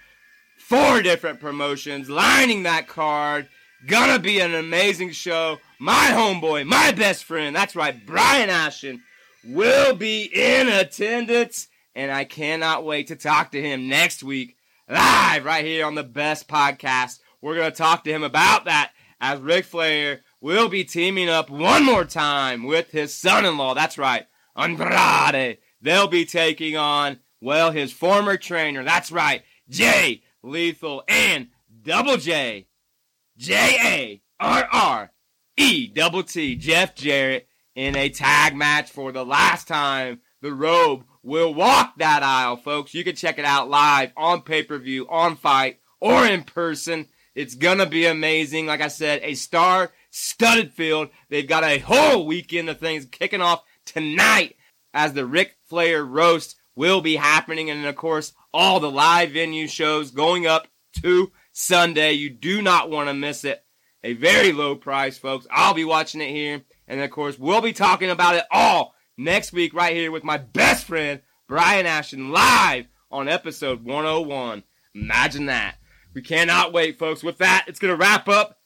Four 0.59 1.01
different 1.01 1.41
promotions 1.41 2.11
lining 2.11 2.65
that 2.65 2.87
card. 2.87 3.49
Gonna 3.87 4.19
be 4.19 4.41
an 4.41 4.55
amazing 4.55 5.13
show. 5.13 5.59
My 5.79 6.11
homeboy, 6.13 6.67
my 6.67 6.93
best 6.93 7.25
friend, 7.25 7.55
that's 7.55 7.77
right, 7.77 8.05
Brian 8.05 8.51
Ashton, 8.51 9.03
will 9.45 9.95
be 9.95 10.25
in 10.25 10.69
attendance. 10.69 11.69
And 11.95 12.13
I 12.13 12.25
cannot 12.25 12.85
wait 12.85 13.09
to 13.09 13.17
talk 13.17 13.53
to 13.53 13.63
him 13.63 13.89
next 13.89 14.23
week 14.23 14.57
live 14.89 15.45
right 15.45 15.65
here 15.65 15.85
on 15.85 15.97
the 15.97 16.05
best 16.05 16.49
podcast. 16.49 17.19
We're 17.41 17.57
to 17.57 17.71
talk 17.71 18.05
to 18.05 18.13
him 18.13 18.23
about 18.23 18.67
that 18.67 18.93
as 19.21 19.41
Ric 19.41 19.65
Flair 19.65 20.21
will 20.41 20.69
be 20.69 20.85
teaming 20.85 21.29
up 21.29 21.51
one 21.51 21.85
more 21.85 22.05
time 22.05 22.65
with 22.65 22.93
his 22.93 23.15
son-in-law. 23.15 23.75
That's 23.75 23.99
right, 23.99 24.27
Andrade. 24.57 25.59
They'll 25.81 26.09
be 26.09 26.25
taking 26.25 26.77
on, 26.77 27.19
well, 27.41 27.73
his 27.73 27.93
former 27.93 28.37
trainer. 28.37 28.85
That's 28.85 29.11
right, 29.11 29.43
Jay 29.69 30.23
Lethal 30.43 31.03
and 31.09 31.49
Double 31.83 32.17
J. 32.17 32.68
J 33.39 33.55
A 33.55 34.23
R 34.41 34.69
R 34.73 35.13
E 35.57 35.87
double 35.87 36.25
T 36.25 36.57
Jeff 36.57 36.97
Jarrett 36.97 37.47
in 37.77 37.95
a 37.95 38.09
tag 38.09 38.57
match 38.57 38.91
for 38.91 39.13
the 39.13 39.25
last 39.25 39.69
time 39.69 40.21
the 40.43 40.53
robe 40.53 41.05
will 41.23 41.55
walk 41.55 41.95
that 41.99 42.25
aisle, 42.25 42.57
folks. 42.57 42.95
You 42.95 43.05
can 43.05 43.15
check 43.15 43.39
it 43.39 43.45
out 43.45 43.71
live 43.71 44.11
on 44.17 44.43
pay 44.43 44.65
per 44.65 44.77
view, 44.79 45.07
on 45.09 45.37
FITE, 45.37 45.79
or 46.01 46.27
in 46.27 46.43
person. 46.43 47.07
It's 47.37 47.55
gonna 47.55 47.87
be 47.87 48.07
amazing. 48.07 48.67
Like 48.67 48.81
I 48.81 48.89
said, 48.89 49.21
a 49.23 49.35
star 49.35 49.93
studded 50.11 50.73
field. 50.73 51.11
They've 51.29 51.47
got 51.47 51.63
a 51.63 51.79
whole 51.79 52.27
weekend 52.27 52.69
of 52.69 52.81
things 52.81 53.07
kicking 53.07 53.41
off 53.41 53.63
tonight 53.85 54.57
as 54.93 55.13
the 55.13 55.25
Ric 55.25 55.57
Flair 55.69 56.05
roast 56.05 56.57
will 56.75 57.01
be 57.01 57.15
happening. 57.15 57.71
And 57.71 57.87
of 57.87 57.95
course, 57.95 58.33
all 58.53 58.81
the 58.81 58.91
live 58.91 59.31
venue 59.31 59.69
shows 59.69 60.11
going 60.11 60.45
up 60.45 60.67
to 61.03 61.31
Sunday. 61.59 62.13
You 62.13 62.31
do 62.31 62.63
not 62.63 62.89
want 62.89 63.09
to 63.09 63.15
miss 63.15 63.45
it. 63.45 63.65
A 64.05 64.13
very 64.13 64.53
low 64.53 64.77
price, 64.77 65.19
folks. 65.19 65.47
I'll 65.51 65.75
be 65.75 65.85
watching 65.85 66.21
it 66.21 66.31
here. 66.31 66.63
And 66.87 67.01
of 67.01 67.11
course, 67.11 67.37
we'll 67.37 67.61
be 67.61 67.73
talking 67.73 68.11
about 68.11 68.37
it 68.37 68.45
all 68.51 68.95
next 69.17 69.53
week 69.53 69.75
right 69.75 69.95
here 69.95 70.13
with 70.13 70.23
my 70.23 70.37
best 70.37 70.87
friend, 70.87 71.21
Brian 71.49 71.85
Ashton, 71.85 72.31
live 72.31 72.87
on 73.11 73.29
episode 73.29 73.85
101. 73.85 74.63
Imagine 74.95 75.47
that. 75.47 75.79
We 76.15 76.23
cannot 76.23 76.73
wait, 76.73 76.97
folks. 76.97 77.25
With 77.25 77.39
that, 77.39 77.65
it's 77.67 77.81
going 77.81 77.93
to 77.93 78.01
wrap 78.01 78.29
up 78.29 78.61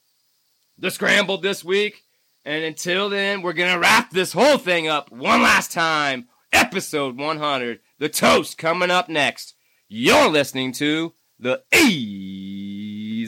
the 0.79 0.91
scramble 0.91 1.39
this 1.39 1.65
week. 1.65 2.03
And 2.45 2.63
until 2.63 3.09
then, 3.09 3.41
we're 3.41 3.55
going 3.55 3.73
to 3.73 3.81
wrap 3.81 4.11
this 4.11 4.35
whole 4.35 4.59
thing 4.59 4.87
up 4.87 5.11
one 5.11 5.41
last 5.41 5.73
time. 5.73 6.29
Episode 6.53 7.17
100. 7.17 7.81
The 7.99 8.11
toast 8.11 8.59
coming 8.59 8.91
up 8.91 9.09
next. 9.09 9.55
You're 9.89 10.29
listening 10.29 10.73
to 10.73 11.15
the 11.39 11.63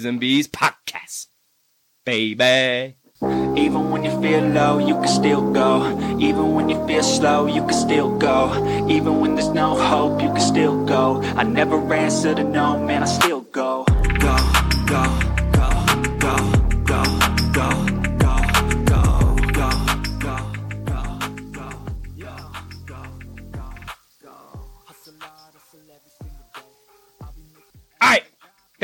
And 0.05 0.21
B's 0.21 0.49
podcast. 0.49 1.29
Baby. 2.05 2.97
Even 3.23 3.91
when 3.91 4.05
you 4.05 4.11
feel 4.21 4.41
low, 4.41 4.79
you 4.79 4.95
can 4.95 5.09
still 5.09 5.53
go. 5.53 5.89
Even 6.19 6.55
when 6.55 6.69
you 6.69 6.87
feel 6.87 7.03
slow, 7.03 7.47
you 7.47 7.63
can 7.63 7.73
still 7.73 8.19
go. 8.19 8.53
Even 8.89 9.21
when 9.21 9.35
there's 9.35 9.49
no 9.49 9.77
hope, 9.77 10.21
you 10.21 10.29
can 10.29 10.41
still 10.41 10.85
go. 10.85 11.23
I 11.37 11.45
never 11.45 11.77
answer 11.95 12.35
to 12.35 12.45
no, 12.45 12.79
man, 12.79 13.03
I 13.03 13.07
still 13.07 13.43
go, 13.43 13.85
go, 14.19 14.37
go, 14.87 15.34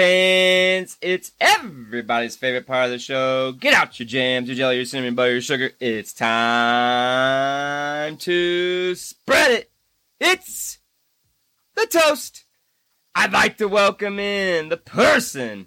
fans, 0.01 0.97
it's 1.03 1.33
everybody's 1.39 2.35
favorite 2.35 2.67
part 2.67 2.87
of 2.87 2.91
the 2.91 2.99
show. 2.99 3.53
Get 3.53 3.75
out 3.75 4.01
your 4.01 4.07
jams, 4.07 4.49
your 4.49 4.57
jelly, 4.57 4.77
your 4.77 4.87
cinnamon 4.87 5.15
butter, 5.15 5.33
your 5.33 5.43
sugar. 5.43 5.73
It's 5.79 6.15
time 6.15 6.31
to 8.17 8.95
spread 8.95 9.51
it. 9.51 9.71
It's 10.19 10.79
the 11.75 11.85
toast. 11.87 12.47
I'd 13.15 13.35
like 13.35 13.59
to 13.59 13.69
welcome 13.69 14.19
in 14.19 14.71
the 14.71 14.79
person 14.79 15.67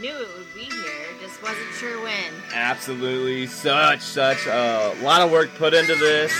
Knew 0.00 0.10
it 0.10 0.28
would 0.36 0.52
be 0.54 0.64
here, 0.64 1.06
just 1.20 1.40
wasn't 1.40 1.72
sure 1.74 2.02
when. 2.02 2.32
Absolutely, 2.52 3.46
such, 3.46 4.00
such 4.00 4.44
a 4.48 4.92
lot 5.02 5.20
of 5.20 5.30
work 5.30 5.54
put 5.54 5.72
into 5.72 5.94
this. 5.94 6.32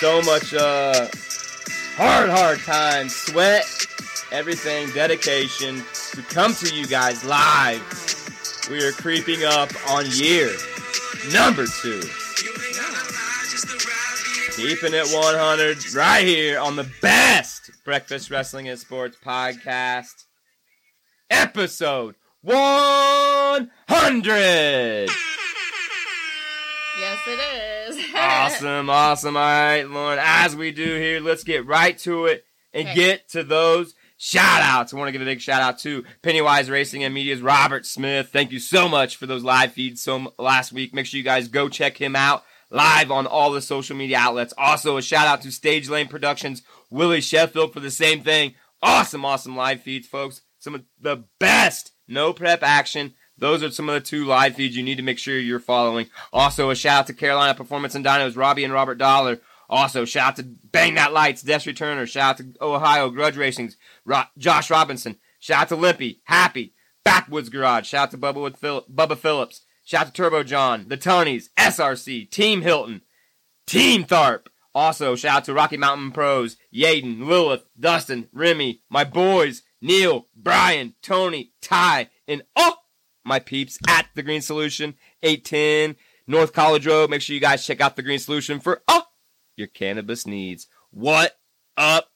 So 0.00 0.20
much, 0.22 0.52
uh, 0.54 1.06
hard, 1.94 2.30
hard 2.30 2.58
time, 2.58 3.08
sweat, 3.08 3.64
everything, 4.32 4.90
dedication 4.90 5.82
to 6.12 6.22
come 6.22 6.54
to 6.54 6.74
you 6.74 6.86
guys 6.86 7.24
live. 7.24 7.82
We 8.70 8.82
are 8.84 8.92
creeping 8.92 9.44
up 9.44 9.70
on 9.90 10.04
year 10.10 10.50
number 11.32 11.66
two. 11.82 12.00
Keeping 14.56 14.92
it 14.94 15.06
100 15.08 15.94
right 15.94 16.24
here 16.26 16.58
on 16.60 16.76
the 16.76 16.88
best 17.00 17.70
Breakfast 17.84 18.30
Wrestling 18.30 18.68
and 18.68 18.78
Sports 18.78 19.16
podcast. 19.24 20.26
Episode 21.30 22.14
100! 22.42 25.08
Yes, 26.98 27.18
it 27.26 27.40
is. 27.96 28.04
awesome, 28.14 28.90
awesome. 28.90 29.36
All 29.36 29.42
right, 29.42 29.88
Lauren, 29.88 30.18
as 30.20 30.54
we 30.54 30.70
do 30.72 30.84
here, 30.84 31.20
let's 31.20 31.44
get 31.44 31.64
right 31.66 31.96
to 31.98 32.26
it 32.26 32.44
and 32.74 32.86
Okay. 32.88 32.94
get 32.94 33.28
to 33.30 33.42
those 33.42 33.94
shout 34.20 34.60
outs. 34.60 34.92
I 34.92 34.98
want 34.98 35.08
to 35.08 35.12
give 35.12 35.22
a 35.22 35.24
big 35.24 35.40
shout 35.40 35.62
out 35.62 35.78
to 35.80 36.04
Pennywise 36.20 36.68
Racing 36.68 37.02
and 37.02 37.14
Media's 37.14 37.40
Robert 37.40 37.86
Smith. 37.86 38.28
Thank 38.30 38.52
you 38.52 38.58
so 38.58 38.86
much 38.86 39.16
for 39.16 39.26
those 39.26 39.42
live 39.42 39.72
feeds 39.72 40.02
so 40.02 40.34
last 40.38 40.72
week. 40.72 40.92
Make 40.92 41.06
sure 41.06 41.16
you 41.16 41.24
guys 41.24 41.48
go 41.48 41.70
check 41.70 41.96
him 41.96 42.14
out 42.14 42.44
live 42.70 43.10
on 43.10 43.26
all 43.26 43.50
the 43.50 43.62
social 43.62 43.96
media 43.96 44.18
outlets. 44.18 44.52
Also, 44.58 44.98
a 44.98 45.02
shout 45.02 45.26
out 45.26 45.40
to 45.42 45.50
Stage 45.50 45.88
Lane 45.88 46.06
Productions, 46.06 46.62
Willie 46.90 47.22
Sheffield 47.22 47.72
for 47.72 47.80
the 47.80 47.90
same 47.90 48.22
thing. 48.22 48.54
Awesome, 48.82 49.24
awesome 49.24 49.56
live 49.56 49.82
feeds, 49.82 50.06
folks. 50.06 50.42
Some 50.58 50.74
of 50.74 50.84
the 51.00 51.24
best 51.38 51.92
no 52.06 52.32
prep 52.32 52.62
action. 52.62 53.14
Those 53.38 53.62
are 53.62 53.70
some 53.70 53.88
of 53.88 53.94
the 53.94 54.06
two 54.06 54.26
live 54.26 54.56
feeds 54.56 54.76
you 54.76 54.82
need 54.82 54.96
to 54.96 55.02
make 55.02 55.18
sure 55.18 55.38
you're 55.38 55.60
following. 55.60 56.08
Also, 56.30 56.68
a 56.68 56.74
shout 56.74 57.00
out 57.00 57.06
to 57.06 57.14
Carolina 57.14 57.54
Performance 57.54 57.94
and 57.94 58.04
Dinos, 58.04 58.36
Robbie 58.36 58.64
and 58.64 58.72
Robert 58.72 58.98
Dollar. 58.98 59.40
Also, 59.70 60.04
shout 60.04 60.30
out 60.30 60.36
to 60.36 60.42
Bang 60.42 60.94
That 60.96 61.12
Lights, 61.12 61.42
Des 61.42 61.60
Returner. 61.60 62.06
Shout 62.06 62.40
out 62.40 62.46
to 62.46 62.54
Ohio 62.60 63.08
Grudge 63.08 63.36
Racings, 63.36 63.76
Ro- 64.04 64.22
Josh 64.38 64.70
Robinson. 64.70 65.16
Shout 65.38 65.62
out 65.62 65.68
to 65.68 65.76
Limpy, 65.76 66.20
Happy, 66.24 66.74
Backwoods 67.04 67.48
Garage. 67.48 67.86
Shout 67.86 68.04
out 68.04 68.10
to 68.12 68.18
Bubba, 68.18 68.42
with 68.42 68.56
Phil- 68.56 68.86
Bubba 68.92 69.16
Phillips. 69.16 69.62
Shout 69.84 70.02
out 70.02 70.06
to 70.08 70.12
Turbo 70.12 70.42
John, 70.42 70.86
the 70.88 70.96
Tonys, 70.98 71.46
SRC, 71.58 72.30
Team 72.30 72.62
Hilton, 72.62 73.02
Team 73.66 74.04
Tharp. 74.04 74.46
Also, 74.74 75.16
shout 75.16 75.38
out 75.38 75.44
to 75.46 75.54
Rocky 75.54 75.76
Mountain 75.76 76.12
Pros, 76.12 76.56
Yaden, 76.72 77.26
Lilith, 77.26 77.64
Dustin, 77.78 78.28
Remy, 78.32 78.82
my 78.88 79.02
boys, 79.02 79.62
Neil, 79.80 80.28
Brian, 80.36 80.94
Tony, 81.02 81.52
Ty, 81.60 82.10
and 82.28 82.42
oh, 82.54 82.76
my 83.24 83.40
peeps 83.40 83.78
at 83.88 84.06
The 84.14 84.22
Green 84.22 84.42
Solution, 84.42 84.94
810 85.22 85.96
North 86.26 86.52
College 86.52 86.86
Road. 86.86 87.10
Make 87.10 87.22
sure 87.22 87.34
you 87.34 87.40
guys 87.40 87.66
check 87.66 87.80
out 87.80 87.96
The 87.96 88.02
Green 88.02 88.18
Solution 88.18 88.60
for 88.60 88.82
oh, 88.86 89.04
your 89.56 89.66
cannabis 89.66 90.26
needs. 90.26 90.68
What 90.90 91.36
up, 91.76 92.10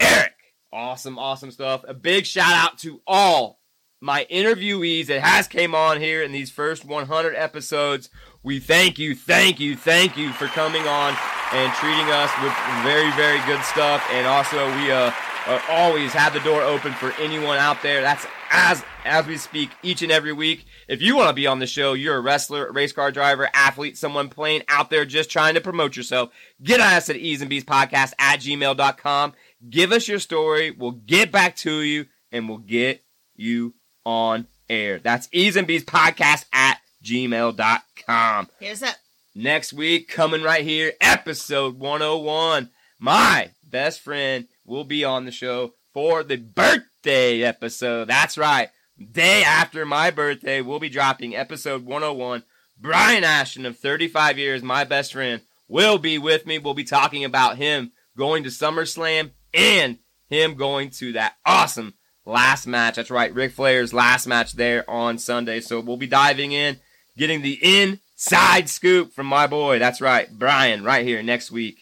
Eric? 0.00 0.33
Awesome, 0.74 1.20
awesome 1.20 1.52
stuff. 1.52 1.84
A 1.86 1.94
big 1.94 2.26
shout 2.26 2.52
out 2.52 2.78
to 2.78 3.00
all 3.06 3.60
my 4.00 4.26
interviewees 4.28 5.06
that 5.06 5.20
has 5.20 5.46
came 5.46 5.72
on 5.72 6.00
here 6.00 6.20
in 6.20 6.32
these 6.32 6.50
first 6.50 6.84
100 6.84 7.36
episodes. 7.36 8.10
We 8.42 8.58
thank 8.58 8.98
you, 8.98 9.14
thank 9.14 9.60
you, 9.60 9.76
thank 9.76 10.16
you 10.16 10.32
for 10.32 10.48
coming 10.48 10.82
on 10.82 11.16
and 11.52 11.72
treating 11.74 12.10
us 12.10 12.30
with 12.42 12.52
very, 12.82 13.08
very 13.12 13.38
good 13.46 13.64
stuff. 13.64 14.04
And 14.10 14.26
also, 14.26 14.66
we 14.76 14.90
uh 14.90 15.12
uh, 15.46 15.60
always 15.68 16.12
have 16.12 16.32
the 16.32 16.40
door 16.40 16.62
open 16.62 16.92
for 16.92 17.12
anyone 17.20 17.58
out 17.58 17.82
there. 17.82 18.00
That's 18.00 18.26
as 18.50 18.82
as 19.04 19.26
we 19.26 19.36
speak 19.36 19.70
each 19.82 20.02
and 20.02 20.10
every 20.10 20.32
week. 20.32 20.64
If 20.88 21.02
you 21.02 21.16
want 21.16 21.28
to 21.28 21.34
be 21.34 21.46
on 21.46 21.58
the 21.58 21.66
show, 21.66 21.92
you're 21.92 22.16
a 22.16 22.20
wrestler, 22.20 22.72
race 22.72 22.92
car 22.92 23.12
driver, 23.12 23.48
athlete, 23.52 23.98
someone 23.98 24.30
playing 24.30 24.62
out 24.68 24.88
there 24.88 25.04
just 25.04 25.30
trying 25.30 25.54
to 25.54 25.60
promote 25.60 25.96
yourself, 25.96 26.30
get 26.62 26.80
us 26.80 27.10
at 27.10 27.16
E's 27.16 27.42
and 27.42 27.50
B's 27.50 27.64
podcast 27.64 28.14
at 28.18 28.40
gmail.com. 28.40 29.34
Give 29.68 29.92
us 29.92 30.08
your 30.08 30.18
story. 30.18 30.70
We'll 30.70 30.92
get 30.92 31.32
back 31.32 31.56
to 31.56 31.80
you 31.80 32.06
and 32.32 32.48
we'll 32.48 32.58
get 32.58 33.02
you 33.36 33.74
on 34.04 34.46
air. 34.68 34.98
That's 34.98 35.28
E's 35.32 35.56
and 35.56 35.66
B's 35.66 35.84
podcast 35.84 36.44
at 36.52 36.78
gmail.com. 37.02 38.48
Here's 38.60 38.82
up. 38.82 38.96
Next 39.34 39.72
week, 39.72 40.08
coming 40.08 40.42
right 40.42 40.64
here, 40.64 40.92
episode 41.00 41.78
101. 41.78 42.70
My 42.98 43.50
best 43.64 44.00
friend 44.00 44.46
will 44.64 44.84
be 44.84 45.04
on 45.04 45.24
the 45.24 45.32
show 45.32 45.74
for 45.92 46.22
the 46.22 46.36
birthday 46.36 47.42
episode. 47.42 48.08
That's 48.08 48.38
right. 48.38 48.68
Day 48.98 49.42
after 49.42 49.84
my 49.84 50.10
birthday, 50.10 50.60
we'll 50.60 50.78
be 50.78 50.88
dropping 50.88 51.34
episode 51.34 51.84
101. 51.84 52.44
Brian 52.78 53.24
Ashton 53.24 53.66
of 53.66 53.78
35 53.78 54.38
years, 54.38 54.62
my 54.62 54.84
best 54.84 55.12
friend, 55.12 55.42
will 55.68 55.98
be 55.98 56.18
with 56.18 56.46
me. 56.46 56.58
We'll 56.58 56.74
be 56.74 56.84
talking 56.84 57.24
about 57.24 57.56
him 57.56 57.92
going 58.16 58.44
to 58.44 58.50
SummerSlam 58.50 59.30
and 59.54 59.98
him 60.28 60.54
going 60.54 60.90
to 60.90 61.12
that 61.12 61.34
awesome 61.46 61.94
last 62.26 62.66
match. 62.66 62.96
That's 62.96 63.10
right, 63.10 63.34
Ric 63.34 63.52
Flair's 63.52 63.94
last 63.94 64.26
match 64.26 64.52
there 64.54 64.88
on 64.88 65.18
Sunday. 65.18 65.60
So 65.60 65.80
we'll 65.80 65.96
be 65.96 66.06
diving 66.06 66.52
in, 66.52 66.80
getting 67.16 67.42
the 67.42 67.58
inside 67.62 68.68
scoop 68.68 69.12
from 69.12 69.26
my 69.26 69.46
boy. 69.46 69.78
That's 69.78 70.00
right, 70.00 70.28
Brian, 70.30 70.84
right 70.84 71.06
here 71.06 71.22
next 71.22 71.50
week. 71.50 71.78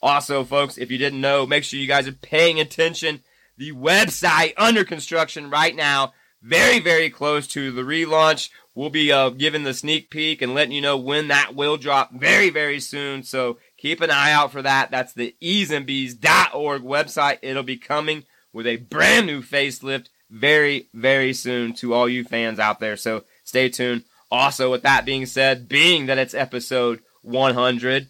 Also, 0.00 0.42
folks, 0.42 0.78
if 0.78 0.90
you 0.90 0.98
didn't 0.98 1.20
know, 1.20 1.46
make 1.46 1.64
sure 1.64 1.78
you 1.78 1.86
guys 1.86 2.08
are 2.08 2.12
paying 2.12 2.58
attention. 2.58 3.22
The 3.56 3.72
website 3.72 4.54
under 4.56 4.84
construction 4.84 5.50
right 5.50 5.76
now, 5.76 6.12
very, 6.42 6.80
very 6.80 7.08
close 7.08 7.46
to 7.48 7.70
the 7.70 7.82
relaunch. 7.82 8.50
We'll 8.74 8.90
be 8.90 9.12
uh, 9.12 9.30
giving 9.30 9.62
the 9.62 9.74
sneak 9.74 10.10
peek 10.10 10.42
and 10.42 10.54
letting 10.54 10.72
you 10.72 10.80
know 10.80 10.96
when 10.96 11.28
that 11.28 11.54
will 11.54 11.76
drop 11.76 12.12
very, 12.12 12.50
very 12.50 12.80
soon. 12.80 13.22
So 13.22 13.58
keep 13.82 14.00
an 14.00 14.10
eye 14.12 14.30
out 14.30 14.52
for 14.52 14.62
that. 14.62 14.92
That's 14.92 15.12
the 15.12 15.34
easembees.org 15.42 16.82
website. 16.82 17.38
It'll 17.42 17.64
be 17.64 17.76
coming 17.76 18.22
with 18.52 18.66
a 18.66 18.76
brand 18.76 19.26
new 19.26 19.42
facelift 19.42 20.06
very, 20.30 20.88
very 20.94 21.32
soon 21.32 21.74
to 21.74 21.92
all 21.92 22.08
you 22.08 22.22
fans 22.22 22.60
out 22.60 22.78
there. 22.78 22.96
So 22.96 23.24
stay 23.42 23.68
tuned. 23.68 24.04
Also, 24.30 24.70
with 24.70 24.82
that 24.82 25.04
being 25.04 25.26
said, 25.26 25.68
being 25.68 26.06
that 26.06 26.16
it's 26.16 26.32
episode 26.32 27.00
100, 27.22 28.06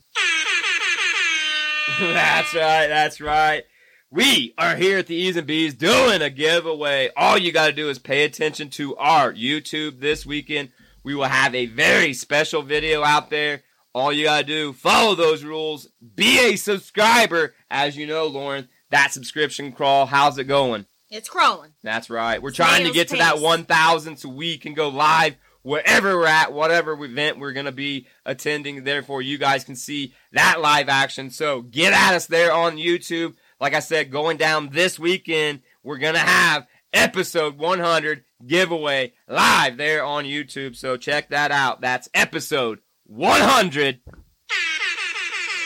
that's 2.01 2.55
right, 2.55 2.87
that's 2.87 3.21
right. 3.21 3.65
We 4.11 4.53
are 4.59 4.77
here 4.77 4.99
at 4.99 5.07
the 5.07 5.15
E's 5.15 5.37
and 5.37 5.47
B's 5.47 5.73
doing 5.73 6.21
a 6.21 6.29
giveaway. 6.29 7.09
All 7.17 7.39
you 7.39 7.51
got 7.51 7.69
to 7.69 7.73
do 7.73 7.89
is 7.89 7.99
pay 7.99 8.25
attention 8.25 8.69
to 8.71 8.95
our 8.97 9.33
YouTube 9.33 10.01
this 10.01 10.27
weekend. 10.27 10.69
We 11.03 11.15
will 11.15 11.25
have 11.25 11.55
a 11.55 11.65
very 11.65 12.13
special 12.13 12.61
video 12.63 13.03
out 13.03 13.31
there. 13.31 13.63
All 13.95 14.13
you 14.13 14.25
got 14.25 14.41
to 14.41 14.47
do, 14.47 14.73
follow 14.73 15.15
those 15.15 15.45
rules, 15.45 15.89
be 16.15 16.39
a 16.39 16.57
subscriber. 16.57 17.55
As 17.71 17.97
you 17.97 18.07
know, 18.07 18.27
Lauren, 18.27 18.69
that 18.91 19.13
subscription 19.13 19.73
crawl, 19.73 20.07
how's 20.07 20.39
it 20.39 20.45
going? 20.45 20.87
It's 21.11 21.29
crawling. 21.29 21.73
That's 21.83 22.09
right. 22.09 22.41
We're 22.41 22.53
trying 22.53 22.87
to 22.87 22.93
get 22.93 23.09
to 23.09 23.17
that 23.17 23.35
pace. 23.35 23.43
1,000 23.43 24.17
so 24.17 24.31
we 24.31 24.57
can 24.57 24.73
go 24.73 24.89
live 24.89 25.37
wherever 25.61 26.17
we're 26.17 26.27
at, 26.27 26.55
whatever 26.55 26.93
event 27.05 27.39
we're 27.39 27.53
going 27.53 27.67
to 27.67 27.73
be 27.73 28.07
attending. 28.25 28.85
Therefore, 28.85 29.21
you 29.21 29.37
guys 29.37 29.63
can 29.63 29.77
see 29.77 30.15
that 30.33 30.63
live 30.63 30.89
action. 30.89 31.31
So 31.31 31.61
get 31.61 31.93
at 31.93 32.15
us 32.15 32.27
there 32.27 32.53
on 32.53 32.79
YouTube. 32.79 33.35
Like 33.61 33.75
I 33.75 33.81
said, 33.81 34.11
going 34.11 34.39
down 34.39 34.71
this 34.71 34.99
weekend, 34.99 35.61
we're 35.83 35.99
going 35.99 36.15
to 36.15 36.21
have 36.21 36.67
episode 36.95 37.59
100 37.59 38.25
giveaway 38.47 39.13
live 39.29 39.77
there 39.77 40.05
on 40.05 40.25
YouTube. 40.25 40.77
So 40.77 40.97
check 40.97 41.29
that 41.29 41.51
out. 41.51 41.83
That's 41.83 42.09
episode 42.15 42.81
100 43.13 44.01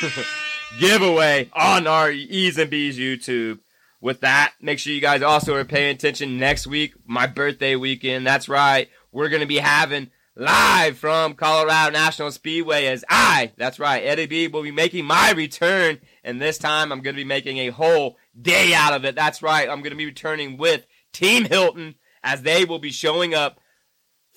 giveaway 0.81 1.49
on 1.53 1.87
our 1.87 2.11
E's 2.11 2.59
and 2.59 2.69
B's 2.69 2.99
YouTube. 2.99 3.61
With 4.01 4.21
that, 4.21 4.55
make 4.61 4.81
sure 4.81 4.93
you 4.93 5.01
guys 5.01 5.23
also 5.23 5.55
are 5.55 5.65
paying 5.65 5.95
attention 5.95 6.39
next 6.39 6.67
week, 6.67 6.95
my 7.07 7.29
birthday 7.29 7.77
weekend. 7.77 8.27
That's 8.27 8.49
right. 8.49 8.89
We're 9.13 9.29
going 9.29 9.41
to 9.41 9.47
be 9.47 9.59
having 9.59 10.11
live 10.35 10.99
from 10.99 11.35
Colorado 11.35 11.93
National 11.93 12.33
Speedway 12.33 12.87
as 12.87 13.05
I, 13.09 13.53
that's 13.57 13.79
right, 13.79 14.03
Eddie 14.05 14.27
B 14.27 14.49
will 14.49 14.65
be 14.65 14.73
making 14.73 15.05
my 15.05 15.31
return. 15.31 16.01
And 16.25 16.43
this 16.43 16.59
time 16.59 16.91
I'm 16.91 17.01
going 17.01 17.15
to 17.15 17.23
be 17.23 17.25
making 17.25 17.59
a 17.59 17.69
whole 17.69 18.17
day 18.41 18.75
out 18.75 18.93
of 18.93 19.05
it. 19.05 19.15
That's 19.15 19.41
right. 19.41 19.69
I'm 19.69 19.83
going 19.83 19.93
to 19.93 19.97
be 19.97 20.07
returning 20.07 20.57
with 20.57 20.85
Team 21.13 21.45
Hilton 21.45 21.95
as 22.25 22.43
they 22.43 22.65
will 22.65 22.81
be 22.81 22.91
showing 22.91 23.35
up 23.35 23.61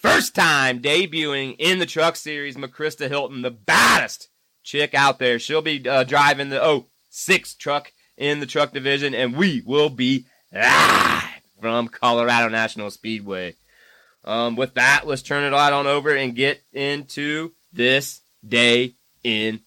first 0.02 0.36
time 0.36 0.82
debuting 0.82 1.56
in 1.60 1.80
the 1.80 1.86
truck 1.86 2.16
series. 2.16 2.56
McChrista 2.56 3.08
Hilton, 3.08 3.42
the 3.42 3.52
baddest 3.52 4.30
chick 4.64 4.94
out 4.94 5.20
there. 5.20 5.40
She'll 5.40 5.62
be 5.62 5.88
uh, 5.88 6.04
driving 6.04 6.50
the 6.50 6.64
oh 6.64 6.88
six 7.10 7.54
truck 7.54 7.92
in 8.18 8.40
the 8.40 8.46
truck 8.46 8.74
division, 8.74 9.14
and 9.14 9.36
we 9.36 9.64
will 9.66 9.90
be 9.90 10.26
live 10.54 11.42
from 11.62 11.88
Colorado 11.88 12.50
National 12.50 12.92
Speedway. 12.92 13.56
Um, 14.24 14.56
with 14.56 14.74
that, 14.76 15.08
let's 15.08 15.22
turn 15.22 15.44
it 15.44 15.56
right 15.56 15.74
on 15.74 15.88
over 15.88 16.16
and 16.16 16.36
get 16.36 16.62
into 16.74 17.54
this 17.72 18.22
day 18.46 18.96
in 19.24 19.62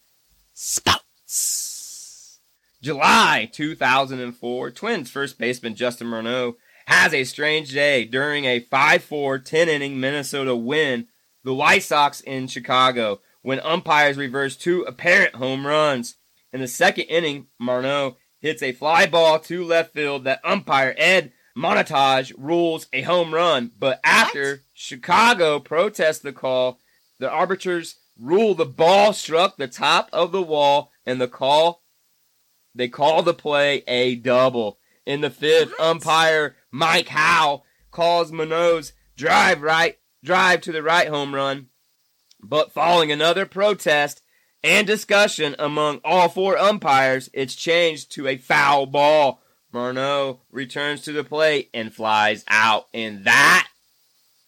sports. 0.52 2.40
July 2.82 3.48
2004, 3.52 4.70
Twins 4.72 5.10
first 5.10 5.38
baseman 5.38 5.74
Justin 5.74 6.08
Morneau 6.08 6.54
has 6.86 7.14
a 7.14 7.24
strange 7.24 7.72
day 7.72 8.04
during 8.04 8.44
a 8.44 8.60
5-4 8.60 9.44
10 9.44 9.68
inning 9.68 10.00
Minnesota 10.00 10.54
win. 10.56 11.08
The 11.44 11.54
White 11.54 11.82
Sox 11.82 12.20
in 12.20 12.46
Chicago 12.46 13.20
when 13.42 13.60
umpires 13.60 14.16
reversed 14.16 14.60
two 14.60 14.82
apparent 14.82 15.34
home 15.34 15.66
runs. 15.66 16.16
In 16.52 16.60
the 16.60 16.68
second 16.68 17.04
inning, 17.04 17.48
Morneau 17.60 18.16
hits 18.40 18.62
a 18.62 18.72
fly 18.72 19.06
ball 19.06 19.38
to 19.40 19.64
left 19.64 19.94
field 19.94 20.24
that 20.24 20.40
umpire 20.44 20.94
Ed 20.96 21.32
Montague 21.54 22.34
rules 22.38 22.86
a 22.92 23.02
home 23.02 23.34
run. 23.34 23.72
But 23.78 24.00
after 24.04 24.60
Chicago 24.72 25.58
protests 25.58 26.20
the 26.20 26.32
call, 26.32 26.78
the 27.18 27.30
arbiters 27.30 27.96
rule 28.18 28.54
the 28.54 28.66
ball 28.66 29.12
struck 29.12 29.56
the 29.56 29.68
top 29.68 30.08
of 30.12 30.32
the 30.32 30.42
wall 30.42 30.92
and 31.04 31.20
the 31.20 31.28
call 31.28 31.82
they 32.74 32.88
call 32.88 33.22
the 33.22 33.34
play 33.34 33.84
a 33.86 34.16
double. 34.16 34.78
In 35.04 35.20
the 35.20 35.30
fifth, 35.30 35.78
umpire 35.78 36.56
Mike 36.72 37.08
Howe 37.08 37.62
calls 37.90 38.32
Morneau's 38.32 38.92
drive 39.16 39.62
right 39.62 39.98
drive 40.24 40.62
to 40.62 40.72
the 40.72 40.82
right 40.82 41.08
home 41.08 41.34
run. 41.34 41.68
But 42.42 42.72
following 42.72 43.12
another 43.12 43.46
protest 43.46 44.22
and 44.64 44.86
discussion 44.86 45.54
among 45.58 46.00
all 46.04 46.28
four 46.28 46.56
umpires, 46.58 47.30
it's 47.32 47.54
changed 47.54 48.10
to 48.12 48.26
a 48.26 48.36
foul 48.36 48.86
ball. 48.86 49.40
Morneau 49.72 50.38
returns 50.50 51.02
to 51.02 51.12
the 51.12 51.24
plate 51.24 51.70
and 51.72 51.94
flies 51.94 52.44
out. 52.48 52.88
And 52.92 53.24
that 53.24 53.68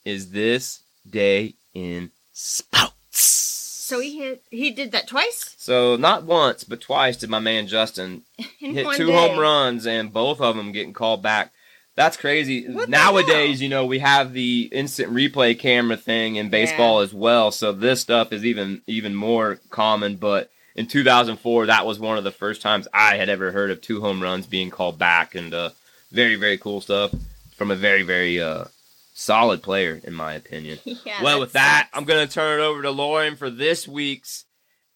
is 0.05 0.31
this 0.31 0.83
day 1.09 1.55
in 1.73 2.11
sports. 2.33 3.21
So 3.21 4.01
he 4.01 4.19
hit, 4.19 4.43
he 4.51 4.71
did 4.71 4.93
that 4.93 5.07
twice 5.07 5.55
So 5.59 5.97
not 5.97 6.25
once, 6.25 6.65
but 6.65 6.81
twice 6.81 7.19
did 7.19 7.29
my 7.31 7.39
man 7.39 7.67
Justin 7.67 8.23
hit 8.59 8.87
two 8.97 9.07
day. 9.07 9.13
home 9.13 9.39
runs 9.39 9.87
and 9.87 10.13
both 10.13 10.41
of 10.41 10.57
them 10.57 10.73
getting 10.73 10.95
called 10.95 11.23
back. 11.23 11.53
That's 11.97 12.17
crazy. 12.17 12.69
What 12.69 12.89
Nowadays, 12.89 13.63
you 13.63 13.69
know, 13.69 13.87
we 13.87 14.01
have 14.01 14.33
the 14.33 14.69
instant 14.73 15.13
replay 15.13 15.57
camera 15.59 15.97
thing 15.97 16.37
in 16.37 16.51
baseball 16.51 17.01
as 17.01 17.15
well, 17.15 17.51
so 17.53 17.73
this 17.73 18.01
stuff 18.01 18.33
is 18.33 18.45
even 18.45 18.83
even 18.87 19.15
more 19.15 19.61
common, 19.71 20.17
but 20.17 20.51
in 20.77 20.87
2004 20.87 21.67
that 21.67 21.87
was 21.87 22.01
one 22.01 22.19
of 22.19 22.25
the 22.25 22.33
first 22.33 22.61
times 22.61 22.89
I 22.93 23.17
had 23.17 23.29
ever 23.29 23.53
heard 23.53 23.71
of 23.71 23.81
two 23.81 24.01
home 24.01 24.21
runs 24.21 24.45
being 24.47 24.71
called 24.71 24.99
back 24.99 25.37
and 25.37 25.55
uh 25.55 25.71
very 26.11 26.35
very 26.35 26.59
cool 26.59 26.81
stuff 26.81 27.15
from 27.57 27.71
a 27.71 27.77
very 27.77 28.03
very 28.03 28.41
uh 28.41 28.65
solid 29.13 29.63
player 29.63 30.01
in 30.03 30.13
my 30.13 30.35
opinion. 30.35 30.79
Yeah, 31.07 31.23
well, 31.23 31.39
with 31.41 31.53
that. 31.53 31.89
I'm 31.93 32.05
going 32.05 32.27
to 32.27 32.33
turn 32.33 32.61
it 32.61 32.63
over 32.63 32.83
to 32.83 32.91
Lauren 32.91 33.37
for 33.37 33.51
this 33.51 33.87
week's 33.87 34.45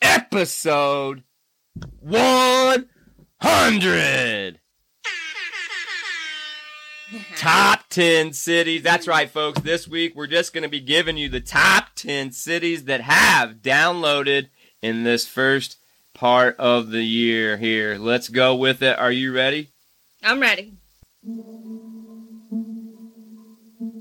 episode 0.03 1.23
100. 2.01 4.59
Mm-hmm. 7.13 7.35
top 7.37 7.89
10 7.89 8.35
cities. 8.35 8.83
That's 8.83 9.09
right, 9.09 9.31
folks. 9.31 9.63
This 9.63 9.89
week, 9.89 10.15
we're 10.15 10.27
just 10.27 10.53
going 10.53 10.63
to 10.63 10.69
be 10.69 10.81
giving 10.81 11.17
you 11.17 11.31
the 11.31 11.41
top 11.41 11.95
10 11.95 12.33
cities 12.33 12.85
that 12.85 13.01
have 13.01 13.63
downloaded 13.63 14.49
in 14.83 15.05
this 15.05 15.27
first 15.27 15.79
part 16.13 16.55
of 16.59 16.91
the 16.91 17.03
year 17.03 17.57
here. 17.57 17.97
Let's 17.97 18.29
go 18.29 18.55
with 18.55 18.83
it. 18.83 18.99
Are 18.99 19.11
you 19.11 19.35
ready? 19.35 19.71
I'm 20.23 20.39
ready. 20.39 20.75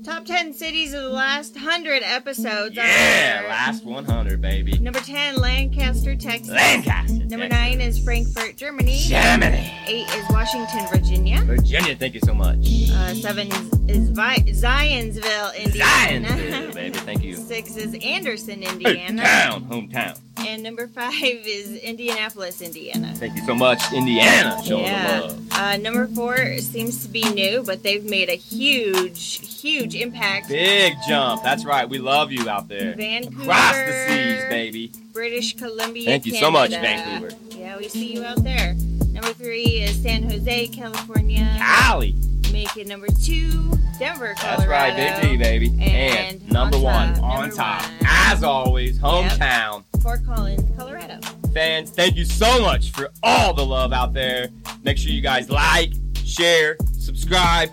Top 0.08 0.24
10 0.24 0.54
cities 0.54 0.94
of 0.94 1.02
the 1.02 1.10
last 1.10 1.54
100 1.54 2.02
episodes. 2.02 2.74
Yeah, 2.74 3.44
last 3.46 3.84
100, 3.84 4.40
baby. 4.40 4.78
Number 4.78 5.00
10, 5.00 5.36
Lancaster, 5.36 6.16
Texas. 6.16 6.48
Lancaster. 6.48 7.26
Number 7.26 7.46
Texas. 7.46 7.76
9 7.76 7.80
is 7.82 8.02
Frankfurt, 8.02 8.56
Germany. 8.56 9.00
Germany. 9.00 9.70
8 9.86 10.08
is 10.08 10.24
Washington, 10.30 10.86
Virginia. 10.88 11.42
Virginia, 11.44 11.94
thank 11.94 12.14
you 12.14 12.20
so 12.24 12.32
much. 12.32 12.56
Uh, 12.90 13.12
7 13.12 13.50
is 13.88 14.10
Vi- 14.10 14.44
Zionsville, 14.48 15.56
Indiana. 15.64 16.28
Zionsville, 16.28 16.74
baby, 16.74 16.98
thank 16.98 17.24
you. 17.24 17.34
6 17.48 17.76
is 17.76 17.96
Anderson, 18.02 18.62
Indiana. 18.62 19.22
Town, 19.22 19.64
hometown. 19.64 20.18
And 20.46 20.62
number 20.62 20.86
5 20.86 21.12
is 21.22 21.76
Indianapolis, 21.76 22.60
Indiana. 22.60 23.12
Thank 23.16 23.34
you 23.36 23.44
so 23.44 23.54
much, 23.54 23.80
Indiana. 23.92 24.62
Showing 24.64 24.84
yeah. 24.84 25.20
love. 25.20 25.52
Uh, 25.52 25.76
number 25.78 26.06
4 26.06 26.58
seems 26.58 27.04
to 27.04 27.08
be 27.08 27.22
new, 27.32 27.62
but 27.62 27.82
they've 27.82 28.04
made 28.04 28.28
a 28.28 28.36
huge, 28.36 29.60
huge 29.60 29.94
impact. 29.94 30.48
Big 30.48 30.94
jump. 31.08 31.42
That's 31.42 31.64
right. 31.64 31.88
We 31.88 31.98
love 31.98 32.30
you 32.30 32.48
out 32.48 32.68
there. 32.68 32.94
Vancouver. 32.94 33.42
Across 33.42 33.74
the 33.74 34.06
seas, 34.08 34.44
baby. 34.48 34.92
British 35.12 35.56
Columbia. 35.56 36.04
Thank 36.04 36.26
you 36.26 36.34
so 36.36 36.50
much, 36.50 36.70
Vancouver. 36.70 37.34
Yeah, 37.56 37.76
we 37.76 37.88
see 37.88 38.14
you 38.14 38.24
out 38.24 38.44
there. 38.44 38.74
Number 39.12 39.32
three 39.32 39.64
is 39.64 40.00
San 40.00 40.22
Jose, 40.30 40.68
California. 40.68 41.56
Cali. 41.58 42.14
Make 42.58 42.76
it 42.76 42.88
number 42.88 43.06
two, 43.06 43.70
Denver, 44.00 44.34
Colorado. 44.36 44.36
That's 44.36 44.66
right, 44.66 44.96
Big 44.96 45.22
D, 45.30 45.36
baby. 45.36 45.68
And, 45.80 46.42
And 46.42 46.52
number 46.52 46.76
on 46.78 46.82
one, 46.82 47.14
top, 47.14 47.22
on 47.22 47.40
number 47.42 47.54
top, 47.54 47.82
one. 47.82 47.92
as 48.02 48.42
always, 48.42 48.98
hometown. 48.98 49.84
Fort 50.02 50.26
Collins, 50.26 50.64
Colorado. 50.76 51.20
Fans, 51.54 51.90
thank 51.90 52.16
you 52.16 52.24
so 52.24 52.60
much 52.60 52.90
for 52.90 53.10
all 53.22 53.54
the 53.54 53.64
love 53.64 53.92
out 53.92 54.12
there. 54.12 54.48
Make 54.82 54.98
sure 54.98 55.12
you 55.12 55.20
guys 55.20 55.48
like, 55.48 55.92
share, 56.24 56.76
subscribe, 56.98 57.70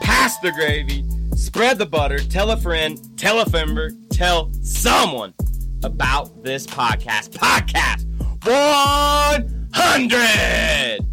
pass 0.00 0.38
the 0.38 0.50
gravy, 0.52 1.04
spread 1.36 1.76
the 1.76 1.84
butter, 1.84 2.18
tell 2.18 2.52
a 2.52 2.56
friend, 2.56 2.98
tell 3.18 3.38
a 3.38 3.50
member, 3.50 3.90
tell 4.08 4.50
someone 4.62 5.34
about 5.82 6.42
this 6.42 6.66
podcast. 6.66 7.32
Podcast 7.36 8.06
100! 8.46 11.06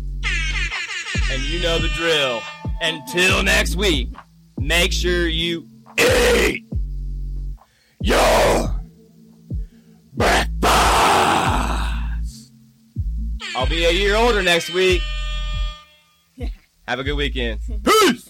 And 1.31 1.43
you 1.43 1.61
know 1.61 1.77
the 1.79 1.89
drill. 1.89 2.41
Until 2.81 3.43
next 3.43 3.75
week, 3.75 4.09
make 4.57 4.93
sure 4.93 5.27
you 5.27 5.67
eat 5.97 6.65
your 8.01 8.81
breakfast. 10.13 10.61
I'll 13.55 13.67
be 13.67 13.85
a 13.85 13.91
year 13.91 14.15
older 14.15 14.41
next 14.41 14.73
week. 14.73 15.01
Have 16.87 16.99
a 16.99 17.03
good 17.03 17.15
weekend. 17.15 17.59
Peace! 17.83 18.28